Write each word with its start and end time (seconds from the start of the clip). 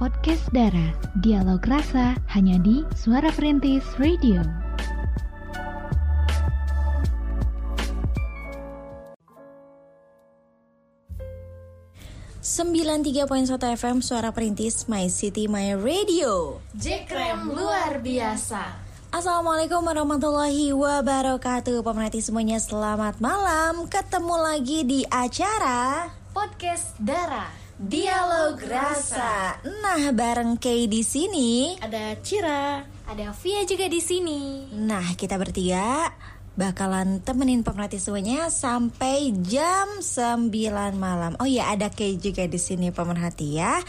podcast 0.00 0.48
Dara. 0.56 0.96
Dialog 1.20 1.60
rasa 1.68 2.16
hanya 2.32 2.56
di 2.64 2.80
Suara 2.96 3.28
Perintis 3.28 3.84
Radio. 4.00 4.40
Sembilan 12.40 13.04
tiga 13.04 13.28
poin 13.28 13.44
satu 13.44 13.68
FM 13.68 14.00
Suara 14.00 14.32
Perintis 14.32 14.88
My 14.88 15.12
City 15.12 15.44
My 15.44 15.76
Radio 15.76 16.64
Jekrem 16.72 17.52
luar 17.52 18.00
biasa. 18.00 18.80
Assalamualaikum 19.12 19.84
warahmatullahi 19.84 20.72
wabarakatuh 20.72 21.84
Pemerhati 21.84 22.24
semuanya 22.24 22.56
selamat 22.56 23.20
malam 23.20 23.84
Ketemu 23.92 24.36
lagi 24.40 24.80
di 24.88 25.00
acara 25.12 26.08
Podcast 26.32 26.96
Dara. 26.96 27.59
Dialog 27.80 28.60
Rasa. 28.60 29.56
Nah 29.64 30.12
bareng 30.12 30.60
Kay 30.60 30.84
di 30.84 31.00
sini. 31.00 31.80
Ada 31.80 32.12
Cira, 32.20 32.84
ada 33.08 33.32
Via 33.32 33.64
juga 33.64 33.88
di 33.88 33.96
sini. 34.04 34.68
Nah 34.76 35.16
kita 35.16 35.40
bertiga 35.40 36.12
bakalan 36.52 37.18
temenin 37.20 37.62
pemerhati 37.62 37.96
semuanya 37.96 38.46
sampai 38.48 39.32
jam 39.40 39.86
9 39.98 40.50
malam. 40.92 41.32
Oh 41.38 41.46
ya 41.46 41.70
ada 41.70 41.88
Kay 41.88 42.16
juga 42.16 42.44
di 42.44 42.56
sini 42.56 42.90
pemerhati 42.90 43.56
ya. 43.56 43.80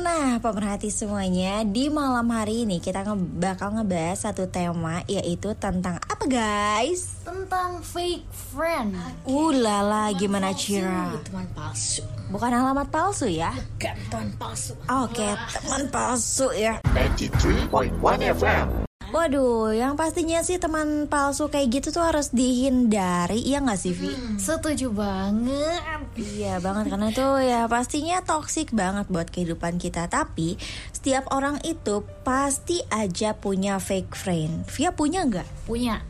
Nah 0.00 0.38
pemerhati 0.38 0.88
semuanya 0.88 1.62
di 1.62 1.88
malam 1.88 2.28
hari 2.28 2.62
ini 2.62 2.78
kita 2.78 3.02
nge- 3.02 3.36
bakal 3.36 3.74
ngebahas 3.74 4.24
satu 4.24 4.46
tema 4.46 5.02
yaitu 5.04 5.50
tentang 5.54 5.98
apa 5.98 6.24
guys? 6.24 7.18
Tentang 7.22 7.80
fake 7.80 8.22
friend. 8.54 8.94
Ulala 9.24 10.14
gimana 10.14 10.54
Cira? 10.54 11.10
Teman 11.22 11.48
palsu. 11.52 12.04
Bukan 12.30 12.50
alamat 12.50 12.88
palsu 12.88 13.26
ya? 13.26 13.50
Kan 13.76 13.98
teman 14.08 14.30
palsu. 14.36 14.78
Oke 14.86 15.26
teman 15.50 15.90
palsu 15.90 16.48
ya. 16.54 16.78
93.1 16.94 17.98
FM. 18.32 18.93
Waduh, 19.14 19.70
yang 19.70 19.94
pastinya 19.94 20.42
sih 20.42 20.58
teman 20.58 21.06
palsu 21.06 21.46
kayak 21.46 21.78
gitu 21.78 21.94
tuh 21.94 22.02
harus 22.02 22.34
dihindari, 22.34 23.38
iya 23.46 23.62
nggak 23.62 23.78
sih 23.78 23.94
Vi? 23.94 24.10
Setuju 24.42 24.90
banget. 24.90 25.78
Iya 26.18 26.58
banget 26.58 26.90
karena 26.90 27.14
itu 27.14 27.28
ya 27.46 27.70
pastinya 27.70 28.26
toksik 28.26 28.74
banget 28.74 29.06
buat 29.06 29.30
kehidupan 29.30 29.78
kita. 29.78 30.10
Tapi 30.10 30.58
setiap 30.90 31.30
orang 31.30 31.62
itu 31.62 32.02
pasti 32.26 32.82
aja 32.90 33.38
punya 33.38 33.78
fake 33.78 34.18
friend. 34.18 34.66
Via 34.66 34.90
punya 34.90 35.22
nggak? 35.22 35.46
Punya. 35.70 36.02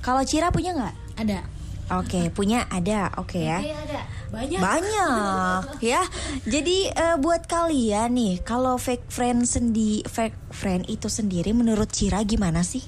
Kalau 0.00 0.24
Cira 0.24 0.48
punya 0.48 0.72
nggak? 0.72 0.94
Ada. 1.20 1.44
Oke, 1.92 2.32
punya 2.32 2.64
ada. 2.72 3.12
Oke 3.20 3.44
ya. 3.44 3.60
Iya 3.60 3.76
ada. 3.84 4.00
Banyak. 4.36 4.60
Banyak 4.60 5.62
ya. 5.96 6.02
Jadi 6.44 6.92
eh, 6.92 7.16
buat 7.16 7.48
kalian 7.48 8.12
nih, 8.12 8.34
kalau 8.44 8.76
fake 8.76 9.08
friend 9.08 9.48
sendi 9.48 10.04
fake 10.04 10.52
friend 10.52 10.84
itu 10.92 11.08
sendiri 11.08 11.56
menurut 11.56 11.88
Cira 11.88 12.20
gimana 12.20 12.60
sih? 12.60 12.84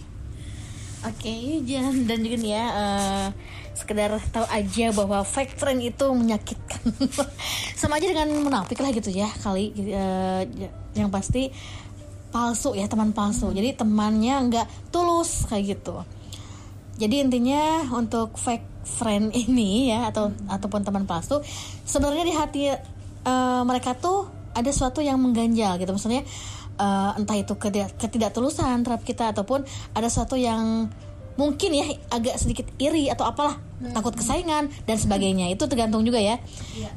Oke, 1.09 1.63
jangan 1.65 1.95
dan 2.05 2.21
juga 2.21 2.37
nih 2.37 2.53
ya 2.53 2.65
eh, 2.69 3.27
sekedar 3.73 4.11
tahu 4.35 4.45
aja 4.51 4.87
bahwa 4.93 5.25
fake 5.25 5.57
friend 5.57 5.81
itu 5.81 6.07
menyakitkan. 6.13 6.85
Sama 7.81 7.97
aja 7.97 8.13
dengan 8.13 8.29
munafik 8.45 8.83
lah 8.83 8.93
gitu 8.93 9.09
ya 9.09 9.31
kali 9.41 9.73
eh, 9.79 10.43
yang 10.93 11.09
pasti 11.09 11.49
palsu 12.29 12.77
ya 12.77 12.85
teman 12.93 13.17
palsu. 13.17 13.49
Jadi 13.57 13.73
temannya 13.73 14.37
nggak 14.53 14.93
tulus 14.93 15.49
kayak 15.49 15.81
gitu. 15.81 16.05
Jadi 16.99 17.23
intinya 17.23 17.87
untuk 17.95 18.35
fake 18.35 18.83
friend 18.83 19.31
ini 19.49 19.95
ya 19.95 20.11
atau 20.11 20.35
ataupun 20.51 20.83
teman 20.83 21.07
palsu 21.07 21.41
sebenarnya 21.87 22.25
di 22.27 22.35
hati 22.35 22.63
eh, 22.69 23.63
mereka 23.63 23.95
tuh 23.95 24.27
ada 24.53 24.67
sesuatu 24.69 24.99
yang 24.99 25.23
mengganjal 25.23 25.79
gitu. 25.79 25.95
Maksudnya 25.95 26.27
eh, 26.79 27.11
entah 27.15 27.37
itu 27.39 27.55
ketidak- 27.55 27.95
ketidaktulusan 27.97 28.83
terhadap 28.83 29.05
kita 29.07 29.31
ataupun 29.31 29.63
ada 29.95 30.07
sesuatu 30.11 30.35
yang 30.35 30.91
mungkin 31.39 31.71
ya 31.71 31.87
agak 32.11 32.35
sedikit 32.35 32.67
iri 32.83 33.07
atau 33.07 33.23
apalah 33.23 33.63
takut 33.95 34.11
kesaingan 34.11 34.75
dan 34.91 34.97
sebagainya. 34.99 35.47
Itu 35.55 35.71
tergantung 35.71 36.03
juga 36.03 36.19
ya. 36.19 36.43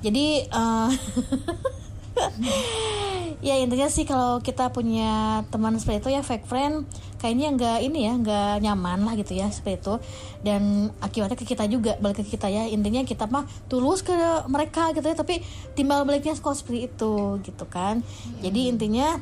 Jadi 0.01 0.49
eh, 0.49 0.89
ya 3.47 3.57
intinya 3.57 3.89
sih 3.89 4.05
kalau 4.05 4.37
kita 4.37 4.69
punya 4.69 5.41
teman 5.49 5.73
seperti 5.81 6.05
itu 6.05 6.09
ya 6.13 6.21
fake 6.21 6.45
friend 6.45 6.85
kayaknya 7.17 7.47
nggak 7.57 7.79
ini 7.85 7.99
ya 8.05 8.13
nggak 8.17 8.53
nyaman 8.61 9.05
lah 9.05 9.13
gitu 9.17 9.37
ya 9.37 9.49
seperti 9.49 9.81
itu. 9.81 9.95
Dan 10.41 10.89
akibatnya 11.01 11.37
ke 11.37 11.45
kita 11.45 11.65
juga 11.69 11.97
balik 12.01 12.25
ke 12.25 12.37
kita 12.37 12.49
ya. 12.49 12.65
Intinya 12.69 13.01
kita 13.05 13.29
mah 13.29 13.45
tulus 13.69 14.01
ke 14.01 14.13
mereka 14.49 14.93
gitu 14.93 15.05
ya 15.05 15.17
tapi 15.17 15.41
timbal 15.77 16.05
baliknya 16.05 16.33
kok 16.37 16.57
seperti 16.57 16.89
itu 16.89 17.41
gitu 17.45 17.65
kan. 17.69 18.01
Jadi 18.41 18.73
intinya 18.73 19.17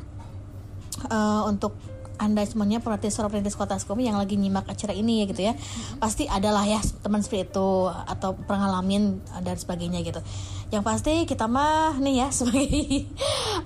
eh, 1.08 1.42
untuk 1.48 1.76
anda 2.20 2.44
semuanya 2.44 2.84
suara 2.84 3.32
perintis 3.32 3.56
kota 3.56 3.80
Sukabumi 3.80 4.04
yang 4.12 4.20
lagi 4.20 4.36
nyimak 4.36 4.68
acara 4.68 4.92
ini 4.92 5.24
ya 5.24 5.26
gitu 5.32 5.40
ya 5.40 5.54
pasti 5.96 6.28
adalah 6.28 6.68
ya 6.68 6.76
teman 7.00 7.24
seperti 7.24 7.48
itu 7.48 7.88
atau 7.88 8.36
pengalamin 8.44 9.24
dan 9.40 9.56
sebagainya 9.56 10.04
gitu 10.04 10.20
yang 10.70 10.86
pasti 10.86 11.26
kita 11.26 11.50
mah 11.50 11.98
nih 11.98 12.26
ya 12.26 12.28
sebagai 12.36 13.10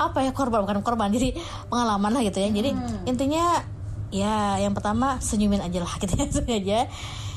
apa 0.00 0.24
ya 0.24 0.32
korban 0.32 0.64
bukan 0.64 0.80
korban 0.80 1.12
jadi 1.12 1.36
pengalaman 1.68 2.10
lah 2.10 2.22
gitu 2.24 2.40
ya. 2.40 2.48
Jadi 2.50 2.70
intinya 3.04 3.60
ya 4.08 4.56
yang 4.60 4.72
pertama 4.72 5.20
senyumin 5.20 5.60
aja 5.60 5.84
lah 5.84 5.94
gitu 6.02 6.12
ya 6.16 6.26
aja. 6.56 6.80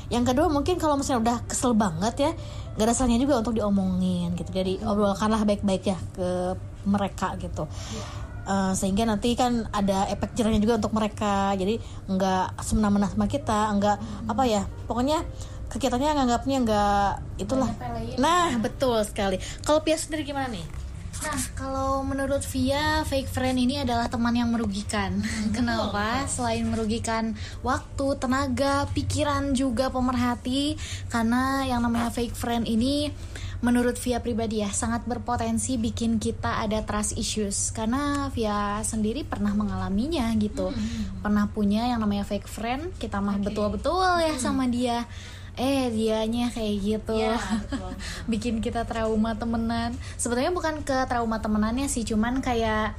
Yang 0.08 0.24
kedua 0.34 0.48
mungkin 0.48 0.80
kalau 0.80 0.96
misalnya 0.96 1.20
udah 1.24 1.38
kesel 1.52 1.76
banget 1.76 2.16
ya 2.16 2.32
gak 2.78 2.86
ada 2.88 2.94
salahnya 2.96 3.20
juga 3.20 3.44
untuk 3.44 3.60
diomongin 3.60 4.34
gitu. 4.40 4.50
Jadi 4.56 4.80
obrolkanlah 4.82 5.44
baik-baik 5.44 5.84
ya 5.84 6.00
ke 6.16 6.56
mereka 6.88 7.36
gitu. 7.36 7.68
Uh, 8.48 8.72
sehingga 8.72 9.04
nanti 9.04 9.36
kan 9.36 9.68
ada 9.76 10.08
efek 10.08 10.32
jerahnya 10.32 10.64
juga 10.64 10.80
untuk 10.80 10.96
mereka. 10.96 11.52
Jadi 11.60 11.84
nggak 12.08 12.64
semena-mena 12.64 13.12
sama 13.12 13.28
kita 13.28 13.76
nggak 13.76 13.98
apa 14.32 14.44
ya 14.48 14.64
pokoknya 14.88 15.20
ke 15.68 15.78
kitanya 15.78 16.16
nganggapnya 16.16 16.58
nggak 16.64 17.10
itulah. 17.44 17.72
Nah 18.20 18.56
betul 18.60 19.00
sekali. 19.04 19.38
Kalau 19.64 19.84
Pia 19.84 20.00
sendiri 20.00 20.24
gimana 20.24 20.48
nih? 20.52 20.88
Nah, 21.18 21.42
kalau 21.58 22.06
menurut 22.06 22.46
Via, 22.54 23.02
fake 23.02 23.26
friend 23.26 23.58
ini 23.58 23.82
adalah 23.82 24.06
teman 24.06 24.38
yang 24.38 24.54
merugikan. 24.54 25.18
Kenapa? 25.50 26.30
Selain 26.30 26.62
merugikan 26.62 27.34
waktu, 27.66 28.22
tenaga, 28.22 28.86
pikiran 28.94 29.58
juga 29.58 29.90
pemerhati, 29.90 30.78
karena 31.10 31.66
yang 31.66 31.82
namanya 31.82 32.14
fake 32.14 32.38
friend 32.38 32.70
ini 32.70 33.10
menurut 33.66 33.98
Via 33.98 34.22
pribadi 34.22 34.62
ya 34.62 34.70
sangat 34.70 35.10
berpotensi 35.10 35.82
bikin 35.82 36.22
kita 36.22 36.62
ada 36.62 36.86
trust 36.86 37.18
issues. 37.18 37.74
Karena 37.74 38.30
Via 38.30 38.86
sendiri 38.86 39.26
pernah 39.26 39.58
mengalaminya 39.58 40.30
gitu. 40.38 40.70
Pernah 41.26 41.50
punya 41.50 41.90
yang 41.90 41.98
namanya 41.98 42.30
fake 42.30 42.46
friend 42.46 42.94
kita 43.02 43.18
mah 43.18 43.42
betul-betul 43.42 44.22
ya 44.22 44.38
sama 44.38 44.70
dia 44.70 45.10
eh 45.58 45.90
dianya 45.90 46.54
kayak 46.54 46.76
gitu. 46.80 47.18
Bikin 48.32 48.62
kita 48.62 48.86
trauma 48.86 49.34
temenan. 49.34 49.98
Sebenarnya 50.16 50.54
bukan 50.54 50.86
ke 50.86 51.10
trauma 51.10 51.42
temenannya 51.42 51.90
sih 51.90 52.06
cuman 52.06 52.40
kayak 52.40 52.94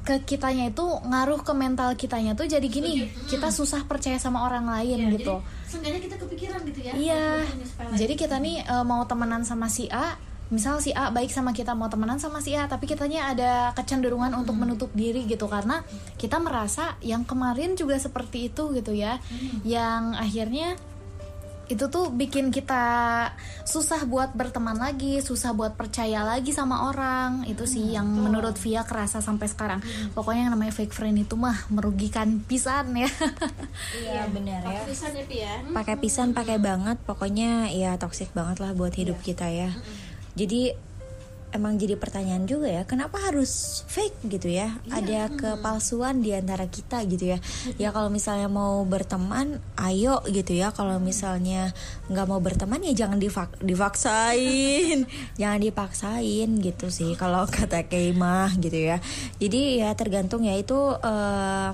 ke 0.00 0.16
kitanya 0.24 0.72
itu 0.72 0.80
ngaruh 0.80 1.44
ke 1.44 1.52
mental 1.52 1.92
kitanya 1.92 2.32
tuh 2.32 2.48
jadi 2.48 2.64
gini 2.64 3.04
kita 3.28 3.52
susah 3.52 3.84
percaya 3.84 4.16
sama 4.16 4.48
orang 4.48 4.64
lain 4.64 5.12
gitu. 5.12 5.44
seenggaknya 5.68 6.00
kita 6.08 6.16
kepikiran 6.16 6.60
gitu 6.64 6.80
ya 6.80 6.92
Iya. 6.96 7.24
Jadi 8.00 8.14
kita 8.16 8.40
nih 8.40 8.64
eh, 8.64 8.84
mau 8.88 9.04
temenan 9.04 9.44
sama 9.44 9.68
si 9.68 9.92
A, 9.92 10.16
misal 10.48 10.80
si 10.80 10.90
A 10.96 11.12
baik 11.12 11.28
sama 11.28 11.52
kita 11.52 11.76
mau 11.76 11.92
temenan 11.92 12.16
sama 12.16 12.40
si 12.40 12.56
A, 12.56 12.64
tapi 12.64 12.88
kitanya 12.88 13.28
ada 13.28 13.76
kecenderungan 13.76 14.32
untuk 14.34 14.56
menutup 14.56 14.88
diri 14.96 15.28
gitu 15.28 15.46
karena 15.46 15.84
kita 16.16 16.40
merasa 16.40 16.96
yang 17.04 17.28
kemarin 17.28 17.76
juga 17.76 18.00
seperti 18.00 18.48
itu 18.48 18.72
gitu 18.72 18.96
ya. 18.96 19.20
Yang 19.62 20.02
akhirnya 20.16 20.68
itu 21.74 21.86
tuh 21.86 22.10
bikin 22.10 22.50
kita 22.50 22.82
susah 23.66 24.06
buat 24.06 24.34
berteman 24.34 24.78
lagi, 24.78 25.22
susah 25.22 25.54
buat 25.54 25.78
percaya 25.78 26.22
lagi 26.26 26.50
sama 26.50 26.90
orang. 26.90 27.46
Itu 27.46 27.66
sih 27.66 27.94
yang 27.94 28.06
menurut 28.06 28.58
Via 28.60 28.84
kerasa 28.84 29.22
sampai 29.22 29.46
sekarang. 29.46 29.80
Pokoknya 30.12 30.50
yang 30.50 30.52
namanya 30.54 30.74
fake 30.74 30.92
friend 30.92 31.16
itu 31.22 31.34
mah 31.38 31.56
merugikan 31.72 32.42
pisan 32.44 32.92
ya. 32.94 33.10
Iya 33.96 34.28
benar 34.30 34.60
ya. 34.66 34.80
Tulisan 34.84 35.12
ya 35.14 35.24
Pi 35.24 35.38
ya 35.40 35.56
pakai 35.70 35.96
pisan 35.96 36.36
pakai 36.36 36.58
banget 36.60 37.00
pokoknya 37.06 37.72
ya 37.72 37.96
toksik 37.96 38.34
banget 38.36 38.60
lah 38.60 38.76
buat 38.76 38.92
hidup 38.92 39.22
kita 39.22 39.48
ya 39.48 39.70
jadi 40.36 40.76
emang 41.50 41.76
jadi 41.78 41.98
pertanyaan 41.98 42.46
juga 42.46 42.70
ya 42.70 42.82
kenapa 42.86 43.18
harus 43.18 43.82
fake 43.90 44.26
gitu 44.30 44.48
ya? 44.50 44.78
Ada 44.90 45.30
kepalsuan 45.34 46.22
di 46.22 46.34
antara 46.34 46.70
kita 46.70 47.02
gitu 47.06 47.36
ya. 47.36 47.38
Ya 47.76 47.90
kalau 47.90 48.08
misalnya 48.10 48.46
mau 48.46 48.82
berteman 48.86 49.58
ayo 49.78 50.22
gitu 50.30 50.54
ya. 50.54 50.70
Kalau 50.70 51.02
misalnya 51.02 51.74
nggak 52.10 52.26
mau 52.26 52.38
berteman 52.38 52.82
ya 52.86 53.06
jangan 53.06 53.18
divak 53.18 53.50
divaksain 53.62 55.06
jangan 55.40 55.60
dipaksain 55.60 56.50
gitu 56.62 56.86
sih 56.90 57.14
kalau 57.18 57.46
kata 57.50 57.86
Keimah 57.90 58.54
gitu 58.62 58.78
ya. 58.94 59.02
Jadi 59.42 59.82
ya 59.82 59.90
tergantung 59.98 60.46
ya 60.46 60.54
itu 60.54 60.78
eh, 61.02 61.70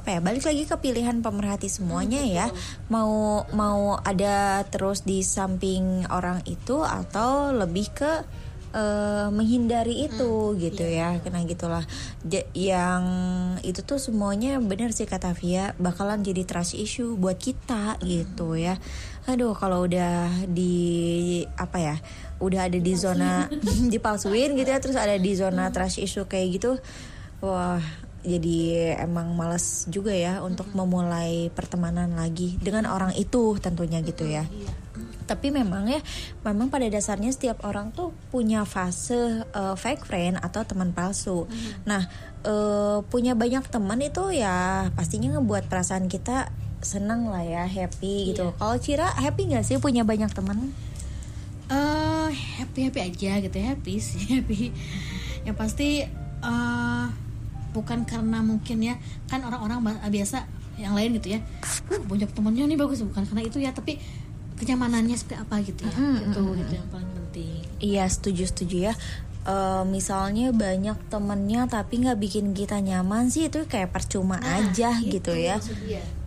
apa 0.00 0.16
ya 0.16 0.20
balik 0.24 0.48
lagi 0.48 0.64
ke 0.64 0.76
pilihan 0.80 1.20
pemerhati 1.20 1.68
semuanya 1.68 2.24
ya. 2.24 2.46
mau 2.88 3.44
mau 3.52 4.00
ada 4.00 4.64
terus 4.66 5.04
di 5.04 5.20
samping 5.20 6.08
orang 6.08 6.40
itu 6.48 6.80
atau 6.80 7.52
lebih 7.52 7.92
ke 7.92 8.12
eh, 8.70 9.28
menghindari 9.34 10.06
itu 10.06 10.54
gitu 10.58 10.84
ya 10.86 11.18
karena 11.22 11.42
gitulah. 11.46 11.84
Ja- 12.26 12.48
yang 12.54 13.04
itu 13.66 13.82
tuh 13.82 13.98
semuanya 13.98 14.58
benar 14.62 14.94
sih 14.94 15.06
kata 15.06 15.34
Via 15.34 15.74
bakalan 15.78 16.22
jadi 16.22 16.42
trust 16.46 16.78
issue 16.78 17.14
buat 17.18 17.38
kita 17.38 17.98
gitu 18.02 18.54
ya. 18.54 18.78
Aduh 19.28 19.54
kalau 19.54 19.84
udah 19.86 20.30
di 20.48 21.44
apa 21.54 21.78
ya 21.78 21.96
udah 22.40 22.66
ada 22.72 22.78
di 22.80 22.92
zona 22.96 23.46
dipalsuin 23.92 24.56
gitu 24.56 24.68
ya 24.72 24.80
terus 24.80 24.96
ada 24.96 25.14
di 25.20 25.32
zona 25.36 25.68
trust 25.70 26.00
issue 26.00 26.24
kayak 26.24 26.56
gitu 26.56 26.80
wah 27.44 27.80
jadi 28.20 28.96
emang 29.00 29.32
males 29.32 29.88
juga 29.88 30.12
ya 30.12 30.44
untuk 30.44 30.68
memulai 30.76 31.48
pertemanan 31.56 32.12
lagi 32.12 32.60
dengan 32.60 32.84
orang 32.84 33.16
itu 33.16 33.56
tentunya 33.56 34.04
gitu 34.04 34.28
ya. 34.28 34.44
tapi 35.24 35.54
memang 35.54 35.86
ya 35.86 36.02
memang 36.42 36.74
pada 36.74 36.90
dasarnya 36.90 37.30
setiap 37.30 37.62
orang 37.62 37.94
tuh 37.94 38.10
punya 38.34 38.66
fase 38.66 39.46
uh, 39.54 39.78
fake 39.78 40.02
friend 40.02 40.42
atau 40.42 40.66
teman 40.66 40.90
palsu. 40.90 41.46
Nah 41.86 42.10
uh, 42.42 43.06
punya 43.06 43.38
banyak 43.38 43.62
teman 43.70 44.02
itu 44.02 44.34
ya 44.34 44.90
pastinya 44.98 45.38
ngebuat 45.38 45.70
perasaan 45.70 46.10
kita 46.10 46.50
senang 46.82 47.30
lah 47.30 47.46
ya 47.46 47.62
happy 47.62 48.34
gitu. 48.34 48.50
Kalau 48.58 48.76
Cira 48.82 49.06
happy 49.06 49.54
nggak 49.54 49.62
sih 49.62 49.78
punya 49.78 50.02
banyak 50.02 50.34
teman? 50.34 50.74
Eh 51.70 52.30
happy 52.58 52.90
happy 52.90 52.98
aja 52.98 53.38
gitu 53.38 53.54
ya 53.54 53.78
happy 53.78 54.02
sih 54.02 54.26
happy. 54.34 54.74
Yang 55.46 55.56
pasti 55.56 55.88
eh 56.42 57.06
bukan 57.70 58.06
karena 58.06 58.42
mungkin 58.42 58.82
ya 58.82 58.98
kan 59.30 59.42
orang-orang 59.46 59.82
biasa 60.10 60.46
yang 60.80 60.96
lain 60.96 61.16
gitu 61.20 61.36
ya. 61.36 61.40
Uh 61.92 62.00
banyak 62.06 62.30
temennya 62.32 62.64
nih 62.66 62.78
bagus. 62.78 63.04
Bukan 63.04 63.26
karena 63.28 63.42
itu 63.44 63.58
ya 63.60 63.70
tapi 63.70 64.00
kenyamanannya 64.60 65.16
seperti 65.16 65.36
apa 65.40 65.54
gitu 65.64 65.86
ya. 65.86 65.94
Gitu 65.94 66.40
gitu 66.64 66.72
yang 66.76 66.88
paling 66.92 67.10
penting. 67.14 67.64
Iya 67.80 68.04
setuju 68.08 68.44
setuju 68.48 68.76
ya. 68.90 68.94
Eh, 69.40 69.84
misalnya 69.88 70.52
banyak 70.52 71.00
temennya 71.08 71.64
tapi 71.64 72.04
nggak 72.04 72.20
bikin 72.20 72.52
kita 72.52 72.76
nyaman 72.76 73.32
sih 73.32 73.48
itu 73.48 73.64
kayak 73.64 73.88
percuma 73.88 74.36
aja 74.36 74.92
gitu 75.00 75.32
ya. 75.32 75.56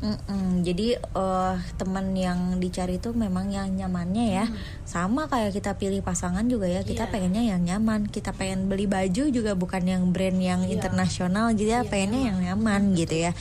Mm-mm, 0.02 0.66
Jadi 0.66 0.98
eh, 0.98 1.56
teman 1.78 2.18
yang 2.18 2.58
dicari 2.58 2.98
itu 2.98 3.14
memang 3.14 3.54
yang 3.54 3.70
nyamannya 3.70 4.26
ya. 4.34 4.46
Sama 4.90 5.30
kayak 5.30 5.54
kita 5.54 5.78
pilih 5.78 6.02
pasangan 6.02 6.42
juga 6.50 6.66
ya 6.66 6.82
kita 6.82 7.14
pengennya 7.14 7.54
yang 7.54 7.62
nyaman. 7.62 8.10
Kita 8.10 8.34
pengen 8.34 8.66
beli 8.66 8.90
baju 8.90 9.30
juga 9.30 9.54
bukan 9.54 9.86
yang 9.86 10.10
brand 10.10 10.42
yang 10.42 10.66
internasional 10.66 11.54
gitu 11.54 11.70
ya. 11.70 11.86
pengennya 11.86 12.34
yang 12.34 12.38
nyaman 12.42 12.98
gitu 12.98 13.30
ya. 13.30 13.32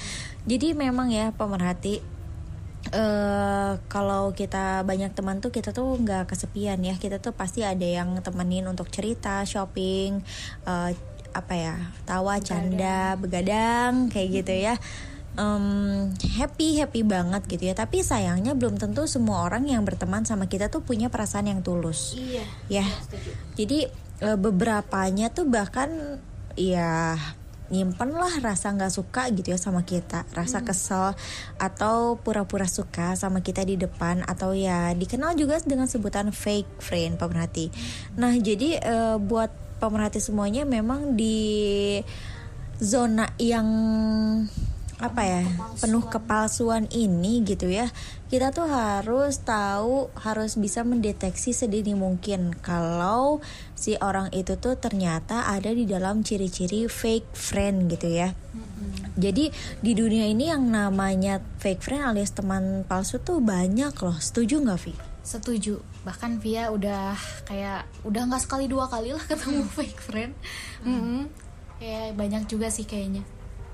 Jadi 0.45 0.77
memang 0.77 1.09
ya 1.09 1.33
pemerhati 1.33 2.05
eh 2.90 3.73
kalau 3.87 4.34
kita 4.34 4.82
banyak 4.82 5.14
teman 5.14 5.38
tuh 5.38 5.55
kita 5.55 5.70
tuh 5.70 5.94
nggak 6.02 6.34
kesepian 6.34 6.82
ya. 6.82 6.99
Kita 6.99 7.23
tuh 7.23 7.31
pasti 7.31 7.62
ada 7.62 7.87
yang 7.87 8.19
temenin 8.25 8.67
untuk 8.67 8.90
cerita 8.90 9.46
shopping 9.46 10.19
eh, 10.67 10.90
apa 11.32 11.55
ya 11.56 11.75
tawa 12.05 12.37
canda 12.44 13.17
begadang 13.17 14.11
kayak 14.11 14.29
gitu 14.43 14.55
ya. 14.56 14.75
Em, 15.32 16.12
happy 16.37 16.76
happy 16.82 17.06
banget 17.06 17.46
gitu 17.49 17.73
ya. 17.73 17.75
Tapi 17.79 18.05
sayangnya 18.05 18.52
belum 18.52 18.76
tentu 18.76 19.08
semua 19.08 19.49
orang 19.49 19.64
yang 19.64 19.81
berteman 19.87 20.29
sama 20.29 20.50
kita 20.50 20.69
tuh 20.69 20.84
punya 20.84 21.08
perasaan 21.08 21.49
yang 21.49 21.61
tulus. 21.64 22.19
Iya. 22.19 22.44
Ya. 22.69 22.87
Jadi 23.56 23.88
eh, 24.20 24.37
beberapanya 24.37 25.32
tuh 25.32 25.49
bahkan 25.49 26.20
ya 26.52 27.17
nyimpen 27.70 28.11
lah 28.17 28.32
rasa 28.43 28.73
nggak 28.75 28.93
suka 28.93 29.31
gitu 29.31 29.55
ya 29.55 29.59
sama 29.61 29.87
kita. 29.87 30.25
Rasa 30.35 30.64
kesel 30.64 31.14
atau 31.61 32.19
pura-pura 32.19 32.67
suka 32.67 33.14
sama 33.14 33.44
kita 33.44 33.62
di 33.62 33.79
depan 33.79 34.25
atau 34.26 34.56
ya 34.56 34.94
dikenal 34.97 35.35
juga 35.37 35.61
dengan 35.62 35.87
sebutan 35.87 36.31
fake 36.32 36.81
friend 36.81 37.20
pemerhati 37.20 37.69
nah 38.17 38.32
jadi 38.32 38.81
eh, 38.81 39.17
buat 39.20 39.50
pemerhati 39.82 40.23
semuanya 40.23 40.62
memang 40.62 41.19
di 41.19 41.99
zona 42.79 43.31
yang 43.38 43.67
apa 45.03 45.23
ya 45.27 45.43
penuh 45.83 46.07
kepalsuan 46.07 46.87
ini 46.95 47.43
gitu 47.43 47.67
ya 47.67 47.91
kita 48.31 48.55
tuh 48.55 48.71
harus 48.71 49.43
tahu 49.43 50.09
harus 50.15 50.55
bisa 50.55 50.87
mendeteksi 50.87 51.51
sedini 51.51 51.99
mungkin 51.99 52.55
kalau 52.55 53.43
si 53.75 53.99
orang 53.99 54.31
itu 54.31 54.55
tuh 54.63 54.79
ternyata 54.79 55.51
ada 55.51 55.75
di 55.75 55.85
dalam 55.85 56.23
ciri-ciri 56.23 56.87
fake 56.87 57.35
friend 57.35 57.91
gitu 57.91 58.09
ya 58.09 58.31
jadi 59.19 59.53
di 59.83 59.93
dunia 59.93 60.25
ini 60.31 60.49
yang 60.49 60.71
namanya 60.71 61.43
fake 61.61 61.83
friend 61.85 62.07
alias 62.07 62.33
teman 62.33 62.87
palsu 62.89 63.21
tuh 63.21 63.43
banyak 63.45 63.93
loh 64.01 64.17
setuju 64.17 64.63
nggak 64.63 64.81
Vi? 64.81 64.95
Setuju. 65.23 65.79
Bahkan 66.03 66.43
Via 66.43 66.73
udah 66.75 67.15
kayak 67.47 67.87
udah 68.03 68.23
nggak 68.27 68.43
sekali 68.43 68.67
dua 68.67 68.91
kali 68.91 69.15
lah 69.15 69.23
ketemu 69.23 69.63
fake 69.77 70.01
friend. 70.03 70.33
Mm-mm. 70.83 71.31
Kayak 71.79 72.19
banyak 72.19 72.43
juga 72.51 72.73
sih 72.73 72.89
kayaknya. 72.89 73.23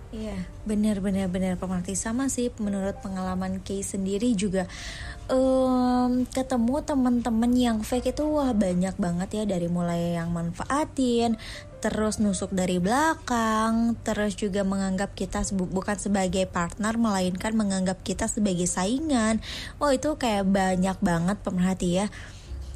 Iya, 0.09 0.49
benar 0.65 1.05
benar 1.05 1.29
pemerhati 1.61 1.93
sama 1.93 2.33
sih 2.33 2.49
menurut 2.57 2.97
pengalaman 3.05 3.61
Kay 3.61 3.85
sendiri 3.85 4.33
juga. 4.33 4.65
Em, 5.29 6.25
ketemu 6.33 6.81
teman-teman 6.81 7.53
yang 7.53 7.79
fake 7.85 8.17
itu 8.17 8.25
wah 8.25 8.57
banyak 8.57 8.97
banget 8.97 9.29
ya 9.37 9.45
dari 9.45 9.69
mulai 9.69 10.17
yang 10.17 10.33
manfaatin, 10.33 11.37
terus 11.85 12.25
nusuk 12.25 12.49
dari 12.57 12.81
belakang, 12.81 14.01
terus 14.01 14.33
juga 14.33 14.65
menganggap 14.65 15.13
kita 15.13 15.45
bukan 15.53 16.01
sebagai 16.01 16.49
partner 16.49 16.97
melainkan 16.97 17.53
menganggap 17.53 18.01
kita 18.01 18.33
sebagai 18.33 18.65
saingan. 18.65 19.45
Wah, 19.77 19.93
itu 19.93 20.17
kayak 20.17 20.49
banyak 20.49 20.97
banget 21.05 21.37
pemerhati 21.45 22.01
ya 22.01 22.09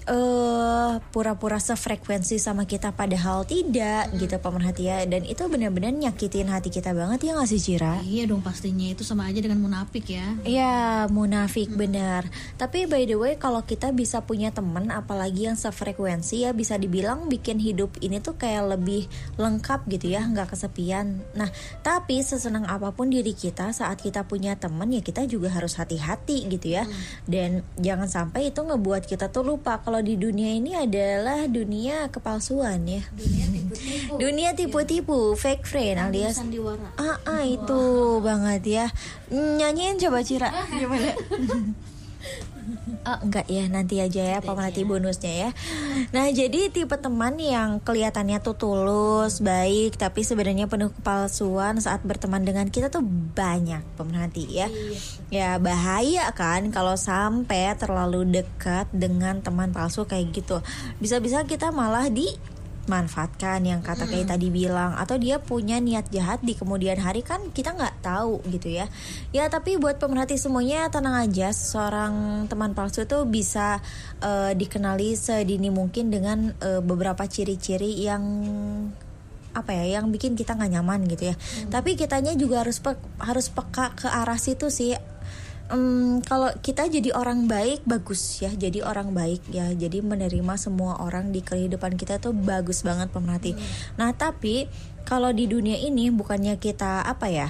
eh 0.07 0.93
pura-pura 1.13 1.63
sefrekuensi 1.63 2.37
sama 2.37 2.67
kita 2.69 2.93
padahal 2.93 3.47
tidak 3.47 4.11
gitu 4.19 4.37
pemerhati 4.39 4.91
ya 4.91 4.99
dan 5.07 5.23
itu 5.23 5.47
benar-benar 5.47 5.95
nyakitin 5.95 6.51
hati 6.51 6.69
kita 6.69 6.93
banget 6.93 7.23
ya 7.29 7.39
nggak 7.39 7.49
sih 7.49 7.61
Cira? 7.63 8.03
iya 8.03 8.27
dong 8.27 8.43
pastinya 8.43 8.91
itu 8.91 9.07
sama 9.07 9.31
aja 9.31 9.39
dengan 9.39 9.63
munafik 9.63 10.09
ya 10.09 10.33
Ya 10.43 11.07
munafik 11.11 11.73
benar. 11.75 12.27
Tapi 12.59 12.87
by 12.87 13.05
the 13.07 13.17
way 13.17 13.35
kalau 13.39 13.63
kita 13.65 13.93
bisa 13.93 14.25
punya 14.25 14.53
teman 14.53 14.89
apalagi 14.91 15.49
yang 15.51 15.59
sefrekuensi 15.59 16.47
ya 16.47 16.51
bisa 16.53 16.77
dibilang 16.79 17.29
bikin 17.29 17.59
hidup 17.63 17.95
ini 18.05 18.19
tuh 18.19 18.37
kayak 18.37 18.77
lebih 18.79 19.07
lengkap 19.39 19.87
gitu 19.89 20.13
ya 20.15 20.25
nggak 20.29 20.55
kesepian. 20.55 21.21
Nah 21.37 21.49
tapi 21.83 22.21
sesenang 22.23 22.67
apa 22.69 22.93
pun 22.93 23.11
diri 23.11 23.33
kita 23.37 23.73
saat 23.73 24.01
kita 24.01 24.25
punya 24.27 24.57
teman 24.57 24.91
ya 24.93 25.01
kita 25.01 25.27
juga 25.29 25.53
harus 25.53 25.77
hati-hati 25.79 26.49
gitu 26.49 26.77
ya. 26.81 26.85
Dan 27.25 27.67
jangan 27.81 28.09
sampai 28.09 28.53
itu 28.53 28.61
ngebuat 28.63 29.09
kita 29.09 29.29
tuh 29.33 29.45
lupa 29.47 29.81
kalau 29.83 29.92
di 30.01 30.17
dunia 30.17 30.57
ini 30.57 30.73
adalah 30.73 31.45
dunia 31.45 32.09
kepalsuan 32.09 32.89
ya. 32.89 33.05
Dunia 34.17 34.57
tipu-tipu, 34.57 35.37
fake 35.37 35.65
friend 35.69 35.99
alias 36.01 36.41
sandiwara 36.41 36.93
Ah, 36.97 37.21
ah, 37.29 37.45
itu 37.45 37.83
banget 38.25 38.63
ya. 38.65 38.87
Nyanyiin 39.29 40.01
coba 40.01 40.25
Cira. 40.25 40.49
Gimana? 40.73 41.13
Oh, 42.83 43.19
enggak 43.23 43.47
ya, 43.47 43.71
nanti 43.71 44.03
aja 44.03 44.23
ya 44.27 44.39
pemerhati 44.43 44.83
bonusnya 44.83 45.31
ya. 45.47 45.51
Nah, 46.11 46.27
jadi 46.35 46.67
tipe 46.67 46.99
teman 46.99 47.39
yang 47.39 47.79
kelihatannya 47.79 48.43
tuh 48.43 48.59
tulus, 48.59 49.39
baik, 49.39 49.95
tapi 49.95 50.27
sebenarnya 50.27 50.67
penuh 50.67 50.91
kepalsuan 50.91 51.79
saat 51.79 52.03
berteman 52.03 52.43
dengan 52.43 52.67
kita 52.67 52.91
tuh 52.91 53.07
banyak 53.39 53.87
pemerhati 53.95 54.45
ya. 54.51 54.67
Ya, 55.31 55.63
bahaya 55.63 56.35
kan 56.35 56.75
kalau 56.75 56.99
sampai 56.99 57.71
terlalu 57.79 58.43
dekat 58.43 58.91
dengan 58.91 59.39
teman 59.39 59.71
palsu 59.71 60.03
kayak 60.03 60.35
gitu. 60.35 60.59
Bisa-bisa 60.99 61.47
kita 61.47 61.71
malah 61.71 62.11
di 62.11 62.35
manfaatkan 62.91 63.63
yang 63.63 63.81
kata 63.83 64.09
kayak 64.11 64.33
tadi 64.33 64.49
bilang. 64.49 64.95
Atau 64.99 65.21
dia 65.21 65.39
punya 65.39 65.79
niat 65.79 66.09
jahat 66.11 66.41
di 66.43 66.57
kemudian 66.57 66.99
hari 66.99 67.23
kan 67.23 67.53
kita 67.53 67.75
nggak 67.75 68.03
tahu 68.03 68.43
gitu 68.51 68.73
ya. 68.73 68.87
Ya 69.31 69.47
tapi 69.47 69.77
buat 69.77 70.01
pemerhati 70.01 70.39
semuanya 70.41 70.89
tenang 70.89 71.19
aja. 71.29 71.53
Seorang 71.53 72.47
teman 72.51 72.73
palsu 72.73 73.05
tuh 73.05 73.29
bisa 73.29 73.79
eh, 74.23 74.53
dikenali 74.57 75.15
sedini 75.15 75.69
mungkin 75.69 76.09
dengan 76.09 76.55
eh, 76.59 76.81
beberapa 76.81 77.27
ciri-ciri 77.29 78.03
yang 78.03 78.23
apa 79.53 79.69
ya 79.77 80.01
yang 80.01 80.09
bikin 80.09 80.33
kita 80.33 80.57
nggak 80.57 80.81
nyaman 80.81 81.05
gitu 81.13 81.33
ya. 81.33 81.37
Tapi 81.69 81.93
kitanya 81.95 82.33
juga 82.33 82.65
harus 82.65 82.81
pe- 82.81 83.05
harus 83.21 83.53
peka 83.53 83.93
ke 83.93 84.09
arah 84.09 84.41
situ 84.41 84.73
sih 84.73 84.97
Em, 85.71 86.19
kalau 86.25 86.51
kita 86.65 86.91
jadi 86.91 87.15
orang 87.15 87.47
baik 87.47 87.87
bagus 87.87 88.43
ya. 88.43 88.51
Jadi 88.51 88.83
orang 88.83 89.15
baik 89.15 89.47
ya. 89.53 89.71
Jadi 89.71 90.03
menerima 90.03 90.55
semua 90.59 90.99
orang 90.99 91.31
di 91.31 91.45
kehidupan 91.45 91.95
kita 91.95 92.19
tuh 92.19 92.33
bagus 92.33 92.83
banget 92.83 93.13
pemerhati 93.13 93.53
nah 93.95 94.11
tapi 94.15 94.67
kalau 95.03 95.31
di 95.35 95.51
dunia 95.51 95.77
ini 95.79 96.09
bukannya 96.09 96.57
kita 96.57 97.05
apa 97.05 97.27
ya 97.29 97.49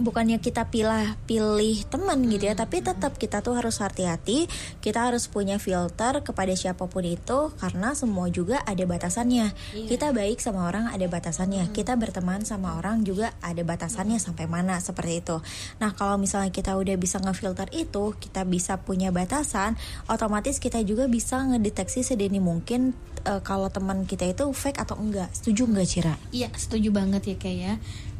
bukannya 0.00 0.42
kita 0.42 0.68
pilih 0.68 1.14
pilih 1.28 1.86
teman 1.86 2.18
gitu 2.26 2.50
ya 2.50 2.54
tapi 2.58 2.82
tetap 2.82 3.14
kita 3.16 3.40
tuh 3.40 3.54
harus 3.54 3.78
hati-hati 3.78 4.50
kita 4.82 5.06
harus 5.10 5.30
punya 5.30 5.56
filter 5.62 6.20
kepada 6.20 6.52
siapa 6.54 6.86
pun 6.90 7.04
itu 7.04 7.52
karena 7.58 7.96
semua 7.96 8.28
juga 8.28 8.60
ada 8.64 8.84
batasannya. 8.84 9.52
Kita 9.72 10.10
baik 10.12 10.40
sama 10.40 10.68
orang 10.68 10.90
ada 10.90 11.06
batasannya. 11.06 11.70
Kita 11.70 11.96
berteman 11.96 12.42
sama 12.44 12.76
orang 12.78 13.04
juga 13.04 13.32
ada 13.40 13.60
batasannya 13.60 14.20
sampai 14.20 14.44
mana 14.48 14.80
seperti 14.80 15.24
itu. 15.24 15.36
Nah 15.80 15.92
kalau 15.92 16.16
misalnya 16.20 16.52
kita 16.52 16.74
udah 16.76 16.96
bisa 16.96 17.20
ngefilter 17.20 17.68
itu 17.72 18.16
kita 18.18 18.44
bisa 18.44 18.80
punya 18.80 19.12
batasan 19.14 19.76
otomatis 20.08 20.60
kita 20.60 20.80
juga 20.84 21.08
bisa 21.08 21.40
ngedeteksi 21.44 22.04
sedini 22.04 22.38
mungkin 22.38 22.92
eh, 23.24 23.40
kalau 23.40 23.68
teman 23.68 24.04
kita 24.04 24.28
itu 24.28 24.48
fake 24.50 24.80
atau 24.80 24.96
enggak. 25.00 25.32
Setuju 25.32 25.68
nggak 25.70 25.88
Cira? 25.88 26.14
Iya, 26.30 26.48
setuju 26.54 26.92
banget 26.92 27.22
ya 27.34 27.36
kayak 27.36 27.58
ya. 27.58 27.74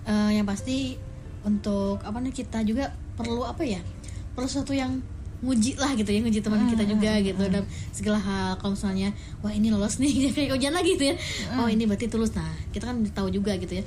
Eh, 0.05 0.31
yang 0.41 0.47
pasti 0.49 0.97
untuk 1.45 2.01
apa 2.03 2.19
nih 2.21 2.33
kita 2.33 2.65
juga 2.65 2.91
perlu 3.15 3.45
apa 3.45 3.63
ya? 3.63 3.81
Perlu 4.35 4.49
sesuatu 4.51 4.75
yang 4.75 5.01
nguji 5.45 5.77
lah 5.77 5.93
gitu 5.93 6.09
ya, 6.09 6.25
nguji 6.25 6.41
teman 6.41 6.65
kita 6.73 6.89
juga 6.89 7.21
gitu 7.21 7.45
dan 7.53 7.69
segala 7.93 8.17
hal 8.17 8.57
kalau 8.57 8.73
misalnya 8.73 9.13
wah 9.45 9.53
ini 9.53 9.69
lolos 9.69 10.01
nih 10.01 10.29
kayak 10.35 10.57
ujian 10.57 10.73
lagi 10.73 10.97
gitu 10.97 11.13
ya. 11.13 11.15
Oh, 11.61 11.69
ini 11.69 11.85
berarti 11.85 12.09
tulus. 12.09 12.33
Nah, 12.33 12.49
kita 12.73 12.89
kan 12.89 12.97
tahu 13.13 13.29
juga 13.29 13.53
gitu 13.61 13.79
ya. 13.79 13.85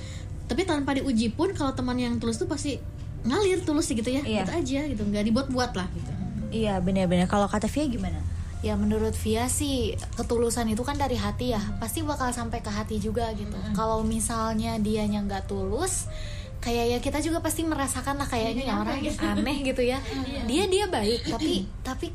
Tapi 0.48 0.64
tanpa 0.64 0.96
diuji 0.96 1.34
pun 1.34 1.52
kalau 1.58 1.74
teman 1.74 1.98
yang 1.98 2.16
tulus 2.22 2.38
tuh 2.38 2.48
pasti 2.48 2.78
ngalir 3.26 3.66
tulus 3.66 3.90
gitu 3.90 4.06
ya. 4.06 4.22
Iya. 4.22 4.46
Gitu 4.46 4.54
aja 4.54 4.80
gitu, 4.94 5.02
nggak 5.04 5.26
dibuat-buat 5.34 5.74
lah 5.74 5.90
gitu. 5.92 6.12
Iya 6.48 6.80
benar-benar 6.80 7.28
kalau 7.28 7.50
kata 7.50 7.68
Via 7.68 7.92
gimana? 7.92 8.20
Ya 8.66 8.74
menurut 8.74 9.14
Via 9.14 9.46
sih 9.52 9.94
ketulusan 10.18 10.66
itu 10.74 10.82
kan 10.82 10.98
dari 10.98 11.14
hati 11.14 11.54
ya 11.54 11.62
Pasti 11.78 12.02
bakal 12.02 12.34
sampai 12.34 12.66
ke 12.66 12.74
hati 12.74 12.98
juga 12.98 13.30
gitu 13.38 13.54
Kalau 13.78 14.02
misalnya 14.02 14.82
dianya 14.82 15.22
nggak 15.22 15.46
tulus 15.46 16.10
Kayak 16.58 16.86
ya 16.90 16.98
kita 17.00 17.20
juga 17.22 17.40
pasti 17.40 17.62
merasakan 17.64 18.18
lah 18.18 18.28
kayak 18.28 18.58
ini 18.58 18.64
orang 18.68 19.00
aneh 19.00 19.58
gitu 19.62 19.82
ya. 19.86 20.02
Dia 20.50 20.64
dia 20.68 20.86
baik 20.90 21.30
tapi 21.30 21.68
tapi 21.86 22.08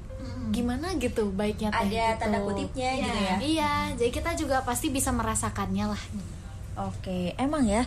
gimana 0.53 0.93
gitu 1.01 1.33
baiknya 1.33 1.73
teh 1.73 1.89
Ada 1.89 2.05
gitu. 2.13 2.21
tanda 2.21 2.39
kutipnya 2.45 2.91
gitu 3.01 3.19
ya. 3.19 3.37
Iya. 3.41 3.73
Jadi 3.97 4.11
kita 4.13 4.31
juga 4.37 4.61
pasti 4.63 4.93
bisa 4.93 5.09
merasakannya 5.15 5.87
lah. 5.89 6.03
Oke, 6.89 7.33
emang 7.41 7.65
ya 7.65 7.85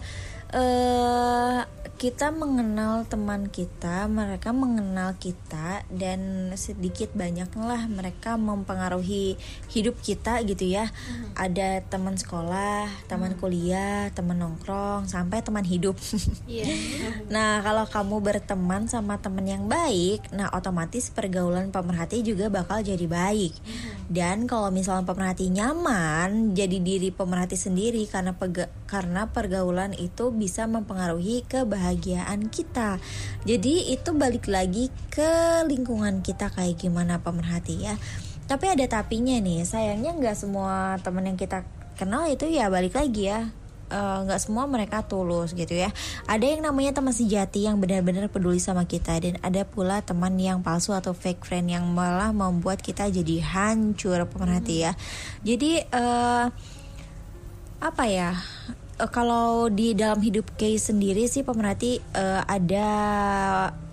eh 0.54 1.60
kita 1.96 2.28
mengenal 2.28 3.08
teman 3.08 3.48
kita, 3.48 4.12
mereka 4.12 4.52
mengenal 4.52 5.16
kita 5.16 5.88
dan 5.88 6.52
sedikit 6.60 7.08
banyaklah 7.16 7.88
mereka 7.88 8.36
mempengaruhi 8.36 9.40
hidup 9.72 9.96
kita 10.04 10.44
gitu 10.44 10.76
ya. 10.76 10.92
Ada 11.40 11.88
teman 11.88 12.20
sekolah, 12.20 12.92
teman 13.08 13.40
kuliah, 13.40 14.12
teman 14.12 14.44
nongkrong, 14.44 15.08
sampai 15.08 15.40
teman 15.40 15.64
hidup. 15.64 15.96
Iya 16.46 16.68
Nah, 17.32 17.64
kalau 17.64 17.88
kamu 17.90 18.22
berteman 18.22 18.86
sama 18.86 19.18
temen 19.18 19.48
yang 19.50 19.66
baik, 19.66 20.30
nah 20.36 20.52
otomatis 20.54 21.10
pergaulan 21.10 21.74
pemerhati 21.74 22.22
juga 22.22 22.52
bakal 22.52 22.86
jadi 22.86 23.08
baik. 23.08 23.56
Dan 24.12 24.46
kalau 24.46 24.70
misalnya 24.70 25.08
pemerhati 25.10 25.50
nyaman, 25.50 26.54
jadi 26.54 26.78
diri 26.78 27.10
pemerhati 27.10 27.58
sendiri 27.58 28.06
karena 28.06 28.38
pega- 28.38 28.70
karena 28.86 29.32
pergaulan 29.32 29.98
itu 29.98 30.30
bisa 30.30 30.70
mempengaruhi 30.70 31.48
kebahagiaan 31.50 31.85
kita. 32.50 32.98
Jadi 33.46 33.94
itu 33.94 34.10
balik 34.16 34.50
lagi 34.50 34.90
ke 35.14 35.62
lingkungan 35.70 36.26
kita 36.26 36.50
kayak 36.50 36.82
gimana 36.82 37.22
pemerhati 37.22 37.86
ya. 37.86 37.94
Tapi 38.46 38.66
ada 38.70 38.86
tapinya 38.86 39.38
nih, 39.42 39.66
sayangnya 39.66 40.14
nggak 40.18 40.38
semua 40.38 40.98
temen 41.02 41.26
yang 41.26 41.38
kita 41.38 41.66
kenal 41.98 42.30
itu 42.30 42.46
ya 42.46 42.70
balik 42.70 42.94
lagi 42.94 43.32
ya 43.32 43.50
eh, 43.90 44.18
nggak 44.26 44.42
semua 44.42 44.66
mereka 44.70 45.02
tulus 45.06 45.54
gitu 45.54 45.74
ya. 45.74 45.90
Ada 46.30 46.58
yang 46.58 46.62
namanya 46.66 46.98
teman 46.98 47.14
sejati 47.14 47.66
yang 47.66 47.82
benar-benar 47.82 48.30
peduli 48.30 48.62
sama 48.62 48.86
kita 48.86 49.18
dan 49.18 49.42
ada 49.42 49.66
pula 49.66 50.02
teman 50.02 50.38
yang 50.38 50.62
palsu 50.62 50.94
atau 50.94 51.14
fake 51.14 51.46
friend 51.46 51.74
yang 51.74 51.86
malah 51.90 52.34
membuat 52.34 52.82
kita 52.82 53.10
jadi 53.10 53.42
hancur 53.42 54.26
pemerhati 54.30 54.90
ya. 54.90 54.92
Jadi 55.42 55.82
eh, 55.82 56.46
apa 57.82 58.04
ya? 58.10 58.34
Eh, 58.96 59.12
kalau 59.12 59.68
di 59.68 59.92
dalam 59.92 60.24
hidup 60.24 60.56
case 60.56 60.88
sendiri 60.88 61.28
sih 61.28 61.44
pemerhati 61.44 62.00
eh, 62.16 62.42
ada 62.48 62.88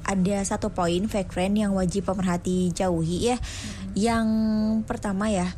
ada 0.03 0.37
satu 0.47 0.71
poin 0.71 1.07
fake 1.11 1.35
friend 1.35 1.59
yang 1.59 1.75
wajib 1.75 2.07
pemerhati 2.07 2.71
jauhi 2.71 3.35
ya. 3.35 3.37
Yang 3.99 4.27
pertama 4.87 5.27
ya 5.27 5.51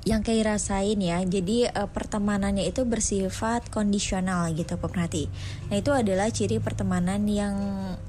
yang 0.00 0.24
kayak 0.24 0.56
rasain 0.56 0.96
ya 0.96 1.20
jadi 1.24 1.72
eh, 1.72 1.88
pertemanannya 1.88 2.68
itu 2.68 2.84
bersifat 2.84 3.72
kondisional 3.72 4.52
gitu 4.52 4.76
pemerhati. 4.76 5.32
Nah 5.72 5.80
itu 5.80 5.92
adalah 5.96 6.28
ciri 6.28 6.60
pertemanan 6.60 7.24
yang 7.24 7.56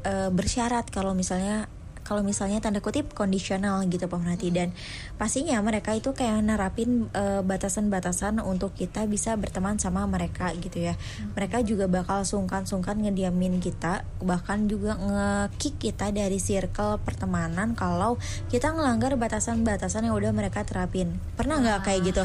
eh, 0.03 0.27
bersyarat 0.35 0.91
kalau 0.91 1.15
misalnya 1.15 1.71
kalau 2.11 2.27
misalnya 2.27 2.59
tanda 2.59 2.83
kutip 2.83 3.15
kondisional 3.15 3.79
gitu 3.87 4.11
pemerhati. 4.11 4.51
Dan 4.51 4.75
pastinya 5.21 5.61
mereka 5.61 5.93
itu 5.93 6.17
kayak 6.17 6.41
nerapin 6.41 7.05
eh, 7.13 7.45
batasan-batasan 7.45 8.41
untuk 8.41 8.73
kita 8.73 9.05
bisa 9.05 9.37
berteman 9.37 9.77
sama 9.77 10.09
mereka 10.09 10.49
gitu 10.57 10.81
ya. 10.81 10.97
Mereka 11.37 11.61
juga 11.61 11.85
bakal 11.85 12.25
sungkan-sungkan 12.25 12.97
ngediamin 13.05 13.61
kita 13.61 14.01
bahkan 14.25 14.65
juga 14.65 14.97
nge-kick 14.97 15.77
kita 15.77 16.09
dari 16.09 16.41
circle 16.41 16.97
pertemanan 17.05 17.77
kalau 17.77 18.17
kita 18.49 18.73
ngelanggar 18.73 19.13
batasan-batasan 19.13 20.09
yang 20.09 20.17
udah 20.17 20.33
mereka 20.33 20.65
terapin. 20.65 21.13
Pernah 21.37 21.61
nggak 21.61 21.79
kayak 21.85 22.01
gitu? 22.01 22.23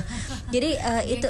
Jadi 0.56 0.70
eh, 0.80 1.02
itu 1.20 1.28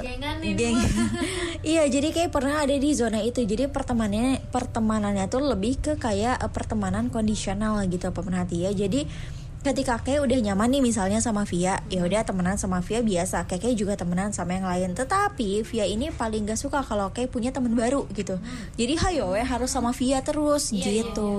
geng 0.55 0.79
iya 1.75 1.83
jadi 1.91 2.15
kayak 2.15 2.31
pernah 2.31 2.63
ada 2.63 2.79
di 2.79 2.95
zona 2.95 3.27
itu. 3.27 3.43
Jadi 3.43 3.67
pertemanannya 3.67 4.55
pertemanannya 4.55 5.27
tuh 5.27 5.43
lebih 5.43 5.83
ke 5.83 5.93
kayak 5.99 6.47
eh, 6.47 6.51
pertemanan 6.55 7.11
kondisional 7.11 7.83
gitu 7.91 8.15
pemerhati 8.15 8.63
ya. 8.63 8.71
Jadi 8.71 9.35
ketika 9.67 9.99
kayak 9.99 10.23
udah 10.23 10.39
nyaman 10.39 10.71
nih 10.71 10.83
misalnya 10.87 11.19
sama 11.19 11.43
Via 11.43 11.83
ya 11.91 12.07
udah 12.07 12.23
temenan 12.23 12.55
sama 12.55 12.79
Via 12.87 13.03
biasa. 13.03 13.51
Kayak 13.51 13.75
juga 13.75 13.99
temenan 13.99 14.31
sama 14.31 14.55
yang 14.55 14.71
lain. 14.71 14.95
Tetapi 14.95 15.67
Via 15.67 15.91
ini 15.91 16.15
paling 16.15 16.47
gak 16.47 16.61
suka 16.63 16.87
kalau 16.87 17.11
kayak 17.11 17.35
punya 17.35 17.51
temen 17.51 17.75
baru 17.75 18.07
gitu. 18.15 18.39
Jadi 18.79 18.95
hayo 19.03 19.35
ya 19.35 19.43
harus 19.43 19.75
sama 19.75 19.91
Via 19.91 20.23
terus. 20.23 20.71
Gitu. 20.71 21.35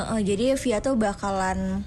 Heeh, 0.00 0.20
jadi 0.24 0.56
Via 0.56 0.78
tuh 0.80 0.96
bakalan 0.96 1.84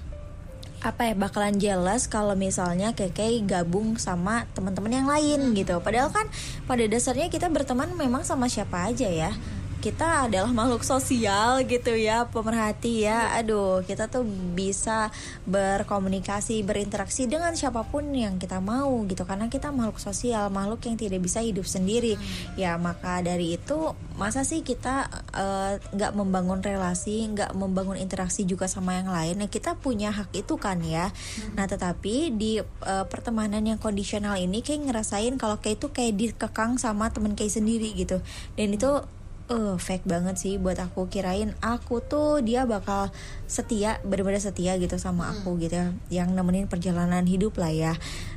apa 0.80 1.12
ya 1.12 1.14
bakalan 1.18 1.60
jelas 1.60 2.08
kalau 2.08 2.32
misalnya 2.32 2.96
Keke 2.96 3.44
gabung 3.44 4.00
sama 4.00 4.48
teman-teman 4.56 5.02
yang 5.02 5.08
lain 5.10 5.52
gitu. 5.52 5.76
Padahal 5.84 6.08
kan 6.08 6.24
pada 6.64 6.80
dasarnya 6.88 7.28
kita 7.28 7.52
berteman 7.52 7.92
memang 7.98 8.24
sama 8.24 8.48
siapa 8.48 8.88
aja 8.88 9.10
ya. 9.10 9.34
Kita 9.80 10.28
adalah 10.28 10.52
makhluk 10.52 10.84
sosial 10.84 11.64
gitu 11.64 11.96
ya, 11.96 12.28
pemerhati 12.28 13.08
ya. 13.08 13.32
Aduh, 13.40 13.80
kita 13.88 14.12
tuh 14.12 14.28
bisa 14.52 15.08
berkomunikasi, 15.48 16.60
berinteraksi 16.68 17.24
dengan 17.24 17.56
siapa 17.56 17.88
pun 17.88 18.12
yang 18.12 18.36
kita 18.36 18.60
mau 18.60 18.92
gitu 19.08 19.24
karena 19.24 19.48
kita 19.48 19.72
makhluk 19.72 19.96
sosial, 19.96 20.52
makhluk 20.52 20.84
yang 20.84 21.00
tidak 21.00 21.24
bisa 21.24 21.40
hidup 21.40 21.64
sendiri. 21.64 22.20
Ya, 22.60 22.76
maka 22.76 23.24
dari 23.24 23.56
itu 23.56 23.96
masa 24.20 24.44
sih 24.44 24.60
kita 24.60 25.08
eh, 25.32 25.80
nggak 25.96 26.12
membangun 26.12 26.60
relasi, 26.60 27.24
nggak 27.32 27.56
membangun 27.56 27.96
interaksi 27.96 28.44
juga 28.44 28.68
sama 28.68 29.00
yang 29.00 29.08
lain. 29.08 29.40
Nah, 29.40 29.48
kita 29.48 29.80
punya 29.80 30.12
hak 30.12 30.28
itu 30.36 30.60
kan 30.60 30.84
ya. 30.84 31.08
Nah, 31.56 31.64
tetapi 31.64 32.36
di 32.36 32.60
eh, 32.60 33.04
pertemanan 33.08 33.64
yang 33.64 33.80
kondisional 33.80 34.36
ini 34.36 34.60
kayak 34.60 34.92
ngerasain 34.92 35.40
kalau 35.40 35.56
kayak 35.56 35.80
itu 35.80 35.88
kayak 35.88 36.14
dikekang 36.20 36.76
sama 36.76 37.08
temen 37.08 37.32
kayak 37.32 37.56
sendiri 37.56 37.96
gitu. 37.96 38.20
Dan 38.60 38.76
itu 38.76 39.19
eh 39.50 39.74
fake 39.82 40.06
banget 40.06 40.38
sih 40.38 40.54
buat 40.62 40.78
aku 40.78 41.10
kirain 41.10 41.58
aku 41.58 41.98
tuh 41.98 42.38
dia 42.38 42.70
bakal 42.70 43.10
setia 43.50 43.98
bener-bener 44.06 44.38
setia 44.38 44.78
gitu 44.78 44.94
sama 44.94 45.34
aku 45.34 45.58
gitu 45.58 45.74
ya. 45.74 45.90
Yang 46.22 46.38
nemenin 46.38 46.70
perjalanan 46.70 47.26
hidup 47.26 47.58
lah 47.58 47.74
ya 47.74 47.92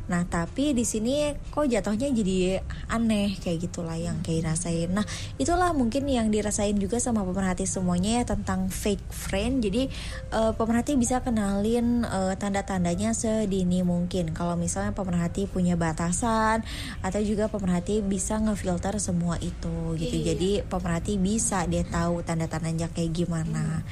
nah 0.09 0.27
tapi 0.27 0.75
di 0.75 0.83
sini 0.83 1.31
kok 1.51 1.67
jatuhnya 1.67 2.11
jadi 2.11 2.59
aneh 2.91 3.39
kayak 3.39 3.69
gitulah 3.69 3.95
yang 3.95 4.19
kayak 4.19 4.51
rasain 4.51 4.91
nah 4.91 5.05
itulah 5.39 5.71
mungkin 5.71 6.05
yang 6.07 6.27
dirasain 6.29 6.75
juga 6.75 6.99
sama 6.99 7.23
pemerhati 7.23 7.63
semuanya 7.67 8.21
ya 8.21 8.23
tentang 8.23 8.69
fake 8.69 9.09
friend. 9.09 9.65
Jadi 9.65 9.89
eh, 10.31 10.51
pemerhati 10.53 10.93
bisa 10.95 11.19
kenalin 11.25 12.05
eh, 12.05 12.33
tanda-tandanya 12.37 13.11
sedini 13.17 13.81
mungkin. 13.81 14.31
Kalau 14.31 14.53
misalnya 14.53 14.93
pemerhati 14.93 15.49
punya 15.49 15.73
batasan 15.73 16.61
atau 17.01 17.21
juga 17.21 17.49
pemerhati 17.49 18.05
bisa 18.05 18.37
ngefilter 18.37 18.97
semua 19.01 19.41
itu 19.41 19.97
gitu. 19.97 20.17
Jadi 20.21 20.61
pemerhati 20.65 21.17
bisa 21.17 21.65
dia 21.65 21.85
tahu 21.85 22.21
tanda-tandanya 22.21 22.89
kayak 22.93 23.11
gimana 23.13 23.85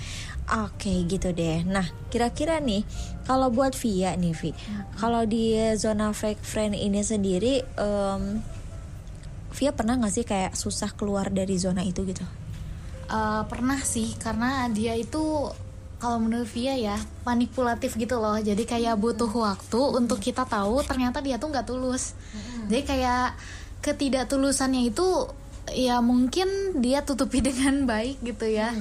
Oke 0.51 1.07
gitu 1.07 1.31
deh. 1.31 1.63
Nah 1.63 1.87
kira-kira 2.11 2.59
nih 2.59 2.83
kalau 3.23 3.47
buat 3.47 3.71
Via 3.71 4.19
nih 4.19 4.35
Vi, 4.35 4.51
kalau 4.99 5.23
di 5.23 5.55
zona 5.79 6.11
fake 6.11 6.43
friend 6.43 6.75
ini 6.75 6.99
sendiri, 6.99 7.63
em, 7.79 8.43
Via 9.55 9.71
pernah 9.71 9.95
nggak 9.95 10.11
sih 10.11 10.25
kayak 10.27 10.51
susah 10.59 10.91
keluar 10.91 11.31
dari 11.31 11.55
zona 11.55 11.87
itu 11.87 12.03
gitu? 12.03 12.27
Eh, 13.11 13.43
pernah 13.47 13.79
sih 13.83 14.15
karena 14.19 14.67
dia 14.71 14.91
itu 14.95 15.51
kalau 16.03 16.17
menurut 16.19 16.47
Via 16.51 16.75
ya 16.75 16.97
manipulatif 17.23 17.95
gitu 17.95 18.19
loh. 18.19 18.35
Jadi 18.35 18.67
kayak 18.67 18.99
butuh 18.99 19.31
waktu 19.31 19.79
untuk 19.79 20.19
kita 20.19 20.43
tahu 20.43 20.83
ternyata 20.83 21.23
dia 21.23 21.39
tuh 21.39 21.47
nggak 21.47 21.67
tulus. 21.67 22.11
Jadi 22.67 22.83
kayak 22.83 23.39
ketidaktulusannya 23.83 24.87
itu 24.87 25.31
ya 25.71 26.03
mungkin 26.03 26.79
dia 26.83 27.03
tutupi 27.03 27.39
dengan 27.47 27.87
baik 27.87 28.19
gitu 28.19 28.51
ya 28.51 28.75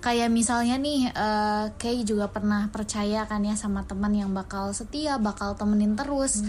kayak 0.00 0.32
misalnya 0.32 0.80
nih 0.80 1.12
eh 1.12 1.64
Kay 1.76 2.02
juga 2.08 2.28
pernah 2.32 2.68
percaya 2.72 3.28
kan 3.28 3.44
ya 3.44 3.54
sama 3.56 3.84
teman 3.84 4.12
yang 4.16 4.32
bakal 4.32 4.72
setia 4.72 5.20
bakal 5.20 5.54
temenin 5.54 5.96
terus 5.96 6.44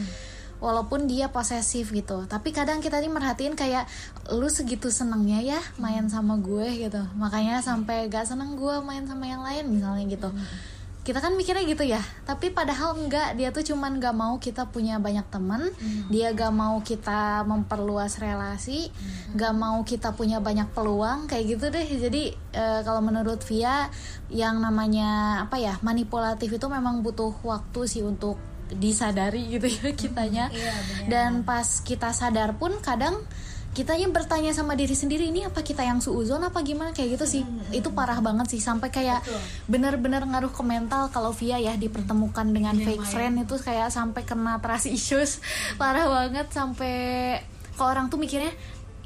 walaupun 0.62 1.10
dia 1.10 1.27
posesif 1.34 1.89
gitu. 1.91 2.29
Tapi 2.29 2.53
kadang 2.53 2.79
kita 2.79 3.01
nih 3.01 3.10
merhatiin 3.10 3.58
kayak 3.58 3.89
lu 4.31 4.46
segitu 4.48 4.93
senengnya 4.93 5.41
ya 5.41 5.62
main 5.81 6.05
sama 6.08 6.38
gue 6.38 6.88
gitu. 6.88 7.01
Makanya 7.17 7.60
sampai 7.65 8.08
gak 8.08 8.29
seneng 8.29 8.55
gue 8.55 8.79
main 8.86 9.03
sama 9.10 9.25
yang 9.25 9.41
lain 9.41 9.67
misalnya 9.67 10.05
gitu 10.05 10.29
kita 11.01 11.17
kan 11.17 11.34
mikirnya 11.34 11.65
gitu 11.65 11.81
ya. 11.81 12.01
Tapi 12.29 12.53
padahal 12.53 12.93
enggak. 12.93 13.34
Dia 13.34 13.50
tuh 13.50 13.65
cuman 13.65 13.98
gak 13.98 14.13
mau 14.13 14.38
kita 14.38 14.70
punya 14.70 15.01
banyak 15.01 15.25
temen 15.34 15.74
dia 16.13 16.29
gak 16.34 16.53
mau 16.53 16.77
kita 16.86 17.41
memperluas 17.50 18.22
relasi. 18.22 18.93
Gak 19.34 19.53
mau 19.58 19.81
kita 19.81 20.13
punya 20.13 20.38
banyak 20.38 20.70
peluang. 20.72 21.25
Kayak 21.25 21.46
gitu 21.58 21.65
deh. 21.74 21.88
Jadi 21.88 22.24
eh, 22.53 22.79
kalau 22.86 23.01
menurut 23.01 23.41
Via 23.50 23.89
yang 24.29 24.62
namanya 24.62 25.41
apa 25.43 25.58
ya 25.58 25.81
manipulatif 25.81 26.53
itu 26.53 26.67
memang 26.70 27.01
butuh 27.01 27.34
waktu 27.41 27.89
sih 27.89 28.05
untuk 28.05 28.38
disadari 28.72 29.58
gitu 29.58 29.67
ya 29.67 29.91
kitanya. 29.98 30.46
Dan 31.10 31.41
pas 31.41 31.81
kita 31.81 32.13
sadar 32.13 32.55
pun 32.55 32.77
kadang 32.79 33.20
kitanya 33.72 34.08
bertanya 34.12 34.51
sama 34.51 34.75
diri 34.75 34.92
sendiri 34.92 35.32
ini 35.32 35.48
apa 35.48 35.63
kita 35.63 35.88
yang 35.88 36.04
suuzon 36.04 36.44
apa 36.44 36.60
gimana? 36.60 36.92
Kayak 36.92 37.20
gitu 37.20 37.25
sih. 37.40 37.44
Itu 37.72 37.96
parah 37.96 38.20
banget 38.20 38.51
sih. 38.51 38.60
Sampai 38.60 38.92
kayak 38.92 39.24
benar-benar 39.72 40.28
ngaruh 40.28 40.51
ke 40.51 40.63
mental 40.63 41.08
kalau 41.10 41.32
Via 41.32 41.58
ya 41.58 41.80
dipertemukan 41.80 42.51
dengan 42.51 42.75
fake 42.75 43.08
friend 43.08 43.48
itu 43.48 43.56
kayak 43.60 43.90
sampai 43.90 44.28
kena 44.28 44.60
trust 44.60 44.92
issues. 44.92 45.32
Parah 45.82 46.08
banget 46.08 46.51
sampai 46.51 46.94
kalau 47.80 47.96
orang 47.96 48.12
tuh 48.12 48.20
mikirnya 48.20 48.51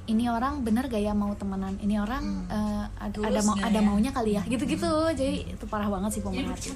ini 0.05 0.29
orang 0.29 0.61
bener 0.61 0.85
gak 0.85 1.01
ya 1.01 1.13
mau 1.13 1.33
temenan? 1.37 1.77
Ini 1.81 2.01
orang 2.01 2.23
eh, 2.49 2.85
ada 3.01 3.17
ada 3.21 3.41
mau 3.45 3.55
ada 3.57 3.79
maunya 3.85 4.09
kali 4.13 4.37
ya. 4.37 4.43
Gitu-gitu. 4.49 4.89
Jadi 5.13 5.53
itu 5.57 5.65
parah 5.69 5.89
banget 5.89 6.17
sih 6.17 6.21
pemerhati 6.25 6.73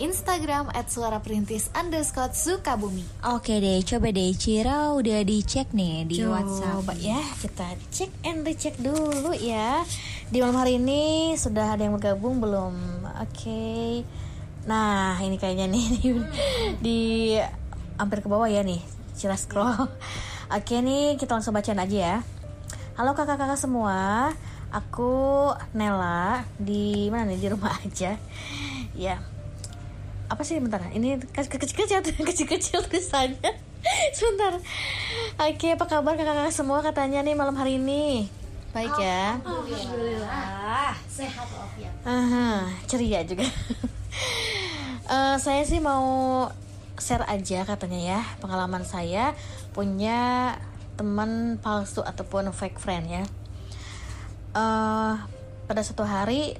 Instagram 0.00 0.72
at 0.72 0.88
suara 0.88 1.20
perintis 1.20 1.68
underscore 1.76 2.32
Sukabumi. 2.32 3.04
Oke 3.28 3.60
deh, 3.60 3.84
coba 3.84 4.08
deh 4.08 4.32
Cira 4.32 4.96
udah 4.96 5.20
dicek 5.20 5.68
nih 5.76 6.08
di 6.08 6.24
WhatsApp. 6.24 6.80
Coba 6.80 6.96
ya 6.96 7.20
kita 7.44 7.76
cek 7.92 8.10
and 8.24 8.40
recheck 8.40 8.72
dulu 8.80 9.36
ya. 9.36 9.84
Di 10.32 10.40
malam 10.40 10.56
hari 10.56 10.80
ini 10.80 11.36
sudah 11.36 11.76
ada 11.76 11.84
yang 11.84 12.00
bergabung 12.00 12.40
belum? 12.40 13.04
Oke. 13.20 14.00
Nah 14.64 15.20
ini 15.20 15.36
kayaknya 15.36 15.68
nih 15.68 15.84
di, 16.00 16.08
di 16.80 17.00
hampir 18.00 18.24
ke 18.24 18.32
bawah 18.32 18.48
ya 18.48 18.64
nih 18.64 18.80
Cira 19.12 19.36
scroll. 19.36 19.76
Oke 20.56 20.80
nih 20.80 21.20
kita 21.20 21.36
langsung 21.36 21.52
bacain 21.52 21.76
aja 21.76 21.96
ya. 22.00 22.16
Halo 22.96 23.12
kakak-kakak 23.12 23.60
semua. 23.60 24.32
Aku 24.72 25.52
Nela 25.76 26.48
di 26.56 27.12
mana 27.12 27.28
nih? 27.28 27.44
Di 27.44 27.48
rumah 27.52 27.76
aja. 27.76 28.16
Ya 28.96 29.20
apa 30.32 30.42
sih 30.48 30.56
bentar. 30.56 30.80
Ini 30.88 31.20
kecil-kecil 31.28 32.00
kecil-kecil 32.28 32.80
tulisannya. 32.88 33.52
Sebentar. 34.16 34.56
Oke 35.36 35.76
apa 35.76 35.84
kabar 35.84 36.16
kakak-kakak 36.16 36.54
semua 36.54 36.80
katanya 36.80 37.20
nih 37.20 37.36
malam 37.36 37.52
hari 37.52 37.76
ini? 37.76 38.32
Baik 38.72 38.96
ya? 38.96 39.36
Aha, 42.08 42.72
ceria 42.88 43.20
juga. 43.28 43.44
Eh, 45.12 45.36
saya 45.36 45.60
sih 45.66 45.82
mau 45.82 46.48
share 46.96 47.26
aja 47.28 47.68
katanya 47.68 48.00
ya 48.00 48.20
pengalaman 48.40 48.80
saya 48.80 49.36
punya 49.76 50.54
teman 50.96 51.60
palsu 51.60 52.00
ataupun 52.00 52.48
fake 52.54 52.80
friend 52.80 53.10
ya. 53.10 53.24
Eh 54.56 55.14
pada 55.68 55.80
suatu 55.84 56.06
hari 56.06 56.56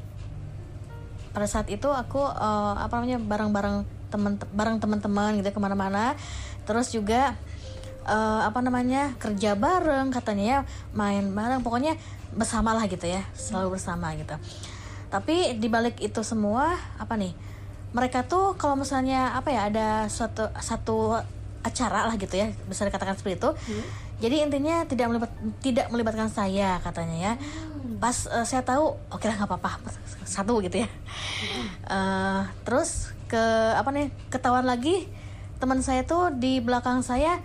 pada 1.33 1.49
saat 1.49 1.69
itu 1.73 1.89
aku 1.89 2.21
eh, 2.21 2.75
apa 2.79 2.93
namanya 3.01 3.19
bareng-bareng 3.21 3.77
teman 4.13 4.37
bareng 4.53 4.77
teman-teman 4.79 5.41
gitu 5.41 5.49
ke 5.53 5.61
mana-mana. 5.61 6.15
Terus 6.69 6.93
juga 6.93 7.35
eh, 8.07 8.41
apa 8.45 8.61
namanya 8.61 9.17
kerja 9.19 9.57
bareng 9.57 10.13
katanya 10.13 10.45
ya 10.45 10.59
main 10.93 11.33
bareng. 11.33 11.65
Pokoknya 11.65 11.97
bersama 12.33 12.73
lah 12.73 12.89
gitu 12.89 13.05
ya 13.09 13.25
selalu 13.37 13.77
bersama 13.77 14.13
gitu. 14.17 14.37
Tapi 15.13 15.61
dibalik 15.61 16.01
itu 16.01 16.25
semua 16.25 16.77
apa 16.97 17.17
nih 17.21 17.33
mereka 17.93 18.25
tuh 18.25 18.57
kalau 18.57 18.81
misalnya 18.81 19.37
apa 19.37 19.53
ya 19.53 19.69
ada 19.69 19.89
suatu 20.09 20.49
satu 20.57 21.21
acara 21.63 22.09
lah 22.09 22.17
gitu 22.19 22.35
ya 22.35 22.51
bisa 22.67 22.83
dikatakan 22.89 23.15
seperti 23.15 23.39
itu 23.39 23.51
jadi 24.23 24.47
intinya 24.47 24.87
tidak 24.87 25.11
melibat 25.11 25.31
tidak 25.59 25.87
melibatkan 25.91 26.31
saya 26.31 26.79
katanya 26.79 27.17
ya. 27.19 27.33
Pas 27.99 28.31
eh, 28.31 28.47
saya 28.47 28.63
tahu 28.63 28.95
oke 29.11 29.27
lah 29.27 29.35
nggak 29.35 29.51
apa-apa. 29.51 29.83
Satu 30.23 30.63
gitu 30.63 30.87
ya. 30.87 30.89
Eh, 31.91 32.41
terus 32.63 33.11
ke 33.27 33.43
apa 33.75 33.91
nih 33.91 34.15
ketahuan 34.31 34.63
lagi 34.63 35.11
teman 35.59 35.83
saya 35.83 36.07
tuh 36.07 36.31
di 36.31 36.63
belakang 36.63 37.03
saya 37.03 37.43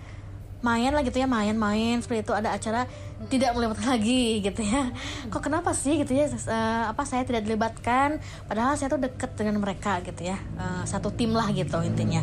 main 0.58 0.90
lah 0.90 1.06
gitu 1.06 1.18
ya 1.18 1.26
main-main 1.26 1.98
seperti 1.98 2.30
itu. 2.30 2.34
Ada 2.38 2.54
acara 2.54 2.86
tidak 3.26 3.58
melibatkan 3.58 3.98
lagi 3.98 4.38
gitu 4.38 4.62
ya. 4.62 4.94
Kok 5.34 5.42
kenapa 5.42 5.74
sih 5.74 5.98
gitu 5.98 6.14
ya 6.14 6.30
Eh, 6.30 6.84
apa 6.86 7.02
saya 7.02 7.26
tidak 7.26 7.42
dilibatkan? 7.42 8.22
Padahal 8.46 8.78
saya 8.78 8.86
tuh 8.86 9.02
deket 9.02 9.34
dengan 9.34 9.58
mereka 9.58 9.98
gitu 10.06 10.30
ya. 10.30 10.38
Eh, 10.38 10.82
satu 10.86 11.10
tim 11.10 11.34
lah 11.34 11.50
gitu 11.50 11.82
intinya. 11.82 12.22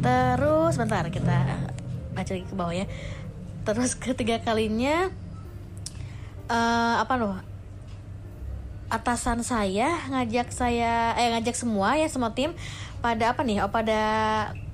Terus 0.00 0.80
bentar 0.80 1.04
kita 1.12 1.68
baca 2.12 2.30
lagi 2.32 2.44
ke 2.44 2.54
bawah 2.56 2.74
ya 2.76 2.86
terus 3.62 3.94
ketiga 3.94 4.42
kalinya 4.42 5.10
eh 6.50 6.94
apa 6.98 7.14
loh 7.14 7.38
atasan 8.92 9.40
saya 9.40 10.04
ngajak 10.12 10.52
saya 10.52 11.16
eh 11.16 11.32
ngajak 11.32 11.56
semua 11.56 11.96
ya 11.96 12.04
semua 12.12 12.36
tim 12.36 12.52
pada 13.00 13.32
apa 13.32 13.40
nih? 13.40 13.64
Oh 13.64 13.72
pada 13.72 14.00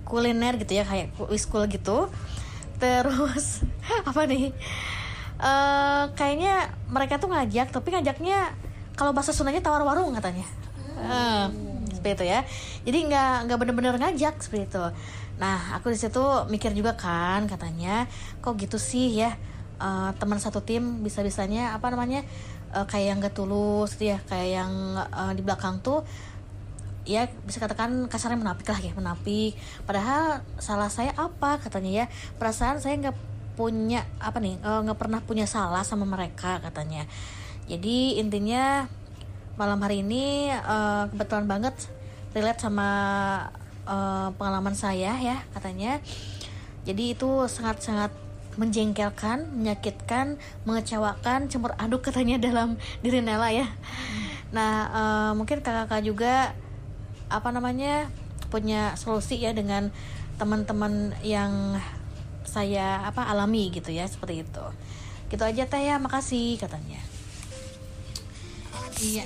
kuliner 0.02 0.58
gitu 0.58 0.74
ya 0.74 0.82
kayak 0.82 1.14
wiskul 1.30 1.70
gitu. 1.70 2.10
Terus 2.82 3.62
apa 4.10 4.26
nih? 4.26 4.50
Eh 5.38 6.02
kayaknya 6.18 6.74
mereka 6.90 7.22
tuh 7.22 7.30
ngajak 7.30 7.70
tapi 7.70 7.94
ngajaknya 7.94 8.50
kalau 8.98 9.14
bahasa 9.14 9.30
Sundanya 9.30 9.62
tawar 9.62 9.86
warung 9.86 10.10
katanya 10.18 10.42
Eh, 10.98 11.46
seperti 11.94 12.10
itu 12.18 12.24
ya. 12.26 12.40
Jadi 12.82 12.98
nggak 13.06 13.46
nggak 13.46 13.58
bener-bener 13.62 13.94
ngajak 14.02 14.42
seperti 14.42 14.66
itu 14.66 14.84
nah 15.38 15.78
aku 15.78 15.94
di 15.94 15.98
situ 15.98 16.22
mikir 16.50 16.74
juga 16.74 16.98
kan 16.98 17.46
katanya 17.46 18.10
kok 18.42 18.58
gitu 18.58 18.76
sih 18.76 19.14
ya 19.22 19.38
Eh, 19.78 20.10
teman 20.18 20.42
satu 20.42 20.58
tim 20.58 21.06
bisa 21.06 21.22
bisanya 21.22 21.78
apa 21.78 21.86
namanya 21.94 22.26
eh, 22.74 22.86
kayak 22.90 23.06
yang 23.14 23.18
gak 23.22 23.34
tulus 23.38 23.94
gitu 23.94 24.10
ya 24.10 24.18
kayak 24.26 24.48
yang 24.58 24.72
eh, 24.98 25.32
di 25.38 25.42
belakang 25.46 25.78
tuh 25.78 26.02
ya 27.06 27.30
bisa 27.46 27.62
katakan 27.62 28.10
kasarnya 28.10 28.42
menapik 28.42 28.66
lah 28.66 28.80
ya 28.82 28.90
menapik. 28.92 29.54
Padahal 29.86 30.42
salah 30.58 30.90
saya 30.90 31.14
apa 31.14 31.62
katanya 31.62 32.04
ya. 32.04 32.06
Perasaan 32.36 32.82
saya 32.82 32.98
nggak 32.98 33.16
punya 33.54 34.04
apa 34.20 34.38
nih 34.42 34.60
nggak 34.60 34.98
pernah 34.98 35.22
punya 35.24 35.46
salah 35.48 35.86
sama 35.86 36.04
mereka 36.04 36.58
katanya. 36.60 37.06
Jadi 37.70 38.18
intinya 38.18 38.84
malam 39.56 39.78
hari 39.78 40.02
ini 40.02 40.50
eh, 40.50 41.04
kebetulan 41.14 41.46
banget 41.46 41.86
relate 42.34 42.60
sama 42.60 42.90
eh, 43.88 44.28
pengalaman 44.36 44.76
saya 44.76 45.16
ya 45.16 45.40
katanya 45.56 45.98
jadi 46.88 47.12
itu 47.12 47.44
sangat-sangat 47.48 48.12
menjengkelkan, 48.58 49.54
menyakitkan, 49.54 50.34
mengecewakan, 50.66 51.46
campur 51.46 51.78
aduk 51.78 52.02
katanya 52.02 52.42
dalam 52.42 52.74
diri 53.06 53.22
Nela 53.22 53.54
ya. 53.54 53.70
Nah, 54.50 54.72
eh, 54.90 55.32
mungkin 55.38 55.62
kakak-kakak 55.62 56.02
juga 56.02 56.56
apa 57.28 57.48
namanya 57.52 58.10
punya 58.48 58.96
solusi 58.96 59.38
ya 59.38 59.52
dengan 59.52 59.92
teman-teman 60.40 61.12
yang 61.20 61.76
saya 62.48 63.04
apa 63.04 63.28
alami 63.28 63.68
gitu 63.70 63.92
ya 63.92 64.08
seperti 64.08 64.42
itu. 64.42 64.64
Gitu 65.28 65.42
aja 65.44 65.68
teh 65.68 65.84
ya, 65.84 66.00
makasih 66.00 66.56
katanya. 66.58 66.98
Iya. 68.98 69.22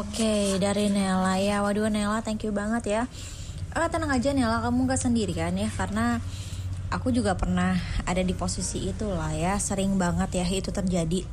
Oke, 0.00 0.56
dari 0.56 0.88
Nela 0.88 1.36
ya. 1.36 1.60
Waduh 1.60 1.92
Nela, 1.92 2.24
thank 2.24 2.46
you 2.46 2.54
banget 2.54 2.84
ya. 2.88 3.02
Eh, 3.74 3.88
tenang 3.90 4.14
aja 4.14 4.30
Nela, 4.30 4.62
kamu 4.62 4.86
gak 4.86 5.02
sendiri 5.02 5.34
kan 5.34 5.50
ya 5.58 5.66
karena 5.74 6.22
aku 6.94 7.10
juga 7.10 7.34
pernah 7.34 7.74
ada 8.06 8.22
di 8.22 8.30
posisi 8.30 8.86
itu 8.86 9.10
lah 9.10 9.34
ya. 9.34 9.58
Sering 9.58 9.98
banget 9.98 10.38
ya 10.38 10.46
itu 10.46 10.70
terjadi. 10.70 11.26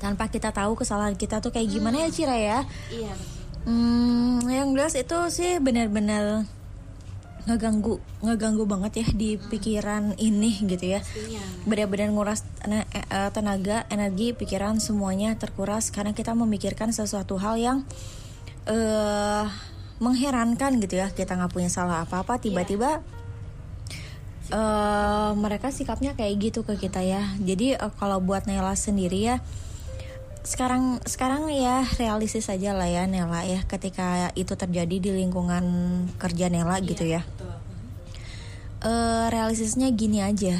Tanpa 0.00 0.32
kita 0.32 0.56
tahu 0.56 0.72
kesalahan 0.80 1.12
kita 1.20 1.44
tuh 1.44 1.52
kayak 1.52 1.68
gimana 1.68 2.00
ya 2.00 2.08
Cira 2.08 2.36
ya. 2.40 2.64
Iya. 2.88 3.12
Hmm, 3.68 4.40
yang 4.48 4.72
jelas 4.72 4.96
itu 4.96 5.18
sih 5.28 5.60
benar-benar 5.60 6.48
ngeganggu 7.44 8.00
ngeganggu 8.20 8.64
banget 8.68 9.00
ya 9.00 9.06
di 9.16 9.30
pikiran 9.40 10.12
ini 10.20 10.60
gitu 10.68 10.92
ya 10.96 11.00
benar-benar 11.64 12.12
nguras 12.12 12.44
eh, 12.68 12.84
eh, 12.84 13.30
tenaga 13.32 13.88
energi 13.88 14.36
pikiran 14.36 14.76
semuanya 14.76 15.32
terkuras 15.40 15.88
karena 15.88 16.12
kita 16.12 16.36
memikirkan 16.36 16.92
sesuatu 16.92 17.40
hal 17.40 17.56
yang 17.56 17.78
eh 18.68 19.48
mengherankan 20.00 20.80
gitu 20.80 20.96
ya 20.96 21.12
kita 21.12 21.36
nggak 21.36 21.52
punya 21.52 21.68
salah 21.68 22.02
apa-apa 22.08 22.40
tiba-tiba 22.40 23.04
eh 24.50 25.30
mereka 25.38 25.70
sikapnya 25.70 26.18
kayak 26.18 26.34
gitu 26.50 26.60
ke 26.66 26.74
kita 26.74 27.04
ya. 27.06 27.22
Jadi 27.38 27.78
eh, 27.78 27.92
kalau 28.00 28.18
buat 28.18 28.50
Nela 28.50 28.74
sendiri 28.74 29.22
ya 29.22 29.36
sekarang 30.40 30.98
sekarang 31.04 31.52
ya 31.52 31.84
realistis 32.00 32.48
aja 32.48 32.72
lah 32.72 32.88
ya 32.88 33.04
Nela 33.04 33.44
ya 33.44 33.60
ketika 33.68 34.32
itu 34.32 34.56
terjadi 34.56 34.96
di 34.98 35.10
lingkungan 35.12 35.62
kerja 36.16 36.48
Nela 36.48 36.80
gitu 36.82 37.04
ya. 37.06 37.22
eh 38.80 39.26
realistisnya 39.28 39.92
gini 39.92 40.24
aja. 40.24 40.56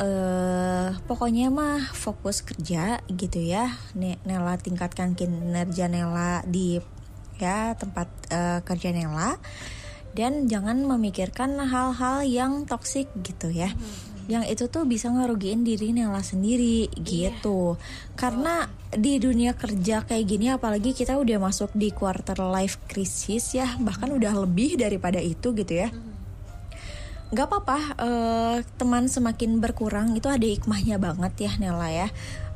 Eh 0.00 0.88
pokoknya 1.04 1.52
mah 1.52 1.92
fokus 1.92 2.40
kerja 2.40 3.04
gitu 3.12 3.38
ya 3.38 3.76
Ne- 3.92 4.16
Nela 4.24 4.56
tingkatkan 4.56 5.12
kinerja 5.12 5.86
Nela 5.92 6.40
di 6.48 6.80
ya 7.42 7.74
tempat 7.74 8.08
eh, 8.30 8.60
kerja 8.62 8.94
Nela. 8.94 9.34
Dan 10.12 10.44
jangan 10.44 10.84
memikirkan 10.84 11.56
hal-hal 11.56 12.20
yang 12.28 12.68
toksik 12.68 13.08
gitu 13.24 13.48
ya. 13.48 13.72
Yang 14.28 14.44
itu 14.54 14.64
tuh 14.68 14.84
bisa 14.84 15.08
ngerugiin 15.08 15.64
diri 15.64 15.90
Nela 15.96 16.20
sendiri 16.20 16.92
gitu. 17.00 17.80
Karena 18.14 18.68
di 18.92 19.16
dunia 19.16 19.56
kerja 19.56 20.04
kayak 20.04 20.24
gini 20.28 20.52
apalagi 20.52 20.92
kita 20.92 21.16
udah 21.16 21.40
masuk 21.40 21.72
di 21.72 21.88
quarter 21.90 22.36
life 22.44 22.76
crisis 22.84 23.56
ya 23.56 23.64
bahkan 23.80 24.12
udah 24.12 24.36
lebih 24.44 24.76
daripada 24.76 25.16
itu 25.16 25.56
gitu 25.56 25.72
ya. 25.72 25.88
Nggak 27.32 27.46
apa-apa 27.48 27.78
eh, 27.96 28.56
teman 28.76 29.08
semakin 29.08 29.64
berkurang 29.64 30.12
itu 30.12 30.28
ada 30.28 30.44
hikmahnya 30.44 31.00
banget 31.00 31.48
ya 31.48 31.52
Nela 31.56 31.88
ya. 31.88 32.08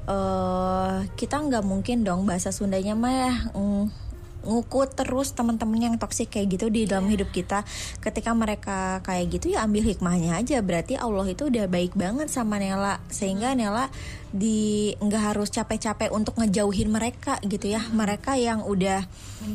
Eh 0.07 0.97
kita 1.17 1.41
nggak 1.41 1.65
mungkin 1.65 2.05
dong 2.05 2.29
bahasa 2.29 2.53
Sundanya 2.53 2.93
mah 2.93 3.11
ya 3.17 3.35
mm, 3.57 4.06
ngukut 4.47 4.95
terus 4.95 5.35
teman-teman 5.35 5.93
yang 5.93 5.95
toksik 5.99 6.33
kayak 6.33 6.57
gitu 6.57 6.67
di 6.71 6.87
dalam 6.87 7.11
hidup 7.11 7.29
kita. 7.35 7.67
Ketika 8.01 8.33
mereka 8.33 9.03
kayak 9.03 9.27
gitu 9.35 9.53
ya 9.53 9.67
ambil 9.67 9.85
hikmahnya 9.85 10.39
aja. 10.39 10.63
Berarti 10.63 10.95
Allah 10.97 11.27
itu 11.27 11.51
udah 11.51 11.67
baik 11.67 11.99
banget 11.99 12.31
sama 12.31 12.63
Nela. 12.63 13.03
Sehingga 13.11 13.53
Nela 13.59 13.91
di 14.31 14.93
nggak 14.99 15.35
harus 15.35 15.49
capek-capek 15.51 16.15
untuk 16.15 16.39
ngejauhin 16.39 16.89
mereka 16.89 17.43
gitu 17.43 17.75
ya. 17.75 17.83
Mereka 17.91 18.39
yang 18.39 18.63
udah 18.65 19.03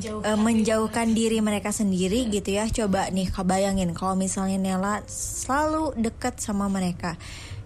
eh, 0.04 0.40
menjauhkan 0.40 1.16
diri 1.16 1.40
mereka 1.40 1.72
sendiri 1.72 2.28
gitu 2.28 2.60
ya. 2.60 2.68
Coba 2.68 3.08
nih 3.10 3.32
bayangin 3.42 3.96
kalau 3.98 4.14
misalnya 4.14 4.60
Nela 4.60 5.02
selalu 5.10 5.98
deket 5.98 6.38
sama 6.38 6.70
mereka 6.70 7.18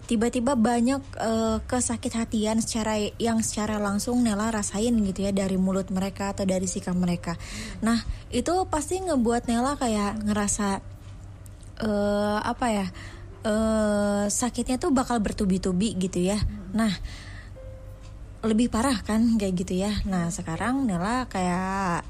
tiba-tiba 0.06 0.54
banyak 0.54 1.02
eh, 1.18 1.58
kesakit 1.66 2.14
hatian 2.14 2.62
secara 2.62 2.96
yang 3.18 3.42
secara 3.42 3.82
langsung 3.82 4.22
Nela 4.22 4.54
rasain 4.54 4.94
gitu 5.02 5.26
ya 5.26 5.34
dari 5.34 5.58
mulut 5.58 5.90
mereka 5.90 6.30
atau 6.30 6.46
dari 6.46 6.70
sikap 6.70 6.94
mereka. 6.94 7.34
Nah 7.82 8.06
itu 8.30 8.54
pasti 8.70 9.02
ngebuat 9.02 9.50
Nela 9.50 9.74
kayak 9.74 10.22
ngerasa 10.22 10.68
eh 11.76 12.38
apa 12.40 12.66
ya 12.72 12.86
eh 13.44 14.24
sakitnya 14.32 14.80
tuh 14.80 14.94
bakal 14.94 15.18
bertubi-tubi 15.18 15.98
gitu 15.98 16.22
ya. 16.22 16.38
Nah 16.72 16.90
lebih 18.46 18.70
parah 18.70 19.02
kan 19.02 19.36
kayak 19.36 19.54
gitu 19.66 19.74
ya. 19.82 19.92
Nah 20.06 20.30
sekarang 20.30 20.86
Nela 20.86 21.26
kayak 21.26 22.06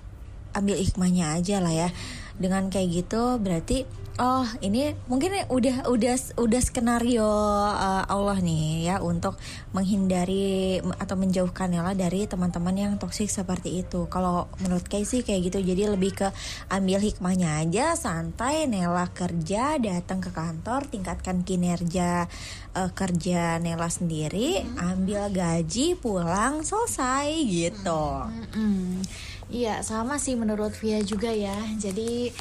ambil 0.53 0.77
hikmahnya 0.77 1.33
aja 1.41 1.65
lah 1.65 1.73
ya. 1.73 1.89
Dengan 2.37 2.69
kayak 2.69 2.89
gitu 2.93 3.41
berarti 3.41 3.89
oh 4.17 4.49
ini 4.65 4.97
mungkin 5.13 5.45
udah 5.53 5.89
udah 5.93 6.17
udah 6.41 6.63
skenario 6.65 7.25
uh, 7.25 8.05
Allah 8.09 8.41
nih 8.41 8.89
ya 8.89 8.97
untuk 9.05 9.37
menghindari 9.77 10.81
atau 10.97 11.17
menjauhkan 11.21 11.69
Nela 11.69 11.93
dari 11.93 12.25
teman-teman 12.25 12.73
yang 12.73 12.93
toksik 12.97 13.29
seperti 13.29 13.85
itu. 13.85 14.09
Kalau 14.09 14.49
menurut 14.65 14.89
Kay 14.89 15.05
sih 15.05 15.21
kayak 15.21 15.53
gitu. 15.53 15.59
Jadi 15.61 15.83
lebih 15.93 16.13
ke 16.17 16.29
ambil 16.73 17.01
hikmahnya 17.01 17.61
aja, 17.61 17.93
santai 17.95 18.65
Nela 18.65 19.09
kerja, 19.13 19.77
datang 19.77 20.25
ke 20.25 20.33
kantor, 20.33 20.89
tingkatkan 20.89 21.45
kinerja 21.45 22.25
uh, 22.73 22.91
kerja 22.97 23.61
Nela 23.61 23.93
sendiri, 23.93 24.65
ambil 24.81 25.29
gaji, 25.29 25.93
pulang, 25.97 26.65
selesai 26.65 27.29
gitu. 27.45 28.05
Mm-mm. 28.33 29.05
Iya 29.47 29.87
sama 29.87 30.19
sih 30.19 30.35
menurut 30.35 30.75
Via 30.75 30.99
juga 31.07 31.31
ya 31.31 31.55
Jadi 31.79 32.35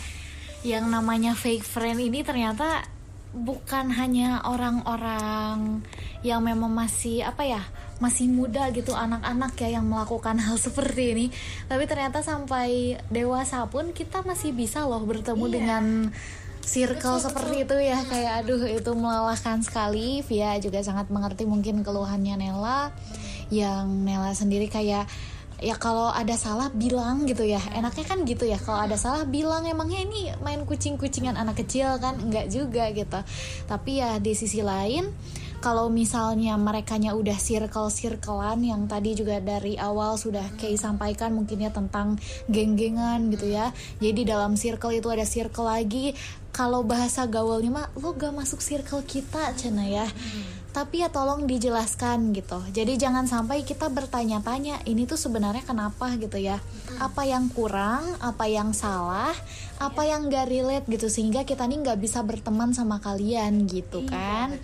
yang 0.66 0.90
namanya 0.90 1.38
fake 1.38 1.62
friend 1.62 2.02
ini 2.02 2.26
ternyata 2.26 2.82
bukan 3.38 3.94
hanya 3.94 4.42
orang-orang 4.50 5.86
yang 6.26 6.42
memang 6.42 6.74
masih 6.74 7.22
apa 7.22 7.46
ya 7.46 7.62
masih 8.02 8.28
muda 8.28 8.74
gitu 8.74 8.98
anak-anak 8.98 9.54
ya 9.62 9.78
yang 9.78 9.86
melakukan 9.86 10.42
hal 10.42 10.58
seperti 10.66 11.14
ini. 11.14 11.26
Tapi 11.70 11.86
ternyata 11.86 12.26
sampai 12.26 12.98
dewasa 13.14 13.62
pun 13.70 13.94
kita 13.94 14.26
masih 14.26 14.58
bisa 14.58 14.90
loh 14.90 15.06
bertemu 15.06 15.46
dengan 15.48 15.84
circle 16.66 17.22
seperti 17.22 17.70
itu 17.70 17.78
ya. 17.78 18.02
Kayak 18.10 18.34
aduh 18.42 18.66
itu 18.66 18.92
melelahkan 18.98 19.62
sekali. 19.62 20.26
Via 20.26 20.58
juga 20.58 20.82
sangat 20.82 21.14
mengerti 21.14 21.46
mungkin 21.46 21.86
keluhannya 21.86 22.42
Nela. 22.42 22.90
Yang 23.54 23.86
Nela 24.02 24.34
sendiri 24.34 24.66
kayak 24.66 25.06
ya 25.60 25.76
kalau 25.80 26.12
ada 26.12 26.36
salah 26.36 26.68
bilang 26.72 27.24
gitu 27.28 27.44
ya. 27.48 27.62
Enaknya 27.74 28.06
kan 28.08 28.24
gitu 28.28 28.44
ya 28.48 28.60
kalau 28.60 28.84
ada 28.84 28.98
salah 29.00 29.24
bilang 29.24 29.64
emangnya 29.64 30.04
ini 30.04 30.32
main 30.44 30.64
kucing-kucingan 30.64 31.36
anak 31.40 31.64
kecil 31.64 31.96
kan? 32.00 32.20
Enggak 32.20 32.52
juga 32.52 32.92
gitu. 32.92 33.20
Tapi 33.68 34.04
ya 34.04 34.20
di 34.20 34.34
sisi 34.36 34.60
lain 34.64 35.12
kalau 35.66 35.90
misalnya 35.90 36.54
merekanya 36.62 37.18
udah 37.18 37.42
circle-circlean 37.42 38.62
yang 38.62 38.86
tadi 38.86 39.18
juga 39.18 39.42
dari 39.42 39.74
awal 39.82 40.14
sudah 40.14 40.46
Kay 40.62 40.78
sampaikan 40.78 41.34
mungkin 41.34 41.66
ya 41.66 41.74
tentang 41.74 42.22
geng-gengan 42.46 43.34
gitu 43.34 43.50
ya. 43.50 43.74
Jadi 43.98 44.30
dalam 44.30 44.54
circle 44.54 44.94
itu 44.94 45.10
ada 45.10 45.26
circle 45.26 45.66
lagi. 45.66 46.14
Kalau 46.54 46.88
bahasa 46.88 47.28
gaulnya 47.28 47.68
mah 47.68 47.88
lo 48.00 48.16
gak 48.16 48.32
masuk 48.32 48.64
circle 48.64 49.04
kita 49.04 49.52
cina 49.60 49.84
ya 49.84 50.08
tapi 50.76 51.00
ya 51.00 51.08
tolong 51.08 51.48
dijelaskan 51.48 52.36
gitu. 52.36 52.60
Jadi 52.76 53.00
jangan 53.00 53.24
sampai 53.32 53.64
kita 53.64 53.88
bertanya-tanya 53.88 54.84
ini 54.84 55.08
tuh 55.08 55.16
sebenarnya 55.16 55.64
kenapa? 55.64 56.12
gitu 56.20 56.36
ya. 56.36 56.60
Apa 57.00 57.24
yang 57.24 57.48
kurang 57.48 58.04
apa 58.20 58.44
yang 58.52 58.76
salah 58.76 59.32
apa 59.80 60.04
yang 60.04 60.28
gak 60.28 60.52
relate 60.52 60.88
gitu 60.92 61.08
sehingga 61.08 61.48
kita 61.48 61.68
nih 61.68 61.84
nggak 61.84 62.00
bisa 62.00 62.24
berteman 62.28 62.76
sama 62.76 63.00
kalian 63.00 63.64
gitu 63.72 64.04
kan. 64.04 64.60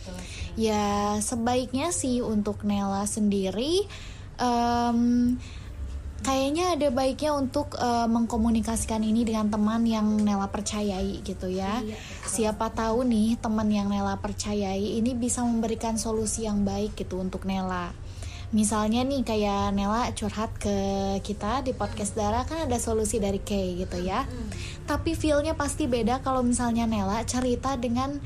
ya 0.60 1.16
sebaiknya 1.24 1.96
sih 1.96 2.20
untuk 2.20 2.68
Nela 2.68 3.08
sendiri 3.08 3.88
em, 4.36 5.00
kayaknya 6.22 6.78
ada 6.78 6.88
baiknya 6.94 7.36
untuk 7.36 7.78
eh, 7.78 8.08
mengkomunikasikan 8.08 9.02
ini 9.02 9.26
dengan 9.26 9.50
teman 9.50 9.86
yang 9.86 10.06
Nela 10.22 10.48
percayai 10.48 11.22
gitu 11.22 11.50
ya. 11.50 11.82
Siapa 12.26 12.72
tahu 12.72 13.06
nih 13.06 13.38
teman 13.42 13.68
yang 13.70 13.90
Nela 13.90 14.18
percayai 14.22 15.02
ini 15.02 15.18
bisa 15.18 15.42
memberikan 15.44 15.98
solusi 15.98 16.46
yang 16.46 16.62
baik 16.64 16.96
gitu 16.96 17.20
untuk 17.20 17.46
Nela. 17.50 17.94
Misalnya 18.52 19.08
nih 19.08 19.24
kayak 19.24 19.72
Nela 19.72 20.12
curhat 20.12 20.52
ke 20.60 20.76
kita 21.24 21.64
di 21.64 21.72
podcast 21.72 22.20
Dara 22.20 22.44
kan 22.44 22.68
ada 22.68 22.78
solusi 22.84 23.16
dari 23.16 23.40
Kay 23.40 23.80
gitu 23.80 23.98
ya. 24.04 24.28
Tapi 24.84 25.16
feelnya 25.16 25.56
pasti 25.56 25.88
beda 25.88 26.20
kalau 26.20 26.44
misalnya 26.44 26.84
Nela 26.84 27.24
cerita 27.24 27.80
dengan 27.80 28.20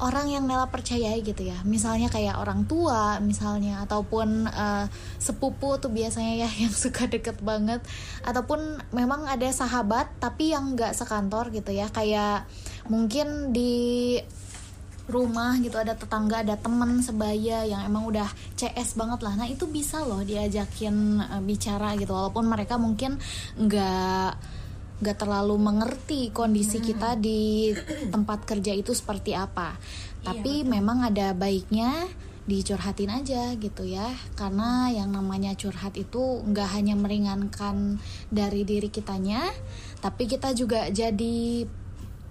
orang 0.00 0.26
yang 0.32 0.44
Nela 0.48 0.66
percayai 0.68 1.20
gitu 1.20 1.44
ya. 1.44 1.60
Misalnya 1.62 2.08
kayak 2.08 2.40
orang 2.40 2.64
tua 2.64 3.20
misalnya 3.20 3.84
ataupun 3.84 4.48
eh, 4.48 4.86
sepupu 5.20 5.76
tuh 5.76 5.92
biasanya 5.92 6.46
ya 6.46 6.50
yang 6.66 6.74
suka 6.74 7.06
deket 7.06 7.38
banget. 7.44 7.84
Ataupun 8.24 8.80
memang 8.90 9.28
ada 9.28 9.46
sahabat 9.52 10.10
tapi 10.18 10.52
yang 10.56 10.74
nggak 10.74 10.96
sekantor 10.96 11.52
gitu 11.52 11.70
ya. 11.70 11.92
Kayak 11.92 12.48
mungkin 12.88 13.52
di 13.52 14.16
rumah 15.10 15.58
gitu 15.58 15.74
ada 15.74 15.98
tetangga 15.98 16.46
ada 16.46 16.54
temen 16.54 17.02
sebaya 17.02 17.66
yang 17.66 17.82
emang 17.82 18.06
udah 18.06 18.30
CS 18.54 18.94
banget 18.94 19.26
lah. 19.26 19.34
Nah 19.34 19.50
itu 19.50 19.66
bisa 19.66 20.00
loh 20.06 20.24
diajakin 20.24 20.96
eh, 21.20 21.42
bicara 21.44 21.94
gitu. 22.00 22.16
Walaupun 22.16 22.48
mereka 22.48 22.80
mungkin 22.80 23.20
nggak 23.60 24.59
nggak 25.00 25.16
terlalu 25.16 25.56
mengerti 25.56 26.32
kondisi 26.32 26.80
kita 26.80 27.16
di 27.16 27.72
tempat 28.12 28.44
kerja 28.44 28.76
itu 28.76 28.92
seperti 28.92 29.32
apa. 29.36 29.76
Tapi 30.20 30.62
memang 30.68 31.08
ada 31.08 31.32
baiknya 31.32 32.08
dicurhatin 32.44 33.12
aja 33.12 33.56
gitu 33.56 33.88
ya. 33.88 34.12
Karena 34.36 34.92
yang 34.92 35.12
namanya 35.12 35.56
curhat 35.56 35.96
itu 35.96 36.44
nggak 36.44 36.68
hanya 36.76 36.94
meringankan 36.96 37.96
dari 38.28 38.64
diri 38.68 38.92
kitanya 38.92 39.48
tapi 40.00 40.24
kita 40.24 40.56
juga 40.56 40.88
jadi 40.88 41.68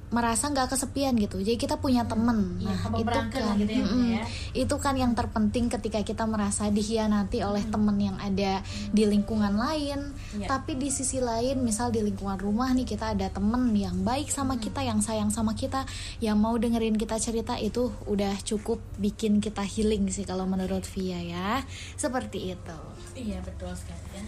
merasa 0.09 0.49
nggak 0.49 0.73
kesepian 0.73 1.13
gitu. 1.17 1.37
Jadi 1.41 1.57
kita 1.57 1.77
punya 1.77 2.05
temen. 2.05 2.57
Iya, 2.57 2.75
nah 2.89 2.97
itu 2.97 3.09
kan. 3.13 3.55
gitu 3.61 3.71
ya, 3.71 3.85
mm-mm. 3.85 4.05
ya. 4.17 4.23
itu 4.57 4.75
kan 4.81 4.95
yang 4.97 5.13
terpenting 5.13 5.69
ketika 5.69 6.01
kita 6.01 6.25
merasa 6.25 6.69
dikhianati 6.73 7.45
oleh 7.45 7.61
temen 7.69 7.97
yang 8.01 8.17
ada 8.17 8.65
di 8.89 9.03
lingkungan 9.05 9.53
lain. 9.53 10.11
Iya. 10.29 10.45
tapi 10.45 10.77
di 10.77 10.93
sisi 10.93 11.17
lain 11.17 11.65
misal 11.65 11.89
di 11.89 12.05
lingkungan 12.05 12.37
rumah 12.37 12.69
nih 12.69 12.85
kita 12.85 13.17
ada 13.17 13.33
temen 13.33 13.73
yang 13.73 14.05
baik 14.05 14.29
sama 14.29 14.61
kita 14.61 14.85
yang 14.85 15.01
sayang 15.01 15.33
sama 15.33 15.57
kita 15.57 15.89
yang 16.21 16.37
mau 16.37 16.53
dengerin 16.53 17.01
kita 17.01 17.17
cerita 17.17 17.57
itu 17.57 17.89
udah 18.05 18.37
cukup 18.45 18.77
bikin 19.01 19.41
kita 19.41 19.65
healing 19.65 20.05
sih 20.13 20.25
kalau 20.25 20.45
menurut 20.45 20.85
Via 20.93 21.21
ya. 21.21 21.49
Seperti 21.97 22.53
itu. 22.53 22.79
Iya 23.17 23.41
betul 23.41 23.73
sekali 23.73 24.09
ya. 24.13 24.23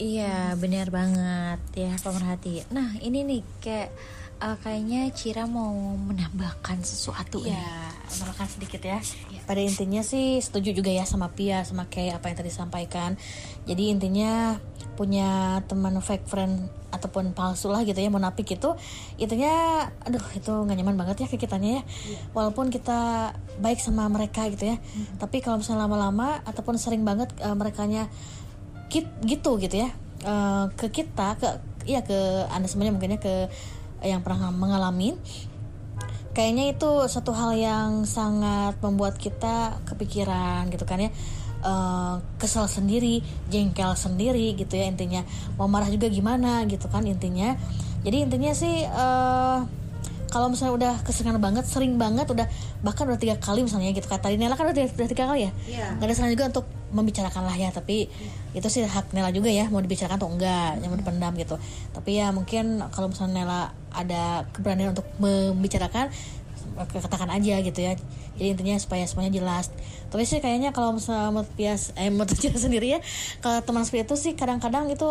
Iya 0.00 0.36
benar 0.56 0.88
banget 0.88 1.60
ya 1.76 1.92
pemerhati. 2.00 2.64
Nah 2.72 2.96
ini 3.04 3.20
nih 3.26 3.42
kayak 3.60 3.90
eh, 4.40 4.56
kayaknya 4.64 5.12
Cira 5.12 5.44
mau 5.44 5.72
menambahkan 5.96 6.80
sesuatu 6.82 7.44
nih. 7.44 7.52
Iya, 7.52 7.92
menambahkan 8.16 8.48
sedikit 8.48 8.80
ya. 8.82 8.98
Pada 9.44 9.60
intinya 9.60 10.00
sih 10.00 10.40
setuju 10.40 10.72
juga 10.72 10.90
ya 10.90 11.04
sama 11.04 11.30
Pia 11.32 11.62
sama 11.62 11.86
kayak 11.86 12.20
apa 12.20 12.32
yang 12.32 12.36
tadi 12.40 12.48
disampaikan. 12.50 13.20
Jadi 13.68 13.82
intinya 13.92 14.58
punya 14.98 15.60
teman 15.64 15.96
fake 16.00 16.28
friend 16.28 16.68
ataupun 16.90 17.32
palsu 17.32 17.70
lah 17.72 17.86
gitu 17.86 17.96
ya 17.96 18.10
munafik 18.10 18.44
itu 18.52 18.74
intinya 19.16 19.86
aduh 20.04 20.20
itu 20.36 20.50
nggak 20.50 20.76
nyaman 20.76 20.98
banget 20.98 21.24
ya 21.24 21.28
ke 21.30 21.40
kitanya 21.40 21.80
ya 21.80 21.82
walaupun 22.36 22.68
kita 22.68 23.32
baik 23.62 23.80
sama 23.80 24.10
mereka 24.12 24.44
gitu 24.52 24.74
ya 24.74 24.76
tapi 25.16 25.40
kalau 25.40 25.62
misalnya 25.62 25.88
lama-lama 25.88 26.42
ataupun 26.44 26.76
sering 26.76 27.06
banget 27.06 27.32
uh, 27.40 27.56
merekanya 27.56 28.12
kit 28.92 29.08
gitu 29.24 29.56
gitu 29.56 29.86
ya 29.86 29.88
Eh, 30.20 30.64
ke 30.76 30.92
kita 30.92 31.32
ke 31.40 31.48
iya 31.88 32.04
ke 32.04 32.44
anda 32.52 32.68
semuanya 32.68 32.92
mungkin 32.92 33.16
ya 33.16 33.20
ke 33.24 33.48
yang 34.04 34.20
pernah 34.24 34.52
mengalami. 34.52 35.16
Kayaknya 36.30 36.64
itu 36.72 36.90
satu 37.10 37.34
hal 37.34 37.58
yang 37.58 38.06
sangat 38.06 38.78
membuat 38.78 39.18
kita 39.18 39.82
kepikiran 39.84 40.70
gitu 40.70 40.86
kan 40.86 41.02
ya. 41.02 41.10
Eh, 41.60 42.14
kesel 42.40 42.64
sendiri 42.64 43.20
jengkel 43.52 43.92
sendiri 43.92 44.56
gitu 44.56 44.80
ya 44.80 44.88
intinya. 44.88 45.20
Mau 45.60 45.68
marah 45.68 45.92
juga 45.92 46.08
gimana 46.08 46.64
gitu 46.64 46.88
kan 46.88 47.04
intinya. 47.04 47.52
Jadi 48.00 48.16
intinya 48.24 48.52
sih 48.56 48.86
eh 48.86 49.58
kalau 50.30 50.46
misalnya 50.46 50.72
udah 50.72 50.94
keseringan 51.02 51.36
banget 51.36 51.66
sering 51.66 51.94
banget 51.94 52.24
udah 52.24 52.46
bahkan 52.80 53.04
udah 53.04 53.18
tiga 53.18 53.34
kali 53.36 53.60
misalnya 53.60 53.90
gitu. 53.90 54.06
Kata 54.06 54.30
Nela 54.30 54.54
kan 54.54 54.64
udah, 54.64 54.76
tiga- 54.76 54.94
udah 54.94 55.08
tiga 55.08 55.24
kali 55.26 55.40
ya? 55.42 55.52
Nggak 55.92 56.06
ada 56.06 56.14
salahnya 56.14 56.32
juga 56.32 56.46
untuk 56.48 56.66
membicarakan 56.90 57.42
lah 57.44 57.54
ya 57.54 57.70
tapi 57.70 58.10
itu 58.50 58.66
sih 58.66 58.82
hak 58.82 59.10
Nela 59.10 59.30
juga 59.30 59.46
ya 59.46 59.66
mau 59.66 59.78
dibicarakan 59.78 60.16
atau 60.16 60.26
enggak 60.26 60.78
yang 60.78 60.88
mau 60.88 60.96
dipendam 60.96 61.32
gitu. 61.34 61.54
Tapi 61.90 62.10
ya 62.16 62.30
mungkin 62.30 62.64
kalau 62.88 63.10
misalnya 63.10 63.34
Nela 63.36 63.60
ada 63.90 64.22
keberanian 64.48 64.90
untuk 64.90 65.06
membicarakan 65.18 66.10
katakan 66.80 67.28
aja 67.28 67.60
gitu 67.60 67.80
ya. 67.80 67.92
Jadi 68.34 68.48
intinya 68.50 68.76
supaya 68.76 69.04
semuanya 69.04 69.34
jelas. 69.34 69.68
Tapi 70.08 70.24
sih 70.24 70.38
kayaknya 70.38 70.70
kalau 70.70 70.94
misalnya 70.94 71.28
menurut 71.28 71.50
Pias 71.52 71.90
eh 71.94 72.08
menurut 72.08 72.30
sendiri 72.64 72.86
ya 72.88 72.98
kalau 73.38 73.60
teman 73.60 73.82
seperti 73.82 74.06
itu 74.06 74.16
sih 74.16 74.32
kadang-kadang 74.32 74.88
itu 74.88 75.06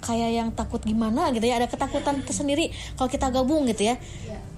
kayak 0.00 0.30
yang 0.32 0.48
takut 0.50 0.80
gimana 0.80 1.28
gitu 1.30 1.44
ya. 1.44 1.56
Ada 1.56 1.66
ketakutan 1.66 2.22
tersendiri 2.22 2.68
kalau 2.94 3.08
kita 3.08 3.28
gabung 3.28 3.64
gitu 3.66 3.86
ya 3.86 3.96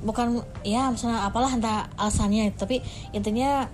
bukan 0.04 0.44
ya 0.66 0.92
misalnya 0.92 1.24
apalah 1.24 1.52
entah 1.52 1.88
alasannya 1.96 2.52
tapi 2.56 2.82
intinya 3.16 3.68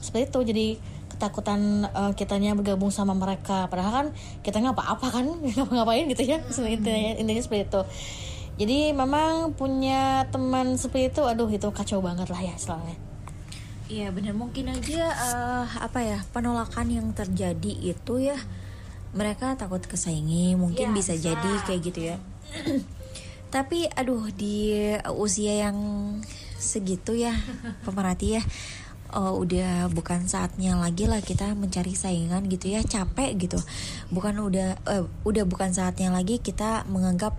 seperti 0.00 0.30
itu. 0.30 0.40
Jadi 0.52 0.68
ketakutan 1.16 1.88
eh, 1.88 2.12
kitanya 2.12 2.52
bergabung 2.52 2.92
sama 2.92 3.16
mereka. 3.16 3.66
Padahal 3.72 3.92
kan 3.92 4.06
kita 4.44 4.60
nggak 4.60 4.76
apa-apa 4.76 5.06
kan 5.10 5.26
ngapa-ngapain 5.56 6.06
gitu 6.12 6.22
ya 6.28 6.38
intinya, 6.68 7.12
intinya 7.16 7.42
seperti 7.42 7.64
itu. 7.72 7.82
Jadi 8.56 8.78
memang 8.96 9.52
punya 9.52 10.24
teman 10.32 10.80
seperti 10.80 11.12
itu 11.12 11.22
aduh 11.28 11.48
itu 11.48 11.68
kacau 11.72 12.00
banget 12.00 12.28
lah 12.28 12.40
ya 12.40 12.54
istilahnya. 12.56 12.96
Iya 13.86 14.10
benar 14.10 14.34
mungkin 14.34 14.66
aja 14.66 15.02
eh, 15.14 15.66
apa 15.78 15.98
ya 16.02 16.18
penolakan 16.34 16.90
yang 16.90 17.06
terjadi 17.14 17.96
itu 17.96 18.14
ya 18.18 18.36
mereka 19.16 19.56
takut 19.56 19.80
kesaingi 19.80 20.58
mungkin 20.58 20.92
bisa. 20.92 21.16
jadi 21.16 21.52
kayak 21.64 21.80
gitu 21.80 22.00
ya. 22.12 22.16
Tapi 23.50 23.88
aduh 23.88 24.28
di 24.34 24.74
usia 25.16 25.68
yang 25.68 25.78
segitu 26.56 27.14
ya 27.14 27.36
pemerhati 27.84 28.40
ya 28.40 28.42
eh, 29.12 29.34
udah 29.34 29.92
bukan 29.92 30.24
saatnya 30.26 30.76
lagi 30.76 31.04
lah 31.06 31.20
kita 31.20 31.52
mencari 31.54 31.94
saingan 31.94 32.48
gitu 32.50 32.74
ya 32.74 32.82
capek 32.82 33.36
gitu. 33.38 33.58
Bukan 34.10 34.36
udah 34.40 34.76
eh, 34.76 35.04
udah 35.24 35.44
bukan 35.46 35.72
saatnya 35.72 36.10
lagi 36.10 36.42
kita 36.42 36.84
menganggap 36.90 37.32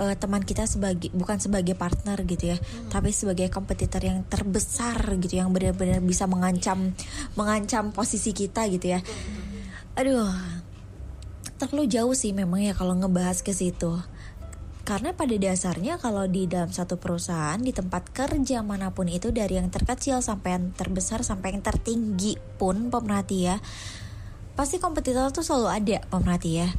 eh, 0.00 0.16
teman 0.16 0.42
kita 0.42 0.64
sebagai 0.64 1.12
bukan 1.12 1.38
sebagai 1.40 1.76
partner 1.76 2.20
gitu 2.24 2.56
ya 2.56 2.58
tapi 2.92 3.12
sebagai 3.12 3.48
kompetitor 3.52 4.02
yang 4.04 4.24
terbesar 4.28 4.98
gitu 5.20 5.40
yang 5.40 5.52
benar-benar 5.52 6.00
bisa 6.04 6.24
mengancam 6.28 6.92
mengancam 7.36 7.92
posisi 7.92 8.32
kita 8.32 8.66
gitu 8.72 8.96
ya. 8.96 9.00
Aduh 9.96 10.28
terlalu 11.56 11.88
jauh 11.88 12.12
sih 12.12 12.36
memang 12.36 12.60
ya 12.60 12.76
kalau 12.76 12.92
ngebahas 13.00 13.40
ke 13.40 13.56
situ 13.56 13.96
karena 14.86 15.10
pada 15.18 15.34
dasarnya 15.34 15.98
kalau 15.98 16.30
di 16.30 16.46
dalam 16.46 16.70
satu 16.70 16.94
perusahaan 16.94 17.58
di 17.58 17.74
tempat 17.74 18.06
kerja 18.14 18.62
mana 18.62 18.94
pun 18.94 19.10
itu 19.10 19.34
dari 19.34 19.58
yang 19.58 19.66
terkecil 19.66 20.22
sampai 20.22 20.54
yang 20.54 20.70
terbesar 20.70 21.26
sampai 21.26 21.58
yang 21.58 21.62
tertinggi 21.66 22.38
pun 22.54 22.86
pemerhati 22.86 23.50
ya 23.50 23.58
pasti 24.54 24.78
kompetitor 24.78 25.34
tuh 25.34 25.42
selalu 25.42 25.68
ada 25.74 25.98
pemerhati 26.06 26.50
ya 26.62 26.70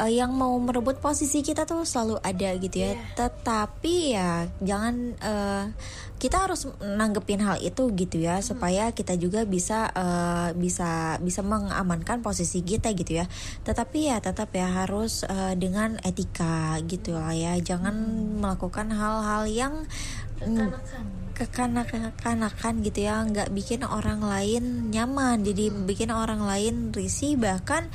Eh, 0.00 0.16
yang 0.16 0.32
mau 0.32 0.56
merebut 0.56 0.96
posisi 0.96 1.44
kita 1.44 1.68
tuh 1.68 1.84
selalu 1.84 2.24
ada 2.24 2.56
gitu 2.56 2.76
ya. 2.80 2.96
Tetapi 3.12 3.94
ya 4.16 4.48
jangan 4.64 4.94
eh, 5.20 5.64
kita 6.16 6.48
harus 6.48 6.68
nanggepin 6.80 7.44
hal 7.44 7.60
itu 7.60 7.92
gitu 7.96 8.20
ya 8.20 8.40
supaya 8.40 8.96
kita 8.96 9.20
juga 9.20 9.44
bisa 9.44 9.92
eh, 9.92 10.56
bisa 10.56 11.20
bisa 11.20 11.44
mengamankan 11.44 12.24
posisi 12.24 12.64
kita 12.64 12.96
gitu 12.96 13.20
ya. 13.20 13.28
Tetapi 13.60 14.08
ya 14.08 14.24
tetap 14.24 14.48
ya 14.56 14.72
harus 14.72 15.28
eh, 15.28 15.52
dengan 15.60 16.00
etika 16.00 16.80
gitu 16.88 17.20
lah 17.20 17.36
ya. 17.36 17.60
Jangan 17.60 17.96
melakukan 18.40 18.88
hal-hal 18.96 19.44
yang 19.52 19.74
kekanak-kanakan 21.36 22.84
gitu 22.84 23.04
ya. 23.04 23.24
Nggak 23.24 23.52
bikin 23.52 23.84
orang 23.84 24.20
lain 24.20 24.92
nyaman. 24.92 25.40
Jadi 25.40 25.72
bikin 25.72 26.12
orang 26.12 26.44
lain 26.44 26.92
risih. 26.92 27.40
Bahkan 27.40 27.88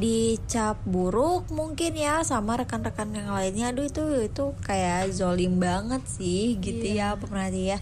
dicap 0.00 0.80
buruk 0.88 1.52
mungkin 1.52 1.92
ya 1.94 2.24
sama 2.24 2.56
rekan-rekan 2.56 3.12
yang 3.12 3.30
lainnya 3.30 3.70
aduh 3.70 3.84
itu 3.84 4.04
itu 4.24 4.44
kayak 4.64 5.12
zolim 5.12 5.60
banget 5.60 6.00
sih 6.08 6.56
gitu 6.58 6.88
ya 6.88 7.20
pemerhati 7.20 7.76
ya 7.76 7.78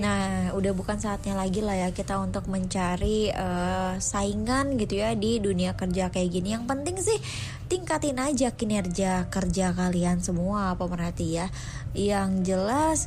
Nah, 0.00 0.54
udah 0.56 0.72
bukan 0.72 0.96
saatnya 0.96 1.36
lagi 1.36 1.60
lah 1.60 1.76
ya 1.76 1.88
kita 1.92 2.16
untuk 2.22 2.48
mencari 2.48 3.28
eh, 3.28 3.94
saingan 4.00 4.80
gitu 4.80 5.02
ya 5.02 5.12
di 5.12 5.42
dunia 5.42 5.76
kerja 5.76 6.08
kayak 6.08 6.30
gini. 6.30 6.56
Yang 6.56 6.64
penting 6.70 6.96
sih 7.02 7.18
tingkatin 7.68 8.16
aja 8.16 8.54
kinerja 8.54 9.28
kerja 9.28 9.76
kalian 9.76 10.24
semua 10.24 10.78
pemerhati 10.78 11.42
ya. 11.42 11.46
Yang 11.92 12.30
jelas 12.48 12.98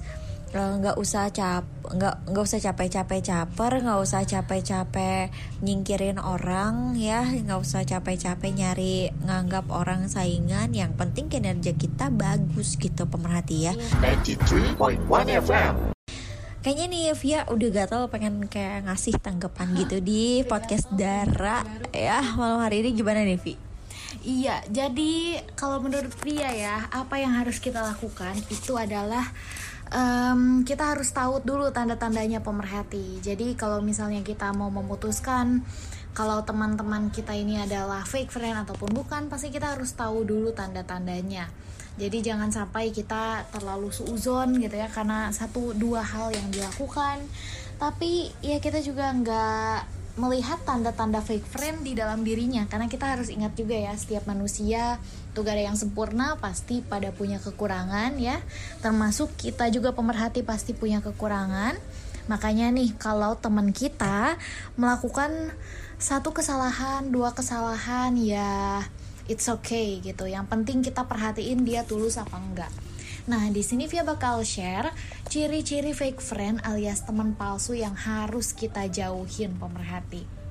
nggak 0.53 1.01
usah 1.01 1.33
cap 1.33 1.65
nggak 1.81 2.29
nggak 2.29 2.43
usah 2.45 2.61
capek-capek 2.61 3.21
caper 3.25 3.71
nggak 3.81 3.99
usah 4.05 4.21
capek-capek 4.21 5.33
nyingkirin 5.65 6.21
orang 6.21 6.93
ya 6.93 7.25
nggak 7.25 7.57
usah 7.57 7.81
capek-capek 7.81 8.53
nyari 8.53 9.09
nganggap 9.25 9.65
orang 9.73 10.05
saingan 10.05 10.69
yang 10.77 10.93
penting 10.93 11.25
kinerja 11.25 11.73
kita 11.73 12.13
bagus 12.13 12.77
gitu 12.77 13.09
pemerhati 13.09 13.73
ya 13.73 13.73
93.1 14.05 15.41
FM. 15.41 15.75
Kayaknya 16.63 16.85
nih 16.87 17.05
Via 17.19 17.39
udah 17.51 17.69
gatel 17.75 18.07
pengen 18.07 18.47
kayak 18.47 18.87
ngasih 18.87 19.19
tanggapan 19.19 19.75
gitu 19.75 19.99
di 19.99 20.47
podcast 20.47 20.87
Dara 20.95 21.65
ya 21.91 22.23
malam 22.39 22.63
hari 22.63 22.85
ini 22.85 22.95
gimana 22.95 23.25
nih 23.25 23.41
Vi? 23.41 23.73
Iya, 24.23 24.61
jadi 24.69 25.41
kalau 25.57 25.81
menurut 25.81 26.13
Via 26.21 26.53
ya, 26.53 26.85
apa 26.93 27.17
yang 27.17 27.33
harus 27.33 27.57
kita 27.57 27.81
lakukan 27.81 28.37
itu 28.47 28.77
adalah 28.77 29.33
em, 29.93 30.65
kita 30.65 30.97
harus 30.97 31.13
tahu 31.13 31.39
dulu 31.45 31.69
tanda-tandanya 31.69 32.41
pemerhati. 32.41 33.21
Jadi 33.21 33.53
kalau 33.53 33.79
misalnya 33.79 34.25
kita 34.25 34.49
mau 34.51 34.73
memutuskan 34.73 35.61
kalau 36.13 36.45
teman-teman 36.45 37.09
kita 37.09 37.33
ini 37.33 37.57
adalah 37.57 38.05
fake 38.05 38.29
friend 38.29 38.69
ataupun 38.69 38.93
bukan, 38.93 39.33
pasti 39.33 39.49
kita 39.49 39.73
harus 39.73 39.97
tahu 39.97 40.21
dulu 40.21 40.53
tanda-tandanya. 40.53 41.49
Jadi 41.97 42.25
jangan 42.25 42.49
sampai 42.49 42.89
kita 42.89 43.49
terlalu 43.53 43.93
suuzon 43.93 44.57
gitu 44.61 44.73
ya 44.77 44.89
karena 44.89 45.29
satu 45.29 45.77
dua 45.77 46.01
hal 46.01 46.33
yang 46.33 46.49
dilakukan. 46.49 47.21
Tapi 47.77 48.29
ya 48.45 48.57
kita 48.61 48.81
juga 48.81 49.13
nggak 49.13 49.77
melihat 50.21 50.61
tanda-tanda 50.61 51.25
fake 51.25 51.49
friend 51.49 51.81
di 51.81 51.97
dalam 51.97 52.21
dirinya 52.21 52.69
karena 52.69 52.85
kita 52.85 53.17
harus 53.17 53.33
ingat 53.33 53.57
juga 53.57 53.73
ya 53.73 53.97
setiap 53.97 54.29
manusia 54.29 55.01
tuh 55.33 55.43
yang 55.49 55.73
sempurna 55.75 56.37
pasti 56.37 56.85
pada 56.85 57.09
punya 57.09 57.41
kekurangan 57.41 58.15
ya. 58.21 58.39
Termasuk 58.79 59.33
kita 59.35 59.67
juga 59.73 59.91
pemerhati 59.91 60.45
pasti 60.45 60.77
punya 60.77 61.01
kekurangan. 61.01 61.75
Makanya 62.31 62.71
nih 62.71 62.95
kalau 62.95 63.35
teman 63.35 63.75
kita 63.75 64.39
melakukan 64.79 65.51
satu 65.99 66.31
kesalahan 66.31 67.11
dua 67.11 67.35
kesalahan 67.35 68.15
ya 68.15 68.85
it's 69.27 69.49
okay 69.49 69.99
gitu. 69.99 70.29
Yang 70.29 70.45
penting 70.47 70.77
kita 70.85 71.03
perhatiin 71.03 71.65
dia 71.67 71.83
tulus 71.83 72.15
apa 72.21 72.37
enggak. 72.39 72.71
Nah, 73.23 73.47
di 73.47 73.63
sini 73.63 73.87
Via 73.87 74.03
bakal 74.03 74.43
share 74.43 74.91
ciri-ciri 75.31 75.95
fake 75.95 76.19
friend 76.19 76.59
alias 76.67 77.07
teman 77.07 77.31
palsu 77.39 77.71
yang 77.71 77.95
harus 77.95 78.51
kita 78.51 78.83
jauhin 78.91 79.55
pemerhati. 79.55 80.42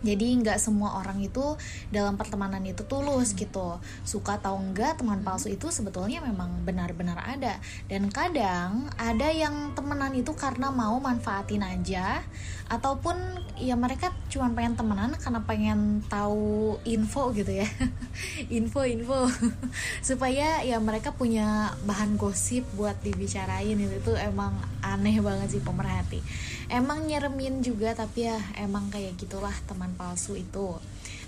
Jadi 0.00 0.40
nggak 0.40 0.56
semua 0.56 0.96
orang 1.00 1.20
itu 1.20 1.56
dalam 1.92 2.16
pertemanan 2.16 2.64
itu 2.64 2.84
tulus 2.88 3.36
gitu. 3.36 3.76
Suka 4.02 4.40
atau 4.40 4.56
enggak 4.56 4.96
teman 4.96 5.20
palsu 5.20 5.52
itu 5.52 5.68
sebetulnya 5.68 6.24
memang 6.24 6.64
benar-benar 6.64 7.20
ada. 7.20 7.60
Dan 7.86 8.08
kadang 8.08 8.88
ada 8.96 9.28
yang 9.28 9.76
temenan 9.76 10.16
itu 10.16 10.32
karena 10.32 10.72
mau 10.72 10.96
manfaatin 10.96 11.60
aja 11.60 12.24
ataupun 12.70 13.18
ya 13.58 13.74
mereka 13.74 14.14
cuma 14.30 14.48
pengen 14.54 14.78
temenan 14.78 15.12
karena 15.18 15.42
pengen 15.44 16.00
tahu 16.08 16.80
info 16.88 17.34
gitu 17.36 17.50
ya. 17.50 17.68
Info-info 18.60 19.28
supaya 20.08 20.64
ya 20.64 20.80
mereka 20.80 21.12
punya 21.12 21.76
bahan 21.84 22.16
gosip 22.16 22.64
buat 22.78 22.96
dibicarain 23.04 23.76
itu 23.76 23.98
tuh 24.00 24.16
emang 24.16 24.56
aneh 24.80 25.20
banget 25.20 25.58
sih 25.58 25.62
pemerhati. 25.62 26.24
Emang 26.70 27.02
nyeremin 27.02 27.66
juga 27.66 27.98
tapi 27.98 28.30
ya 28.30 28.38
emang 28.54 28.94
kayak 28.94 29.18
gitulah 29.18 29.54
teman 29.66 29.90
palsu 29.98 30.38
itu. 30.38 30.78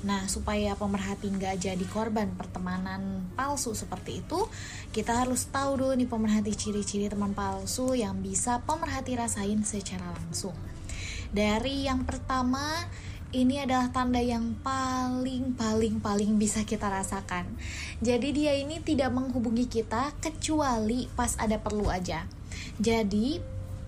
Nah, 0.06 0.26
supaya 0.30 0.78
pemerhati 0.78 1.30
nggak 1.30 1.62
jadi 1.62 1.86
korban 1.90 2.30
pertemanan 2.38 3.26
palsu 3.34 3.74
seperti 3.74 4.22
itu, 4.22 4.46
kita 4.94 5.26
harus 5.26 5.50
tahu 5.50 5.82
dulu 5.82 5.94
nih 5.98 6.06
pemerhati 6.06 6.54
ciri-ciri 6.54 7.10
teman 7.10 7.34
palsu 7.34 7.94
yang 7.94 8.22
bisa 8.22 8.62
pemerhati 8.62 9.18
rasain 9.18 9.62
secara 9.66 10.14
langsung. 10.14 10.54
Dari 11.34 11.90
yang 11.90 12.06
pertama, 12.06 12.86
ini 13.32 13.64
adalah 13.64 13.88
tanda 13.88 14.20
yang 14.20 14.60
paling 14.60 15.56
paling 15.56 15.98
paling 15.98 16.36
bisa 16.36 16.62
kita 16.68 16.86
rasakan. 16.86 17.48
Jadi 17.98 18.28
dia 18.30 18.52
ini 18.58 18.78
tidak 18.84 19.14
menghubungi 19.14 19.66
kita 19.66 20.12
kecuali 20.20 21.08
pas 21.18 21.34
ada 21.40 21.56
perlu 21.56 21.88
aja. 21.88 22.28
Jadi 22.76 23.40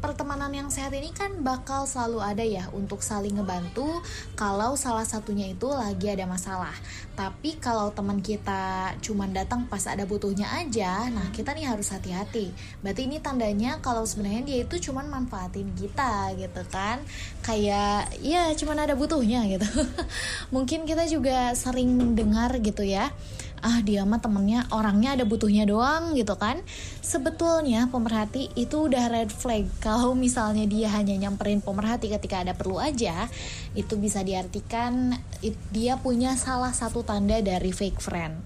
pertemanan 0.05 0.53
yang 0.53 0.69
sehat 0.69 0.93
ini 0.93 1.17
kan 1.17 1.41
bakal 1.41 1.89
selalu 1.89 2.21
ada 2.21 2.45
ya 2.45 2.69
untuk 2.77 3.01
saling 3.01 3.41
ngebantu 3.41 4.05
kalau 4.37 4.77
salah 4.77 5.09
satunya 5.09 5.49
itu 5.49 5.65
lagi 5.65 6.13
ada 6.13 6.29
masalah. 6.29 6.77
Tapi 7.17 7.57
kalau 7.57 7.89
teman 7.89 8.21
kita 8.21 8.93
cuman 9.01 9.33
datang 9.33 9.65
pas 9.65 9.81
ada 9.89 10.05
butuhnya 10.05 10.45
aja, 10.61 11.09
nah 11.09 11.33
kita 11.33 11.57
nih 11.57 11.73
harus 11.73 11.89
hati-hati. 11.89 12.53
Berarti 12.85 13.09
ini 13.09 13.17
tandanya 13.17 13.81
kalau 13.81 14.05
sebenarnya 14.05 14.45
dia 14.45 14.59
itu 14.69 14.93
cuman 14.93 15.09
manfaatin 15.09 15.73
kita 15.73 16.37
gitu 16.37 16.61
kan. 16.69 17.01
Kayak 17.41 18.13
ya 18.21 18.53
cuman 18.53 18.85
ada 18.85 18.93
butuhnya 18.93 19.49
gitu. 19.57 19.65
Mungkin 20.55 20.85
kita 20.85 21.09
juga 21.09 21.57
sering 21.57 21.97
mendengar 21.97 22.53
gitu 22.61 22.85
ya 22.85 23.09
ah 23.65 23.81
dia 23.81 24.05
mah 24.05 24.21
temennya 24.21 24.69
orangnya 24.69 25.17
ada 25.17 25.25
butuhnya 25.25 25.65
doang 25.65 26.13
gitu 26.13 26.37
kan. 26.37 26.61
Sebetulnya 27.01 27.89
pemerhati 27.89 28.53
itu 28.61 28.93
udah 28.93 29.09
red 29.09 29.33
flag. 29.33 29.65
Kalau 29.87 30.13
misalnya 30.13 30.69
dia 30.69 30.93
hanya 30.93 31.17
nyamperin 31.17 31.65
pemerhati 31.65 32.13
ketika 32.13 32.45
ada 32.45 32.53
perlu 32.53 32.77
aja 32.77 33.25
itu 33.73 33.97
bisa 33.97 34.21
diartikan 34.21 35.17
dia 35.73 35.97
punya 35.97 36.37
salah 36.37 36.77
satu 36.77 37.01
tanda 37.01 37.41
dari 37.41 37.73
fake 37.73 38.05
friend. 38.05 38.37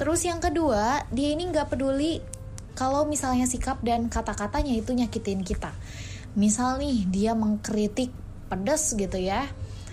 Terus 0.00 0.24
yang 0.24 0.40
kedua 0.40 1.04
dia 1.12 1.28
ini 1.36 1.44
nggak 1.52 1.76
peduli 1.76 2.24
kalau 2.72 3.04
misalnya 3.04 3.44
sikap 3.44 3.84
dan 3.84 4.08
kata-katanya 4.08 4.72
itu 4.72 4.96
nyakitin 4.96 5.44
kita. 5.44 5.76
Misal 6.38 6.80
nih 6.80 7.04
dia 7.04 7.36
mengkritik 7.36 8.08
pedes 8.48 8.96
gitu 8.96 9.20
ya. 9.20 9.44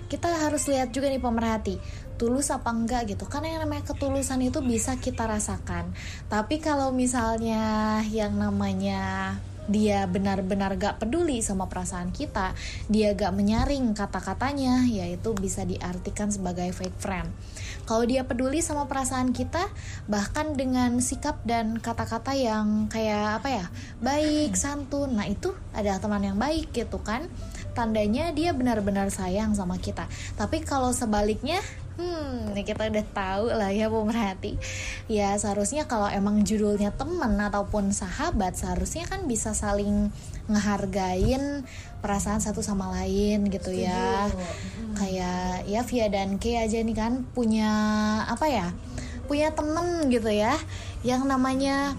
Kita 0.05 0.29
harus 0.29 0.69
lihat 0.69 0.93
juga 0.93 1.09
nih 1.09 1.19
pemerhati 1.19 1.75
tulus 2.15 2.51
apa 2.51 2.71
enggak 2.71 3.15
gitu 3.15 3.27
karena 3.27 3.57
yang 3.57 3.61
namanya 3.67 3.91
ketulusan 3.93 4.41
itu 4.43 4.59
bisa 4.63 4.95
kita 4.99 5.27
rasakan 5.27 5.91
tapi 6.31 6.63
kalau 6.63 6.91
misalnya 6.95 7.99
yang 8.09 8.35
namanya 8.39 9.35
dia 9.65 10.05
benar-benar 10.05 10.77
gak 10.77 11.01
peduli 11.01 11.41
sama 11.41 11.65
perasaan 11.65 12.13
kita, 12.13 12.53
dia 12.85 13.17
gak 13.17 13.33
menyaring 13.33 13.97
kata-katanya, 13.97 14.85
yaitu 14.85 15.33
bisa 15.33 15.65
diartikan 15.65 16.29
sebagai 16.29 16.69
fake 16.69 16.99
friend. 17.01 17.29
Kalau 17.85 18.05
dia 18.05 18.25
peduli 18.25 18.61
sama 18.61 18.85
perasaan 18.89 19.33
kita, 19.33 19.69
bahkan 20.09 20.53
dengan 20.57 20.97
sikap 21.01 21.41
dan 21.45 21.77
kata-kata 21.81 22.33
yang 22.37 22.89
kayak 22.89 23.41
apa 23.41 23.49
ya, 23.49 23.65
baik, 24.01 24.53
santun, 24.57 25.17
nah 25.17 25.25
itu 25.25 25.53
adalah 25.73 26.01
teman 26.01 26.21
yang 26.21 26.37
baik 26.37 26.69
gitu 26.73 27.01
kan. 27.01 27.25
Tandanya 27.73 28.31
dia 28.31 28.55
benar-benar 28.55 29.11
sayang 29.11 29.53
sama 29.53 29.81
kita. 29.81 30.07
Tapi 30.39 30.63
kalau 30.63 30.95
sebaliknya, 30.95 31.59
Hmm, 31.95 32.51
ini 32.51 32.67
kita 32.67 32.91
udah 32.91 33.05
tahu 33.15 33.45
lah 33.55 33.71
ya 33.71 33.87
pemerhati. 33.87 34.59
Ya 35.07 35.31
seharusnya 35.39 35.87
kalau 35.87 36.11
emang 36.11 36.43
judulnya 36.43 36.91
temen 36.91 37.39
ataupun 37.39 37.95
sahabat, 37.95 38.59
seharusnya 38.59 39.07
kan 39.07 39.23
bisa 39.31 39.55
saling 39.55 40.11
ngehargain 40.51 41.63
perasaan 42.03 42.43
satu 42.43 42.59
sama 42.59 42.91
lain 42.99 43.47
gitu 43.47 43.71
ya. 43.71 44.27
Hmm. 44.27 44.95
Kayak 44.99 45.63
ya 45.71 45.81
Via 45.87 46.07
dan 46.11 46.35
K 46.35 46.67
aja 46.67 46.83
nih 46.83 46.97
kan 46.99 47.23
punya 47.31 47.71
apa 48.27 48.51
ya? 48.51 48.67
Punya 49.31 49.55
temen 49.55 50.11
gitu 50.11 50.29
ya, 50.29 50.53
yang 51.01 51.23
namanya 51.25 51.95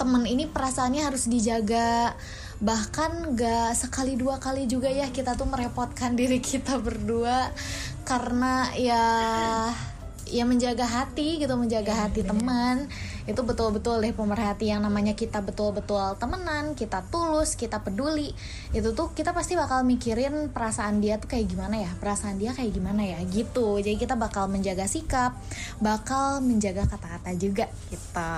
temen 0.00 0.24
ini 0.24 0.48
perasaannya 0.48 1.04
harus 1.04 1.28
dijaga 1.28 2.16
bahkan 2.60 3.32
gak 3.32 3.72
sekali 3.72 4.20
dua 4.20 4.36
kali 4.36 4.68
juga 4.68 4.92
ya 4.92 5.08
kita 5.08 5.34
tuh 5.34 5.48
merepotkan 5.48 6.14
diri 6.14 6.38
kita 6.40 6.76
berdua. 6.76 7.50
Karena 8.04 8.68
ya 8.76 9.04
ya 10.30 10.46
menjaga 10.46 10.86
hati 10.86 11.42
gitu 11.42 11.58
menjaga 11.58 12.06
hati 12.06 12.22
teman 12.22 12.86
itu 13.28 13.40
betul-betul 13.44 14.00
deh 14.00 14.14
pemerhati 14.14 14.70
yang 14.72 14.84
namanya 14.84 15.12
kita 15.12 15.44
betul-betul 15.44 16.16
temenan 16.16 16.72
kita 16.78 17.04
tulus 17.12 17.56
kita 17.58 17.82
peduli. 17.84 18.32
Itu 18.72 18.96
tuh 18.96 19.12
kita 19.12 19.36
pasti 19.36 19.58
bakal 19.58 19.84
mikirin 19.84 20.48
perasaan 20.52 21.02
dia 21.02 21.20
tuh 21.20 21.28
kayak 21.32 21.50
gimana 21.50 21.76
ya? 21.80 21.90
Perasaan 21.98 22.40
dia 22.40 22.56
kayak 22.56 22.72
gimana 22.72 23.02
ya? 23.04 23.18
Gitu. 23.26 23.80
Jadi 23.80 23.96
kita 24.00 24.16
bakal 24.16 24.48
menjaga 24.48 24.88
sikap 24.88 25.36
bakal 25.80 26.40
menjaga 26.40 26.86
kata-kata 26.88 27.36
juga 27.36 27.66
gitu. 27.88 28.32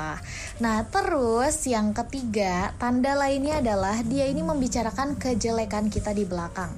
Nah 0.62 0.86
terus 0.88 1.56
yang 1.66 1.94
ketiga 1.94 2.74
tanda 2.78 3.14
lainnya 3.14 3.60
adalah 3.60 4.00
dia 4.06 4.26
ini 4.26 4.42
membicarakan 4.42 5.18
kejelekan 5.18 5.90
kita 5.90 6.14
di 6.14 6.24
belakang 6.26 6.72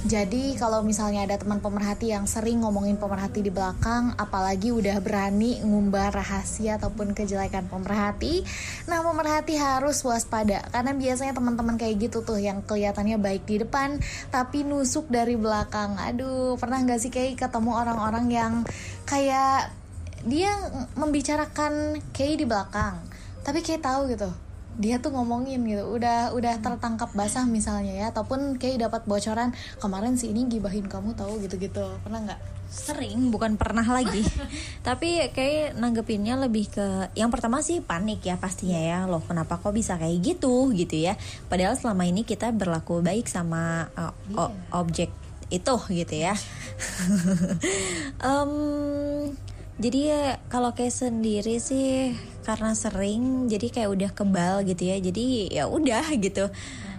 jadi 0.00 0.56
kalau 0.56 0.80
misalnya 0.80 1.28
ada 1.28 1.36
teman 1.36 1.60
pemerhati 1.60 2.08
yang 2.08 2.24
sering 2.24 2.64
ngomongin 2.64 2.96
pemerhati 2.96 3.44
di 3.44 3.52
belakang, 3.52 4.16
apalagi 4.16 4.72
udah 4.72 4.96
berani 5.04 5.60
ngumbar 5.60 6.16
rahasia 6.16 6.80
ataupun 6.80 7.12
kejelekan 7.12 7.68
pemerhati, 7.68 8.40
nah 8.88 9.04
pemerhati 9.04 9.60
harus 9.60 10.00
waspada 10.00 10.64
karena 10.72 10.96
biasanya 10.96 11.36
teman-teman 11.36 11.76
kayak 11.76 12.08
gitu 12.08 12.24
tuh 12.24 12.40
yang 12.40 12.64
kelihatannya 12.64 13.20
baik 13.20 13.44
di 13.44 13.60
depan 13.60 14.00
tapi 14.32 14.64
nusuk 14.64 15.04
dari 15.12 15.36
belakang. 15.36 16.00
Aduh, 16.00 16.56
pernah 16.56 16.80
nggak 16.80 17.00
sih 17.04 17.12
kayak 17.12 17.36
ketemu 17.36 17.76
orang-orang 17.76 18.26
yang 18.32 18.52
kayak 19.04 19.68
dia 20.24 20.48
membicarakan 20.96 22.00
kayak 22.16 22.40
di 22.40 22.46
belakang, 22.48 22.96
tapi 23.44 23.60
kayak 23.60 23.84
tahu 23.84 24.08
gitu 24.16 24.32
dia 24.78 25.02
tuh 25.02 25.10
ngomongin 25.12 25.64
gitu 25.66 25.82
udah 25.88 26.30
udah 26.36 26.62
tertangkap 26.62 27.10
basah 27.16 27.44
misalnya 27.48 27.92
ya 27.96 28.06
ataupun 28.14 28.56
kayak 28.56 28.86
dapat 28.86 29.02
bocoran 29.08 29.50
kemarin 29.82 30.14
si 30.14 30.30
ini 30.30 30.46
gibahin 30.46 30.86
kamu 30.86 31.16
tahu 31.18 31.42
gitu-gitu. 31.42 31.84
Pernah 32.04 32.20
nggak? 32.30 32.40
Sering 32.70 33.34
bukan 33.34 33.58
pernah 33.58 33.82
lagi. 33.82 34.22
Tapi 34.86 35.34
kayak 35.34 35.74
nanggepinnya 35.74 36.38
lebih 36.38 36.70
ke 36.70 37.10
yang 37.18 37.34
pertama 37.34 37.60
sih 37.66 37.82
panik 37.82 38.22
ya 38.22 38.38
pastinya 38.38 38.78
ya 38.78 38.98
loh 39.10 39.20
kenapa 39.26 39.58
kok 39.58 39.74
bisa 39.74 39.98
kayak 39.98 40.22
gitu? 40.22 40.70
Gitu 40.70 41.10
ya. 41.10 41.18
Padahal 41.50 41.74
selama 41.74 42.06
ini 42.06 42.22
kita 42.22 42.54
berlaku 42.54 43.02
baik 43.02 43.26
sama 43.26 43.90
uh, 43.98 44.14
iya. 44.30 44.46
objek 44.70 45.10
itu 45.50 45.74
gitu 45.90 46.14
ya. 46.14 46.34
Um, 48.20 49.32
jadi 49.80 49.98
ya 50.12 50.24
kalau 50.52 50.76
kayak 50.76 50.92
sendiri 50.92 51.56
sih 51.56 52.12
karena 52.50 52.74
sering 52.74 53.46
jadi 53.46 53.70
kayak 53.70 53.90
udah 53.94 54.10
kebal 54.10 54.66
gitu 54.66 54.90
ya. 54.90 54.98
Jadi 54.98 55.54
ya 55.54 55.70
udah 55.70 56.02
gitu. 56.18 56.50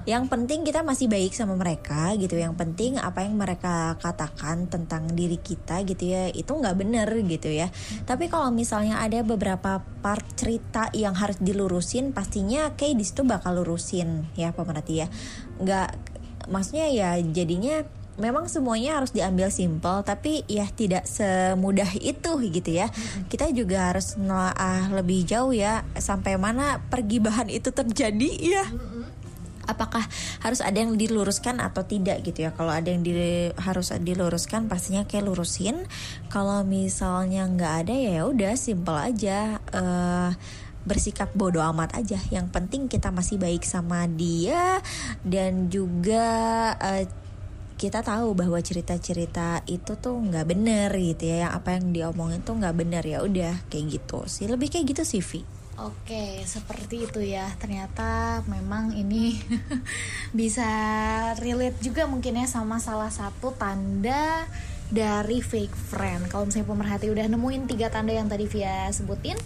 Yang 0.08 0.24
penting 0.32 0.64
kita 0.64 0.82
masih 0.82 1.12
baik 1.12 1.36
sama 1.36 1.60
mereka 1.60 2.16
gitu. 2.16 2.40
Yang 2.40 2.56
penting 2.56 2.96
apa 2.96 3.28
yang 3.28 3.36
mereka 3.36 4.00
katakan 4.00 4.72
tentang 4.72 5.12
diri 5.12 5.36
kita 5.44 5.84
gitu 5.84 6.08
ya 6.08 6.32
itu 6.32 6.48
nggak 6.48 6.80
bener 6.80 7.12
gitu 7.28 7.52
ya. 7.52 7.68
Tapi 8.08 8.32
kalau 8.32 8.48
misalnya 8.48 9.04
ada 9.04 9.20
beberapa 9.28 9.84
part 10.00 10.24
cerita 10.40 10.88
yang 10.96 11.20
harus 11.20 11.36
dilurusin 11.44 12.16
pastinya 12.16 12.72
kayak 12.80 12.96
di 12.96 13.04
situ 13.04 13.28
bakal 13.28 13.60
lurusin 13.60 14.32
ya 14.40 14.56
pemerhati 14.56 15.04
ya. 15.04 15.08
Nggak 15.60 16.00
maksudnya 16.48 16.88
ya 16.90 17.10
jadinya 17.20 17.84
memang 18.20 18.52
semuanya 18.52 19.00
harus 19.00 19.16
diambil 19.16 19.48
simpel 19.48 20.04
tapi 20.04 20.44
ya 20.50 20.68
tidak 20.68 21.08
semudah 21.08 21.88
itu 22.02 22.32
gitu 22.52 22.70
ya. 22.72 22.92
Kita 23.32 23.48
juga 23.56 23.94
harus 23.94 24.20
nelaah 24.20 24.92
lebih 24.92 25.24
jauh 25.24 25.56
ya 25.56 25.86
sampai 25.96 26.36
mana 26.36 26.84
pergibahan 26.92 27.48
itu 27.48 27.72
terjadi 27.72 28.32
ya. 28.42 28.66
Apakah 29.70 30.04
harus 30.44 30.60
ada 30.60 30.84
yang 30.84 30.98
diluruskan 31.00 31.62
atau 31.64 31.86
tidak 31.86 32.26
gitu 32.28 32.44
ya. 32.44 32.52
Kalau 32.52 32.74
ada 32.74 32.92
yang 32.92 33.06
di, 33.06 33.14
harus 33.56 33.94
diluruskan 33.94 34.68
pastinya 34.68 35.08
kayak 35.08 35.32
lurusin. 35.32 35.88
Kalau 36.28 36.66
misalnya 36.68 37.48
nggak 37.48 37.74
ada 37.88 37.96
ya 37.96 38.28
udah 38.28 38.54
simpel 38.58 38.98
aja. 38.98 39.62
Uh, 39.72 40.34
bersikap 40.82 41.30
bodoh 41.38 41.62
amat 41.62 41.94
aja. 41.94 42.18
Yang 42.34 42.48
penting 42.50 42.90
kita 42.90 43.14
masih 43.14 43.38
baik 43.38 43.62
sama 43.62 44.10
dia 44.10 44.82
dan 45.22 45.70
juga 45.70 46.74
uh, 46.82 47.06
kita 47.82 48.06
tahu 48.06 48.38
bahwa 48.38 48.62
cerita-cerita 48.62 49.66
itu 49.66 49.98
tuh 49.98 50.14
nggak 50.14 50.46
bener 50.46 50.94
gitu 50.94 51.34
ya 51.34 51.50
yang 51.50 51.54
apa 51.58 51.82
yang 51.82 51.90
diomongin 51.90 52.46
tuh 52.46 52.62
nggak 52.62 52.78
bener 52.78 53.02
ya 53.02 53.26
udah 53.26 53.66
kayak 53.74 53.98
gitu 53.98 54.22
sih 54.30 54.46
lebih 54.46 54.70
kayak 54.70 54.94
gitu 54.94 55.02
sih 55.02 55.26
Vi 55.26 55.42
Oke, 55.82 56.46
seperti 56.46 57.10
itu 57.10 57.26
ya. 57.26 57.50
Ternyata 57.58 58.44
memang 58.46 58.94
ini 58.94 59.34
bisa 60.40 60.70
relate 61.42 61.82
juga 61.82 62.06
mungkin 62.06 62.38
ya 62.38 62.46
sama 62.46 62.78
salah 62.78 63.10
satu 63.10 63.50
tanda 63.58 64.46
dari 64.94 65.42
fake 65.42 65.74
friend. 65.74 66.30
Kalau 66.30 66.46
misalnya 66.46 66.70
pemerhati 66.70 67.10
udah 67.10 67.26
nemuin 67.26 67.66
tiga 67.66 67.90
tanda 67.90 68.14
yang 68.14 68.30
tadi 68.30 68.46
Via 68.46 68.94
sebutin, 68.94 69.40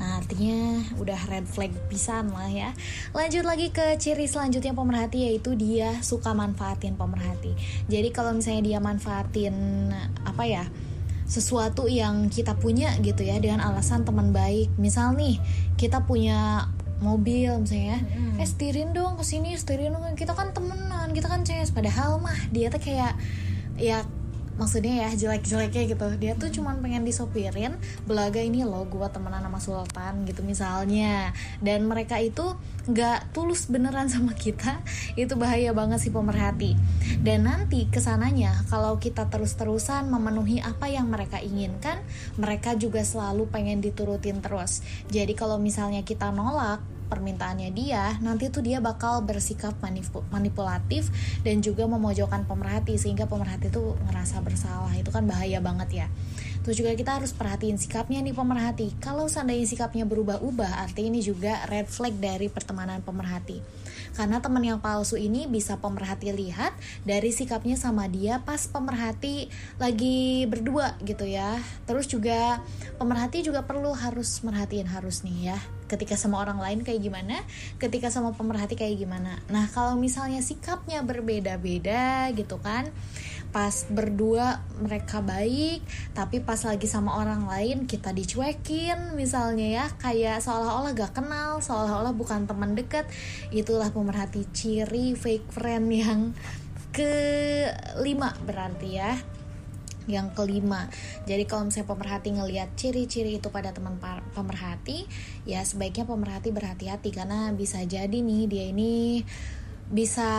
nah 0.00 0.16
artinya 0.16 0.80
udah 0.96 1.20
red 1.28 1.44
flag 1.44 1.70
pisan 1.92 2.32
lah 2.32 2.48
ya. 2.48 2.72
Lanjut 3.12 3.44
lagi 3.44 3.68
ke 3.68 4.00
ciri 4.00 4.24
selanjutnya 4.24 4.72
pemerhati 4.72 5.28
yaitu 5.28 5.52
dia 5.52 6.00
suka 6.00 6.32
manfaatin 6.32 6.96
pemerhati. 6.96 7.52
Jadi 7.92 8.08
kalau 8.08 8.32
misalnya 8.32 8.64
dia 8.64 8.78
manfaatin 8.80 9.54
apa 10.24 10.44
ya? 10.48 10.64
sesuatu 11.30 11.86
yang 11.86 12.26
kita 12.26 12.58
punya 12.58 12.90
gitu 13.06 13.22
ya 13.22 13.38
dengan 13.38 13.62
alasan 13.62 14.02
teman 14.02 14.34
baik 14.34 14.66
misal 14.74 15.14
nih 15.14 15.38
kita 15.78 16.02
punya 16.02 16.66
mobil 16.98 17.54
misalnya 17.62 18.02
hmm. 18.02 18.42
eh 18.42 18.48
setirin 18.50 18.90
dong 18.90 19.14
ke 19.14 19.22
sini 19.22 19.54
setirin 19.54 19.94
dong 19.94 20.18
kita 20.18 20.34
kan 20.34 20.50
temenan 20.50 21.14
kita 21.14 21.30
kan 21.30 21.46
CS 21.46 21.70
padahal 21.70 22.18
mah 22.18 22.34
dia 22.50 22.66
tuh 22.66 22.82
kayak 22.82 23.14
ya 23.78 24.02
maksudnya 24.60 25.08
ya 25.08 25.10
jelek-jeleknya 25.16 25.96
gitu. 25.96 26.06
Dia 26.20 26.36
tuh 26.36 26.52
cuman 26.52 26.84
pengen 26.84 27.08
disopirin 27.08 27.80
belaga 28.04 28.44
ini 28.44 28.68
loh 28.68 28.84
gue 28.84 29.08
temenan 29.08 29.40
sama 29.40 29.56
Sultan 29.56 30.28
gitu 30.28 30.44
misalnya. 30.44 31.32
Dan 31.64 31.88
mereka 31.88 32.20
itu 32.20 32.54
nggak 32.84 33.32
tulus 33.32 33.72
beneran 33.72 34.06
sama 34.12 34.36
kita. 34.36 34.84
Itu 35.16 35.40
bahaya 35.40 35.72
banget 35.72 36.04
sih 36.04 36.12
pemerhati. 36.12 36.76
Dan 37.24 37.48
nanti 37.48 37.88
ke 37.88 38.04
sananya 38.04 38.52
kalau 38.68 39.00
kita 39.00 39.32
terus-terusan 39.32 40.12
memenuhi 40.12 40.60
apa 40.60 40.92
yang 40.92 41.08
mereka 41.08 41.40
inginkan 41.40 42.04
mereka 42.36 42.76
juga 42.76 43.00
selalu 43.00 43.48
pengen 43.48 43.80
diturutin 43.80 44.44
terus. 44.44 44.84
Jadi 45.08 45.32
kalau 45.32 45.56
misalnya 45.56 46.04
kita 46.04 46.28
nolak 46.28 46.99
permintaannya 47.10 47.74
dia, 47.74 48.14
nanti 48.22 48.46
tuh 48.54 48.62
dia 48.62 48.78
bakal 48.78 49.26
bersikap 49.26 49.74
manipulatif 50.30 51.10
dan 51.42 51.58
juga 51.58 51.90
memojokkan 51.90 52.46
pemerhati 52.46 52.94
sehingga 52.94 53.26
pemerhati 53.26 53.74
tuh 53.74 53.98
ngerasa 54.06 54.38
bersalah. 54.46 54.94
Itu 54.94 55.10
kan 55.10 55.26
bahaya 55.26 55.58
banget 55.58 56.06
ya. 56.06 56.08
Terus 56.60 56.76
juga 56.76 56.92
kita 56.92 57.16
harus 57.16 57.32
perhatiin 57.32 57.80
sikapnya 57.80 58.20
nih 58.20 58.36
pemerhati. 58.36 58.94
Kalau 59.00 59.26
seandainya 59.26 59.64
sikapnya 59.64 60.04
berubah-ubah, 60.04 60.86
artinya 60.86 61.16
ini 61.16 61.20
juga 61.24 61.64
red 61.66 61.88
flag 61.88 62.14
dari 62.20 62.52
pertemanan 62.52 63.00
pemerhati. 63.00 63.58
Karena 64.12 64.44
teman 64.44 64.60
yang 64.60 64.78
palsu 64.78 65.16
ini 65.16 65.48
bisa 65.48 65.80
pemerhati 65.80 66.36
lihat 66.36 66.76
dari 67.08 67.32
sikapnya 67.32 67.80
sama 67.80 68.04
dia 68.12 68.44
pas 68.44 68.68
pemerhati 68.68 69.48
lagi 69.80 70.44
berdua 70.44 71.00
gitu 71.00 71.24
ya. 71.24 71.56
Terus 71.88 72.04
juga 72.04 72.60
pemerhati 73.00 73.40
juga 73.40 73.64
perlu 73.64 73.96
harus 73.96 74.44
merhatiin 74.44 74.92
harus 74.92 75.24
nih 75.24 75.56
ya 75.56 75.79
ketika 75.90 76.14
sama 76.14 76.38
orang 76.38 76.62
lain 76.62 76.86
kayak 76.86 77.02
gimana, 77.02 77.42
ketika 77.82 78.14
sama 78.14 78.30
pemerhati 78.30 78.78
kayak 78.78 78.94
gimana. 78.94 79.42
Nah, 79.50 79.66
kalau 79.74 79.98
misalnya 79.98 80.38
sikapnya 80.38 81.02
berbeda-beda 81.02 82.30
gitu 82.30 82.62
kan, 82.62 82.86
pas 83.50 83.74
berdua 83.90 84.62
mereka 84.78 85.18
baik, 85.18 85.82
tapi 86.14 86.38
pas 86.38 86.62
lagi 86.62 86.86
sama 86.86 87.18
orang 87.18 87.50
lain 87.50 87.90
kita 87.90 88.14
dicuekin 88.14 89.18
misalnya 89.18 89.66
ya, 89.82 89.86
kayak 89.98 90.38
seolah-olah 90.38 90.94
gak 90.94 91.18
kenal, 91.18 91.58
seolah-olah 91.58 92.14
bukan 92.14 92.46
teman 92.46 92.78
dekat. 92.78 93.10
Itulah 93.50 93.90
pemerhati 93.90 94.46
ciri 94.54 95.18
fake 95.18 95.50
friend 95.50 95.90
yang 95.90 96.20
kelima 96.94 98.34
berarti 98.46 98.98
ya 98.98 99.14
yang 100.10 100.34
kelima. 100.34 100.90
Jadi 101.24 101.46
kalau 101.46 101.70
misalnya 101.70 101.88
pemerhati 101.88 102.28
ngelihat 102.34 102.68
ciri-ciri 102.74 103.38
itu 103.38 103.48
pada 103.48 103.70
teman 103.70 103.96
pemerhati 104.34 105.06
ya 105.46 105.62
sebaiknya 105.62 106.04
pemerhati 106.04 106.50
berhati-hati. 106.50 107.10
Karena 107.14 107.54
bisa 107.54 107.78
jadi 107.86 108.12
nih 108.12 108.42
dia 108.50 108.64
ini 108.74 109.22
bisa 109.90 110.30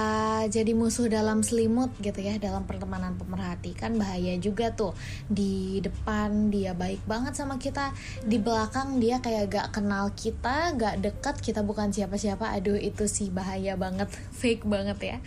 jadi 0.47 0.71
musuh 0.71 1.11
dalam 1.11 1.43
selimut 1.43 1.91
gitu 1.99 2.23
ya 2.23 2.39
dalam 2.39 2.63
pertemanan 2.63 3.19
pemerhati. 3.19 3.75
Kan 3.75 3.99
bahaya 3.99 4.39
juga 4.39 4.71
tuh. 4.71 4.95
Di 5.27 5.83
depan 5.83 6.47
dia 6.47 6.71
baik 6.71 7.03
banget 7.03 7.35
sama 7.35 7.59
kita. 7.59 7.91
Di 8.23 8.39
belakang 8.39 9.03
dia 9.03 9.19
kayak 9.19 9.51
gak 9.51 9.67
kenal 9.75 10.15
kita 10.15 10.71
gak 10.79 11.03
dekat 11.03 11.35
kita 11.43 11.67
bukan 11.67 11.91
siapa-siapa. 11.91 12.47
Aduh 12.55 12.79
itu 12.79 13.05
sih 13.11 13.27
bahaya 13.27 13.75
banget 13.75 14.07
fake 14.39 14.63
banget 14.63 14.99
ya. 15.03 15.17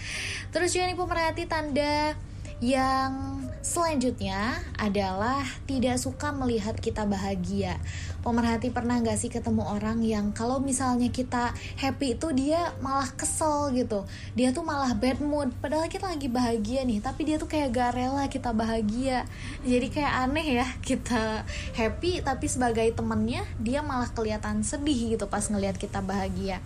Terus 0.50 0.72
juga 0.72 0.88
nih 0.88 0.98
pemerhati 0.98 1.44
tanda 1.44 2.16
yang 2.62 3.42
selanjutnya 3.64 4.60
adalah 4.76 5.40
tidak 5.64 5.96
suka 5.96 6.30
melihat 6.30 6.76
kita 6.78 7.08
bahagia. 7.08 7.80
Pemerhati 8.20 8.68
pernah 8.70 9.00
gak 9.00 9.16
sih 9.18 9.32
ketemu 9.32 9.64
orang 9.64 10.04
yang 10.04 10.30
kalau 10.36 10.60
misalnya 10.60 11.08
kita 11.08 11.56
happy 11.80 12.14
itu 12.14 12.28
dia 12.36 12.76
malah 12.84 13.08
kesel 13.16 13.72
gitu. 13.72 14.04
Dia 14.36 14.52
tuh 14.52 14.62
malah 14.62 14.92
bad 14.94 15.18
mood. 15.24 15.50
Padahal 15.58 15.88
kita 15.88 16.12
lagi 16.12 16.28
bahagia 16.28 16.84
nih, 16.84 17.00
tapi 17.00 17.26
dia 17.26 17.36
tuh 17.40 17.48
kayak 17.48 17.72
gak 17.72 17.90
rela 17.96 18.28
kita 18.28 18.52
bahagia. 18.52 19.24
Jadi 19.64 19.86
kayak 19.90 20.12
aneh 20.28 20.46
ya 20.62 20.66
kita 20.84 21.42
happy 21.74 22.20
tapi 22.20 22.46
sebagai 22.46 22.86
temennya 22.92 23.42
dia 23.58 23.80
malah 23.80 24.12
kelihatan 24.12 24.60
sedih 24.60 25.16
gitu 25.16 25.26
pas 25.26 25.44
ngelihat 25.48 25.80
kita 25.80 26.04
bahagia 26.04 26.60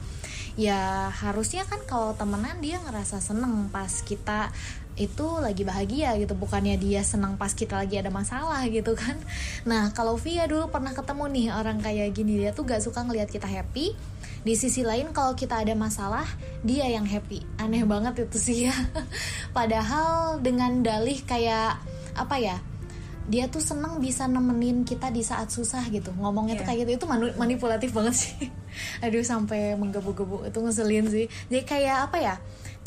ya 0.59 1.07
harusnya 1.15 1.63
kan 1.71 1.79
kalau 1.87 2.19
temenan 2.19 2.59
dia 2.59 2.83
ngerasa 2.83 3.23
seneng 3.23 3.71
pas 3.71 4.03
kita 4.03 4.51
itu 4.99 5.27
lagi 5.39 5.63
bahagia 5.63 6.19
gitu 6.19 6.35
bukannya 6.35 6.75
dia 6.75 7.07
senang 7.07 7.39
pas 7.39 7.55
kita 7.55 7.79
lagi 7.79 8.03
ada 8.03 8.11
masalah 8.11 8.67
gitu 8.67 8.99
kan. 8.99 9.15
Nah 9.63 9.95
kalau 9.95 10.19
Via 10.19 10.51
dulu 10.51 10.69
pernah 10.69 10.91
ketemu 10.91 11.25
nih 11.31 11.47
orang 11.55 11.79
kayak 11.79 12.11
gini 12.19 12.43
dia 12.43 12.51
tuh 12.51 12.67
gak 12.67 12.83
suka 12.83 13.07
ngelihat 13.07 13.31
kita 13.31 13.47
happy. 13.47 13.95
Di 14.43 14.55
sisi 14.59 14.83
lain 14.83 15.15
kalau 15.15 15.39
kita 15.39 15.63
ada 15.63 15.75
masalah 15.79 16.27
dia 16.67 16.91
yang 16.91 17.07
happy. 17.07 17.47
Aneh 17.63 17.87
banget 17.87 18.27
itu 18.27 18.39
sih 18.39 18.59
ya. 18.67 18.75
Padahal 19.57 20.43
dengan 20.43 20.83
dalih 20.83 21.23
kayak 21.23 21.79
apa 22.19 22.37
ya 22.43 22.59
dia 23.29 23.45
tuh 23.45 23.61
seneng 23.61 24.01
bisa 24.01 24.25
nemenin 24.25 24.89
kita 24.89 25.13
di 25.13 25.21
saat 25.23 25.53
susah 25.53 25.85
gitu. 25.93 26.11
Ngomongnya 26.17 26.59
yeah. 26.59 26.61
tuh 26.61 26.67
iya. 26.67 26.71
kayak 26.75 26.81
gitu. 26.83 26.91
Itu 27.05 27.07
manipulatif 27.37 27.95
banget 27.95 28.15
sih. 28.19 28.35
Aduh 29.05 29.23
sampai 29.23 29.77
menggebu-gebu. 29.79 30.49
Itu 30.49 30.59
ngeselin 30.65 31.07
sih. 31.07 31.27
Jadi 31.53 31.63
kayak 31.63 32.11
apa 32.11 32.19
ya 32.19 32.35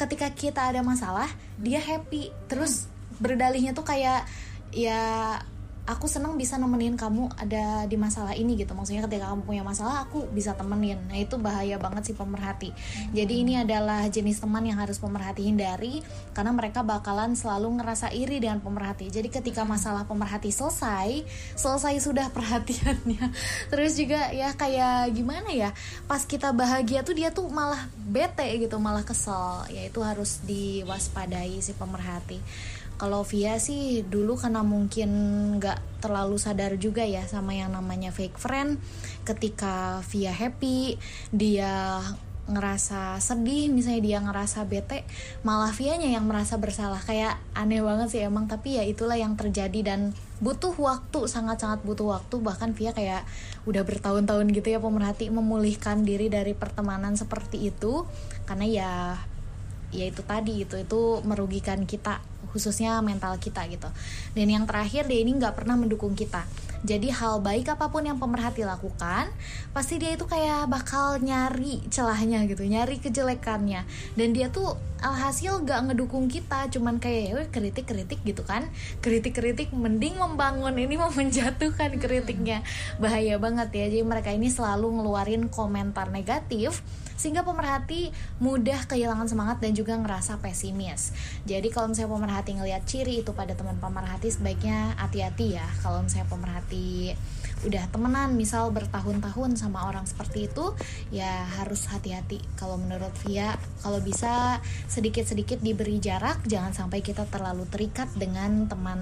ketika 0.05 0.27
kita 0.33 0.61
ada 0.73 0.81
masalah 0.81 1.29
dia 1.61 1.77
happy. 1.77 2.33
Terus 2.49 2.89
berdalihnya 3.21 3.77
tuh 3.77 3.85
kayak 3.85 4.25
ya 4.73 5.37
aku 5.91 6.07
seneng 6.07 6.39
bisa 6.39 6.55
nemenin 6.55 6.95
kamu 6.95 7.27
ada 7.35 7.83
di 7.83 7.99
masalah 7.99 8.31
ini 8.31 8.55
gitu. 8.55 8.71
Maksudnya 8.71 9.03
ketika 9.11 9.35
kamu 9.35 9.43
punya 9.43 9.63
masalah 9.67 10.07
aku 10.07 10.23
bisa 10.31 10.55
temenin. 10.55 11.03
Nah 11.11 11.19
itu 11.19 11.35
bahaya 11.35 11.75
banget 11.75 12.11
sih 12.11 12.15
pemerhati. 12.15 12.71
Jadi 13.11 13.33
ini 13.43 13.59
adalah 13.59 14.07
jenis 14.07 14.39
teman 14.39 14.63
yang 14.63 14.79
harus 14.79 14.95
pemerhati 15.03 15.43
hindari 15.43 15.99
karena 16.31 16.55
mereka 16.55 16.79
bakalan 16.81 17.35
selalu 17.35 17.83
ngerasa 17.83 18.15
iri 18.15 18.39
dengan 18.39 18.63
pemerhati. 18.63 19.11
Jadi 19.11 19.27
ketika 19.27 19.67
masalah 19.67 20.07
pemerhati 20.07 20.47
selesai 20.55 21.27
selesai 21.59 21.99
sudah 21.99 22.31
perhatiannya. 22.31 23.27
Terus 23.75 23.99
juga 23.99 24.31
ya 24.31 24.55
kayak 24.55 25.11
gimana 25.11 25.51
ya 25.51 25.75
pas 26.07 26.23
kita 26.23 26.55
bahagia 26.55 27.03
tuh 27.03 27.15
dia 27.19 27.35
tuh 27.35 27.51
malah 27.51 27.91
bete 28.07 28.47
gitu 28.63 28.79
malah 28.79 29.03
kesel. 29.03 29.67
Ya 29.67 29.91
itu 29.91 29.99
harus 29.99 30.39
diwaspadai 30.47 31.59
si 31.59 31.75
pemerhati 31.75 32.39
kalau 33.01 33.25
Via 33.25 33.57
sih 33.57 34.05
dulu 34.05 34.37
karena 34.37 34.61
mungkin 34.61 35.09
nggak 35.57 36.05
terlalu 36.05 36.37
sadar 36.37 36.77
juga 36.77 37.01
ya 37.01 37.25
sama 37.25 37.57
yang 37.57 37.73
namanya 37.73 38.13
fake 38.13 38.37
friend 38.37 38.77
ketika 39.25 40.05
Via 40.05 40.29
happy 40.29 41.01
dia 41.33 41.97
ngerasa 42.45 43.21
sedih 43.23 43.71
misalnya 43.71 44.01
dia 44.03 44.19
ngerasa 44.19 44.67
bete 44.67 45.07
malah 45.41 45.73
Vianya 45.73 46.13
yang 46.13 46.29
merasa 46.29 46.61
bersalah. 46.61 47.01
Kayak 47.01 47.41
aneh 47.57 47.81
banget 47.81 48.13
sih 48.13 48.21
emang 48.21 48.45
tapi 48.45 48.77
ya 48.77 48.83
itulah 48.85 49.17
yang 49.17 49.33
terjadi 49.33 49.81
dan 49.81 50.13
butuh 50.43 50.73
waktu 50.77 51.25
sangat-sangat 51.25 51.81
butuh 51.81 52.21
waktu. 52.21 52.37
Bahkan 52.37 52.77
Via 52.77 52.93
kayak 52.93 53.25
udah 53.65 53.81
bertahun-tahun 53.81 54.45
gitu 54.53 54.77
ya 54.77 54.79
pemerhati 54.83 55.33
memulihkan 55.33 56.05
diri 56.05 56.29
dari 56.29 56.53
pertemanan 56.53 57.17
seperti 57.17 57.71
itu. 57.73 58.05
Karena 58.45 58.65
ya 58.69 58.91
ya 59.91 60.05
itu 60.07 60.23
tadi 60.23 60.63
itu 60.63 60.79
itu 60.79 61.19
merugikan 61.27 61.83
kita 61.83 62.23
khususnya 62.51 62.99
mental 62.99 63.39
kita 63.39 63.65
gitu 63.71 63.87
dan 64.35 64.47
yang 64.47 64.67
terakhir 64.67 65.07
dia 65.07 65.23
ini 65.23 65.33
nggak 65.39 65.55
pernah 65.57 65.79
mendukung 65.79 66.13
kita 66.13 66.43
Jadi 66.81 67.13
hal 67.13 67.45
baik 67.45 67.77
apa 67.77 67.93
pun 67.93 68.01
yang 68.01 68.17
pemerhati 68.17 68.65
lakukan, 68.65 69.29
pasti 69.69 70.01
dia 70.01 70.17
itu 70.17 70.25
kayak 70.25 70.65
bakal 70.65 71.21
nyari 71.21 71.77
celahnya 71.93 72.41
gitu, 72.49 72.65
nyari 72.65 72.97
kejelekannya. 72.97 73.85
Dan 74.17 74.33
dia 74.33 74.49
tuh 74.49 74.73
alhasil 74.97 75.61
gak 75.61 75.93
ngedukung 75.93 76.25
kita, 76.25 76.73
cuman 76.73 76.97
kayak 76.97 77.21
ya 77.21 77.45
kritik-kritik 77.53 78.25
gitu 78.25 78.41
kan. 78.41 78.65
Kritik-kritik 79.05 79.69
mending 79.69 80.17
membangun 80.17 80.73
ini 80.73 80.97
mau 81.01 81.13
menjatuhkan 81.13 82.01
kritiknya. 82.01 82.65
Bahaya 82.97 83.37
banget 83.37 83.69
ya. 83.77 83.85
Jadi 83.85 84.01
mereka 84.01 84.33
ini 84.33 84.49
selalu 84.49 84.89
ngeluarin 84.89 85.53
komentar 85.53 86.09
negatif 86.09 86.81
sehingga 87.21 87.45
pemerhati 87.45 88.09
mudah 88.41 88.89
kehilangan 88.89 89.29
semangat 89.29 89.61
dan 89.61 89.77
juga 89.77 89.93
ngerasa 89.93 90.41
pesimis. 90.41 91.13
Jadi 91.45 91.69
kalau 91.69 91.93
misalnya 91.93 92.17
pemerhati 92.17 92.51
ngelihat 92.57 92.83
ciri 92.89 93.21
itu 93.21 93.29
pada 93.37 93.53
teman 93.53 93.77
pemerhati 93.77 94.33
sebaiknya 94.33 94.97
hati-hati 94.97 95.61
ya. 95.61 95.67
Kalau 95.85 96.01
misalnya 96.01 96.25
pemerhati 96.33 97.13
udah 97.61 97.85
temenan 97.93 98.33
misal 98.33 98.73
bertahun-tahun 98.73 99.53
sama 99.53 99.85
orang 99.85 100.09
seperti 100.09 100.49
itu 100.49 100.73
ya 101.13 101.45
harus 101.61 101.85
hati-hati 101.93 102.41
kalau 102.57 102.81
menurut 102.81 103.13
Via 103.21 103.53
kalau 103.85 104.01
bisa 104.01 104.57
sedikit-sedikit 104.89 105.61
diberi 105.61 106.01
jarak 106.01 106.41
jangan 106.49 106.73
sampai 106.73 107.05
kita 107.05 107.29
terlalu 107.29 107.69
terikat 107.69 108.09
dengan 108.17 108.65
teman 108.65 108.97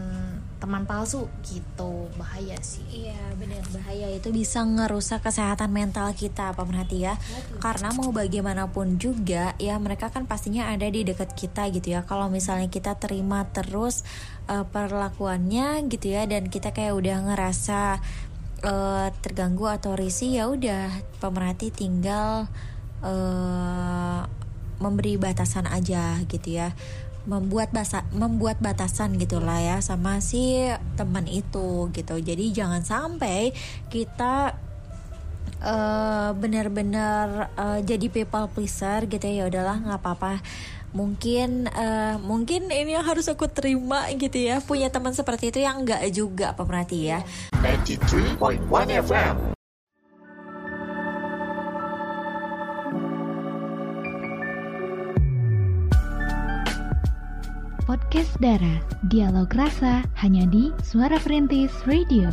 teman 0.59 0.83
palsu 0.83 1.31
gitu. 1.47 2.11
Bahaya 2.19 2.59
sih. 2.59 2.83
Iya 2.91 3.17
benar 3.39 3.63
bahaya. 3.71 4.11
Itu 4.11 4.35
bisa 4.35 4.61
ngerusak 4.61 5.23
kesehatan 5.23 5.71
mental 5.71 6.11
kita 6.13 6.51
pemerhati 6.53 7.07
ya. 7.07 7.15
Karena 7.63 7.95
mau 7.95 8.11
bagaimanapun 8.11 8.99
juga 8.99 9.55
ya 9.55 9.79
mereka 9.79 10.11
kan 10.11 10.27
pastinya 10.27 10.67
ada 10.67 10.85
di 10.91 11.07
dekat 11.07 11.31
kita 11.33 11.71
gitu 11.71 11.95
ya. 11.95 12.03
Kalau 12.03 12.27
misalnya 12.27 12.67
kita 12.67 12.99
terima 12.99 13.47
terus 13.47 14.03
uh, 14.51 14.67
perlakuannya 14.67 15.87
gitu 15.87 16.11
ya 16.11 16.27
dan 16.27 16.51
kita 16.51 16.75
kayak 16.75 16.93
udah 16.93 17.17
ngerasa 17.31 18.03
uh, 18.67 19.07
terganggu 19.23 19.71
atau 19.71 19.95
risih 19.95 20.43
ya 20.43 20.45
udah 20.51 20.91
pemerhati 21.23 21.71
tinggal 21.71 22.51
uh, 22.99 24.27
memberi 24.79 25.19
batasan 25.19 25.67
aja 25.69 26.17
gitu 26.25 26.57
ya. 26.59 26.73
Membuat 27.27 27.69
basa 27.75 28.07
membuat 28.15 28.57
batasan 28.63 29.19
gitulah 29.19 29.59
ya 29.59 29.77
sama 29.83 30.23
si 30.23 30.65
teman 30.97 31.27
itu 31.29 31.91
gitu. 31.93 32.15
Jadi 32.17 32.55
jangan 32.55 32.81
sampai 32.81 33.53
kita 33.91 34.55
uh, 35.61 36.31
benar-benar 36.33 37.53
uh, 37.53 37.79
jadi 37.83 38.07
people 38.09 38.47
pleaser 38.49 39.05
gitu 39.05 39.27
ya. 39.27 39.45
Udahlah 39.51 39.77
nggak 39.83 39.99
apa-apa. 39.99 40.41
Mungkin 40.89 41.69
uh, 41.69 42.17
mungkin 42.17 42.73
ini 42.73 42.97
yang 42.97 43.05
harus 43.05 43.29
aku 43.29 43.45
terima 43.51 44.09
gitu 44.15 44.39
ya. 44.41 44.57
Punya 44.63 44.89
teman 44.89 45.13
seperti 45.13 45.53
itu 45.53 45.59
yang 45.61 45.85
enggak 45.85 46.01
juga 46.09 46.57
pemerhati 46.57 47.13
ya. 47.13 47.19
93.1 47.61 48.65
FM. 49.05 49.58
Podcast 57.89 58.37
Dara, 58.37 58.77
dialog 59.09 59.49
rasa 59.49 60.05
hanya 60.21 60.45
di 60.45 60.69
Suara 60.85 61.17
Perintis 61.17 61.73
Radio. 61.89 62.29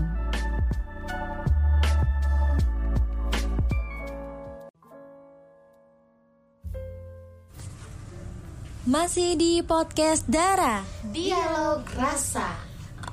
masih 8.84 9.40
di 9.40 9.64
podcast 9.64 10.28
Dara. 10.28 10.84
Dialog 11.09 11.88
rasa. 11.96 12.52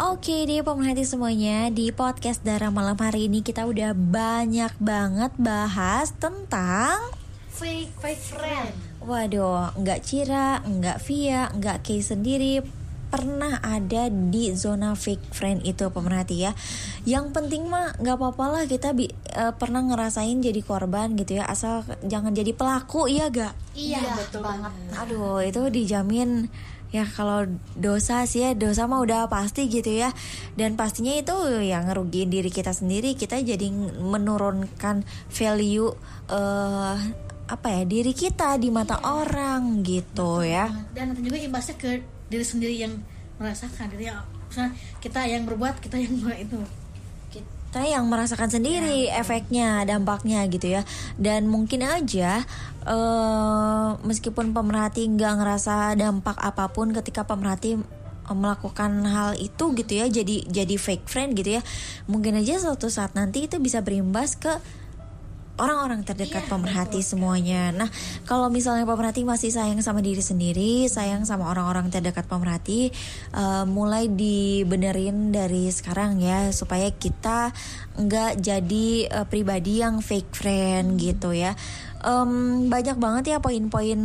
Oke 0.03 0.43
deh 0.43 0.59
pemerhati 0.67 1.07
semuanya. 1.07 1.71
Di 1.71 1.95
podcast 1.95 2.43
Dara 2.43 2.67
malam 2.67 2.99
hari 2.99 3.31
ini 3.31 3.39
Kita 3.39 3.63
udah 3.63 3.95
banyak 3.95 4.75
banget 4.83 5.31
bahas 5.39 6.11
tentang 6.19 7.07
fake 7.55 7.95
fake 8.03 8.23
friend 8.35 8.92
Waduh, 9.03 9.75
nggak 9.75 9.99
Cira, 10.03 10.63
nggak 10.63 10.97
Via, 11.03 11.51
nggak 11.51 11.83
Kay 11.83 11.99
sendiri 11.99 12.63
pernah 13.13 13.61
ada 13.61 14.09
di 14.09 14.49
zona 14.57 14.97
fake 14.97 15.29
friend 15.29 15.61
itu 15.69 15.85
pemerhati 15.93 16.49
ya. 16.49 16.57
Yang 17.05 17.29
penting 17.29 17.69
mah 17.69 17.93
nggak 18.01 18.17
apa-apa 18.17 18.45
lah 18.49 18.63
kita 18.65 18.95
bi 18.97 19.05
uh, 19.37 19.53
pernah 19.53 19.85
ngerasain 19.85 20.41
jadi 20.41 20.57
korban 20.65 21.13
gitu 21.13 21.37
ya, 21.37 21.45
asal 21.45 21.85
jangan 22.01 22.33
jadi 22.33 22.57
pelaku 22.57 23.05
ya 23.11 23.29
gak? 23.29 23.53
iya, 23.77 24.01
betul 24.17 24.41
banget 24.45 24.69
Aduh, 24.97 25.41
itu 25.45 25.61
dijamin 25.69 26.49
ya 26.93 27.09
kalau 27.09 27.49
dosa 27.73 28.21
sih 28.29 28.45
ya 28.45 28.49
dosa 28.53 28.85
mah 28.85 29.01
udah 29.01 29.25
pasti 29.25 29.65
gitu 29.65 29.89
ya 29.89 30.13
dan 30.53 30.77
pastinya 30.77 31.09
itu 31.09 31.33
yang 31.65 31.89
ngerugiin 31.89 32.29
diri 32.29 32.53
kita 32.53 32.69
sendiri 32.69 33.17
kita 33.17 33.41
jadi 33.41 33.65
menurunkan 33.97 35.01
value 35.33 35.89
uh, 36.29 36.93
apa 37.53 37.69
ya 37.69 37.83
diri 37.85 38.17
kita 38.17 38.57
di 38.57 38.73
mata 38.73 38.97
orang 39.05 39.85
gitu 39.85 40.41
ya. 40.41 40.73
Dan 40.97 41.13
juga 41.21 41.37
imbasnya 41.37 41.77
ke 41.77 42.01
diri 42.33 42.41
sendiri 42.41 42.75
yang 42.81 42.93
merasakan. 43.37 43.93
Diri 43.93 44.09
yang 44.09 44.25
misalnya 44.49 44.73
kita 44.97 45.21
yang 45.29 45.45
berbuat 45.45 45.77
kita 45.77 46.01
yang 46.01 46.17
buat 46.17 46.37
itu. 46.41 46.57
Kita 47.29 47.85
yang 47.85 48.05
merasakan 48.09 48.49
sendiri 48.49 49.09
efeknya 49.13 49.85
dampaknya 49.85 50.45
gitu 50.49 50.81
ya. 50.81 50.81
Dan 51.21 51.45
mungkin 51.45 51.85
aja 51.85 52.41
eh 52.83 53.89
meskipun 54.03 54.51
pemerhati 54.51 55.07
nggak 55.13 55.33
ngerasa 55.39 55.95
dampak 55.95 56.35
apa 56.41 56.67
pun 56.73 56.91
ketika 56.91 57.23
pemerhati 57.23 57.79
eh, 57.79 58.35
melakukan 58.35 59.07
hal 59.07 59.39
itu 59.39 59.71
gitu 59.71 59.93
ya 59.93 60.11
jadi 60.11 60.43
jadi 60.51 60.75
fake 60.75 61.07
friend 61.07 61.31
gitu 61.39 61.59
ya 61.59 61.61
mungkin 62.11 62.35
aja 62.35 62.59
suatu 62.59 62.91
saat 62.91 63.15
nanti 63.15 63.47
itu 63.47 63.55
bisa 63.63 63.79
berimbas 63.79 64.35
ke 64.35 64.51
orang-orang 65.53 66.01
terdekat 66.01 66.49
pemerhati 66.49 67.05
semuanya. 67.05 67.69
Nah, 67.69 67.89
kalau 68.25 68.49
misalnya 68.49 68.89
pemerhati 68.89 69.21
masih 69.21 69.53
sayang 69.53 69.77
sama 69.85 70.01
diri 70.01 70.21
sendiri, 70.21 70.89
sayang 70.89 71.29
sama 71.29 71.45
orang-orang 71.53 71.93
terdekat 71.93 72.25
pemerhati, 72.25 72.89
uh, 73.37 73.61
mulai 73.69 74.09
dibenerin 74.09 75.29
dari 75.29 75.69
sekarang 75.69 76.17
ya 76.17 76.49
supaya 76.49 76.89
kita 76.89 77.53
nggak 78.01 78.41
jadi 78.41 78.87
uh, 79.13 79.25
pribadi 79.29 79.85
yang 79.85 80.01
fake 80.01 80.33
friend 80.33 80.97
gitu 80.97 81.37
ya. 81.37 81.53
Um, 82.03 82.67
banyak 82.67 82.99
banget 82.99 83.23
ya 83.31 83.37
poin-poin 83.39 83.99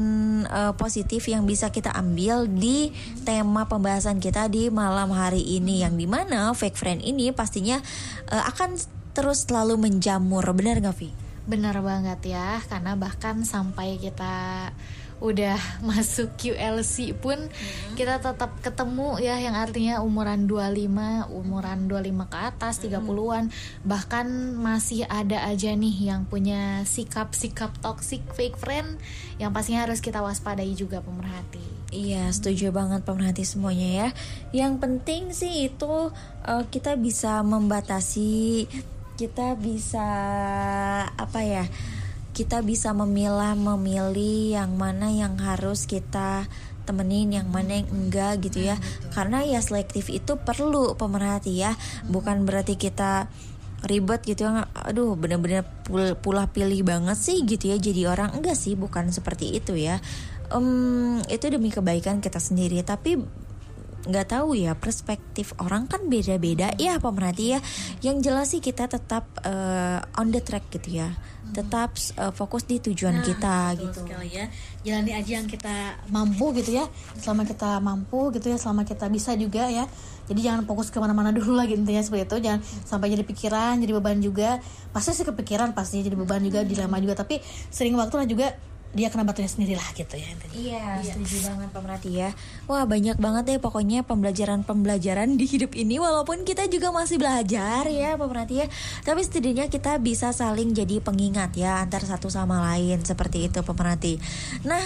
uh, 0.47 0.71
positif 0.79 1.27
yang 1.27 1.49
bisa 1.49 1.75
kita 1.75 1.91
ambil 1.91 2.47
di 2.47 2.95
tema 3.27 3.67
pembahasan 3.67 4.23
kita 4.23 4.47
di 4.47 4.71
malam 4.71 5.11
hari 5.11 5.43
ini 5.43 5.83
yang 5.83 5.99
di 5.99 6.07
mana 6.07 6.55
fake 6.55 6.79
friend 6.79 7.03
ini 7.03 7.35
pastinya 7.35 7.83
uh, 8.31 8.45
akan 8.55 8.79
terus 9.19 9.51
selalu 9.51 9.83
menjamur 9.83 10.47
benar 10.55 10.79
nggak 10.79 10.95
Vi? 10.95 11.28
Benar 11.49 11.81
banget 11.81 12.21
ya, 12.29 12.61
karena 12.69 12.93
bahkan 12.93 13.41
sampai 13.41 13.97
kita 13.97 14.69
udah 15.19 15.59
masuk 15.89 16.31
QLC 16.39 17.15
pun 17.19 17.39
kita 17.99 18.23
tetap 18.23 18.55
ketemu 18.63 19.19
ya 19.19 19.35
yang 19.43 19.59
artinya 19.59 19.99
umuran 20.03 20.47
25, 20.47 21.33
umuran 21.35 21.91
25 21.91 22.31
ke 22.31 22.39
atas 22.39 22.75
30-an 22.83 23.51
bahkan 23.83 24.27
masih 24.55 25.09
ada 25.11 25.43
aja 25.47 25.75
nih 25.75 26.15
yang 26.15 26.23
punya 26.27 26.87
sikap-sikap 26.87 27.75
toxic 27.83 28.23
fake 28.35 28.59
friend 28.59 28.99
yang 29.43 29.51
pastinya 29.51 29.87
harus 29.87 29.99
kita 29.99 30.23
waspadai 30.23 30.75
juga 30.75 31.03
pemerhati. 31.03 31.63
Iya, 31.89 32.29
setuju 32.29 32.69
banget 32.69 33.01
pemerhati 33.01 33.49
semuanya 33.49 33.89
ya. 33.89 34.09
Yang 34.53 34.75
penting 34.77 35.23
sih 35.33 35.73
itu 35.73 36.13
uh, 36.45 36.65
kita 36.69 37.01
bisa 37.01 37.41
membatasi, 37.41 38.69
kita 39.19 39.59
bisa 39.59 40.09
apa 41.11 41.41
ya? 41.43 41.67
Kita 42.31 42.63
bisa 42.63 42.95
memilah 42.95 43.59
memilih 43.59 44.55
yang 44.55 44.79
mana 44.79 45.11
yang 45.11 45.35
harus 45.43 45.91
kita 45.91 46.47
temenin 46.87 47.35
yang 47.35 47.51
mana 47.51 47.83
yang 47.83 47.91
enggak 47.91 48.39
gitu 48.47 48.71
ya. 48.71 48.79
Karena 49.11 49.43
ya 49.43 49.59
selektif 49.59 50.07
itu 50.07 50.39
perlu 50.39 50.95
pemerhati 50.95 51.59
ya. 51.59 51.75
Bukan 52.07 52.47
berarti 52.47 52.79
kita 52.79 53.27
ribet 53.79 54.27
gitu 54.27 54.43
ya 54.43 54.67
aduh 54.75 55.15
bener-bener 55.15 55.63
pul 55.87 56.19
pula 56.19 56.51
pilih 56.51 56.83
banget 56.83 57.15
sih 57.15 57.47
gitu 57.47 57.71
ya 57.71 57.79
jadi 57.79 58.11
orang 58.11 58.35
enggak 58.35 58.59
sih 58.59 58.75
bukan 58.75 59.15
seperti 59.15 59.55
itu 59.55 59.79
ya 59.79 60.03
Em, 60.49 61.21
itu 61.29 61.45
demi 61.53 61.69
kebaikan 61.69 62.25
kita 62.25 62.41
sendiri 62.41 62.81
tapi 62.81 63.21
nggak 64.07 64.27
tahu 64.31 64.55
ya 64.55 64.79
perspektif 64.79 65.57
orang 65.59 65.91
kan 65.91 66.07
beda-beda. 66.07 66.71
Ya 66.79 67.03
pemerhati 67.03 67.59
ya? 67.59 67.61
Yang 68.05 68.17
jelas 68.23 68.47
sih 68.55 68.63
kita 68.63 68.87
tetap 68.87 69.27
eh, 69.43 70.21
on 70.21 70.31
the 70.31 70.39
track 70.39 70.71
gitu 70.71 71.03
ya. 71.03 71.11
Tetap 71.51 71.97
eh, 71.97 72.33
fokus 72.37 72.69
di 72.69 72.79
tujuan 72.79 73.25
kita 73.25 73.75
betul 73.75 73.83
gitu. 73.91 74.01
sekali 74.07 74.29
ya. 74.31 74.47
Jalani 74.87 75.13
aja 75.19 75.31
yang 75.43 75.49
kita 75.51 75.99
mampu 76.15 76.55
gitu 76.55 76.79
ya. 76.79 76.87
Selama 77.19 77.43
kita 77.43 77.83
mampu 77.83 78.31
gitu 78.31 78.47
ya 78.47 78.59
selama 78.61 78.87
kita 78.87 79.11
bisa 79.11 79.35
juga 79.35 79.67
ya. 79.67 79.89
Jadi 80.29 80.45
jangan 80.45 80.69
fokus 80.69 80.93
ke 80.93 81.01
mana-mana 81.01 81.33
dulu 81.33 81.57
lah 81.57 81.65
gitu 81.65 81.83
ya 81.89 82.05
seperti 82.05 82.29
itu. 82.29 82.37
Jangan 82.47 82.61
sampai 82.85 83.09
jadi 83.11 83.25
pikiran 83.25 83.81
jadi 83.81 83.93
beban 83.97 84.21
juga. 84.21 84.61
Pasti 84.93 85.17
sih 85.17 85.27
kepikiran 85.27 85.73
pasti 85.73 86.05
jadi 86.05 86.15
beban 86.15 86.45
juga 86.45 86.63
dilema 86.63 87.01
juga. 87.01 87.19
Tapi 87.19 87.41
sering 87.73 87.97
waktu 87.97 88.15
lah 88.15 88.29
juga 88.29 88.47
dia 88.97 89.13
kena 89.13 89.29
batunya 89.29 89.51
sendiri 89.53 89.75
lah 89.77 89.85
gitu 89.93 90.17
ya 90.17 90.29
intinya. 90.33 90.55
Iya, 90.57 90.85
setuju 91.05 91.45
banget 91.45 91.69
pemerhati 91.77 92.11
ya. 92.17 92.31
Wah, 92.65 92.89
banyak 92.89 93.21
banget 93.21 93.43
deh 93.45 93.61
pokoknya 93.61 94.01
pembelajaran-pembelajaran 94.09 95.37
di 95.37 95.45
hidup 95.45 95.77
ini 95.77 96.01
walaupun 96.01 96.49
kita 96.49 96.65
juga 96.73 96.89
masih 96.89 97.21
belajar 97.21 97.85
ya 97.85 98.17
pemerhati 98.17 98.65
ya. 98.65 98.67
Tapi 99.05 99.21
setidaknya 99.21 99.69
kita 99.69 100.01
bisa 100.01 100.33
saling 100.33 100.73
jadi 100.73 101.05
pengingat 101.05 101.53
ya 101.61 101.85
antar 101.85 102.01
satu 102.01 102.33
sama 102.33 102.65
lain 102.73 103.05
seperti 103.05 103.53
itu 103.53 103.61
pemerhati. 103.61 104.17
Nah, 104.65 104.81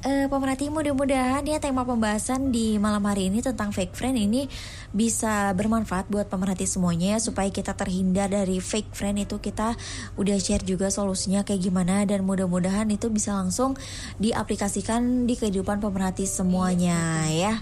eh, 0.00 0.26
pemerhati 0.32 0.72
mudah-mudahan 0.72 1.44
ya 1.44 1.60
tema 1.60 1.84
pembahasan 1.84 2.48
di 2.48 2.80
malam 2.80 3.04
hari 3.04 3.28
ini 3.28 3.44
tentang 3.44 3.68
fake 3.68 3.92
friend 3.92 4.16
ini 4.16 4.48
bisa 4.96 5.52
bermanfaat 5.52 6.08
buat 6.08 6.26
pemerhati 6.32 6.64
semuanya 6.64 7.20
supaya 7.20 7.52
kita 7.52 7.76
terhindar 7.76 8.32
dari 8.32 8.64
fake 8.64 8.96
friend 8.96 9.20
itu 9.28 9.36
kita 9.38 9.76
udah 10.16 10.36
share 10.40 10.64
juga 10.64 10.88
solusinya 10.88 11.44
kayak 11.44 11.60
gimana 11.60 12.08
dan 12.08 12.24
mudah-mudahan 12.24 12.88
itu 12.88 13.12
bisa 13.12 13.36
langsung 13.36 13.76
diaplikasikan 14.16 15.28
di 15.28 15.36
kehidupan 15.36 15.84
pemerhati 15.84 16.24
semuanya 16.24 17.28
ya. 17.28 17.60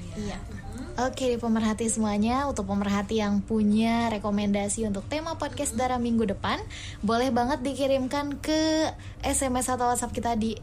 Oke 0.98 1.30
deh 1.30 1.38
pemerhati 1.38 1.86
semuanya 1.86 2.50
Untuk 2.50 2.66
pemerhati 2.66 3.22
yang 3.22 3.38
punya 3.38 4.10
rekomendasi 4.10 4.82
untuk 4.82 5.06
tema 5.06 5.38
podcast 5.38 5.78
Dara 5.78 5.94
minggu 5.94 6.26
depan 6.26 6.58
Boleh 7.06 7.30
banget 7.30 7.62
dikirimkan 7.62 8.42
ke 8.42 8.90
SMS 9.22 9.70
atau 9.70 9.94
WhatsApp 9.94 10.10
kita 10.10 10.34
di 10.34 10.58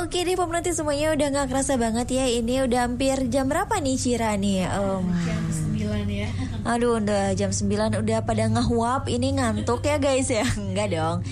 Oke 0.04 0.28
deh 0.28 0.36
pemerhati 0.36 0.76
semuanya 0.76 1.16
udah 1.16 1.32
gak 1.32 1.48
kerasa 1.48 1.80
banget 1.80 2.12
ya 2.12 2.28
Ini 2.28 2.68
udah 2.68 2.84
hampir 2.84 3.24
jam 3.32 3.48
berapa 3.48 3.80
nih 3.80 3.96
Cira 3.96 4.36
nih? 4.36 4.68
Em, 4.68 5.08
Jam 5.24 5.40
9 5.76 6.08
ya. 6.12 6.28
Aduh 6.66 6.98
udah 7.00 7.30
jam 7.32 7.54
9 7.54 8.02
udah 8.04 8.18
pada 8.26 8.50
ngehuap 8.52 9.08
Ini 9.08 9.40
ngantuk 9.40 9.80
ya 9.86 9.96
guys 9.96 10.28
ya? 10.28 10.44
Enggak 10.60 10.92
dong 10.92 11.24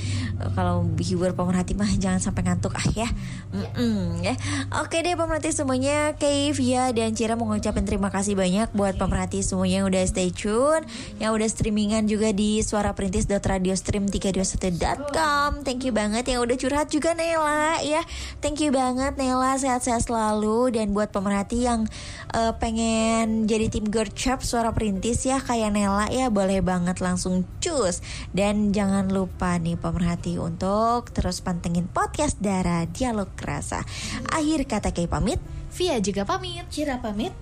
Kalau 0.52 0.84
hibur 1.00 1.32
pemerhati 1.32 1.72
mah 1.72 1.88
jangan 1.96 2.20
sampai 2.20 2.44
ngantuk 2.44 2.76
ah 2.76 2.84
ya. 2.92 3.08
Mm-mm, 3.54 4.18
ya. 4.20 4.36
Oke 4.84 5.00
deh 5.00 5.16
pemerhati 5.16 5.54
semuanya 5.54 6.18
Kay, 6.18 6.50
Via, 6.52 6.90
dan 6.90 7.14
Cira 7.14 7.38
mau 7.38 7.46
ngucapin 7.46 7.86
terima 7.86 8.10
kasih 8.10 8.34
banyak 8.34 8.66
Buat 8.74 8.98
pemerhati 8.98 9.46
semuanya 9.46 9.84
yang 9.84 9.86
udah 9.86 10.02
stay 10.10 10.34
tune 10.34 10.82
Yang 11.22 11.30
udah 11.38 11.48
streamingan 11.48 12.10
juga 12.10 12.34
di 12.34 12.58
suaraperintis.radiostream321.com 12.66 15.62
Thank 15.62 15.86
you 15.86 15.94
banget 15.94 16.26
yang 16.26 16.42
udah 16.42 16.58
curhat 16.58 16.90
juga 16.90 17.14
Nela 17.14 17.78
ya. 17.80 18.02
Thank 18.42 18.60
you 18.60 18.74
banget 18.74 19.14
Nela 19.14 19.54
sehat-sehat 19.54 20.10
selalu. 20.10 20.74
Dan 20.74 20.90
buat 20.90 21.14
pemerhati 21.14 21.64
yang 21.64 21.86
eh, 22.34 22.52
pengen 22.58 23.46
jadi 23.46 23.70
tim 23.70 23.86
gercep 23.86 24.42
suara 24.42 24.74
perintis 24.74 25.22
ya 25.22 25.38
kayak 25.38 25.70
Nela 25.70 26.10
ya 26.10 26.28
boleh 26.28 26.60
banget 26.60 26.98
langsung 26.98 27.46
cus. 27.62 28.02
Dan 28.34 28.74
jangan 28.74 29.14
lupa 29.14 29.56
nih 29.62 29.78
pemerhati 29.78 30.33
untuk 30.38 31.10
terus 31.10 31.42
pantengin 31.42 31.86
podcast 31.90 32.38
Dara 32.38 32.86
Dialog 32.86 33.30
Rasa. 33.38 33.82
Akhir 34.30 34.66
kata 34.66 34.94
kayak 34.94 35.10
pamit. 35.10 35.40
Via 35.74 35.98
juga 35.98 36.22
pamit. 36.22 36.66
Cira 36.70 37.02
pamit. 37.02 37.34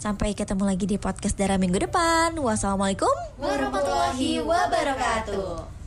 sampai 0.00 0.32
ketemu 0.32 0.64
lagi 0.64 0.88
di 0.88 0.96
podcast 0.96 1.36
Dara 1.36 1.60
minggu 1.60 1.76
depan. 1.76 2.32
Wassalamualaikum 2.40 3.12
Warahmatullahi 3.36 4.40
wabarakatuh 4.40 5.79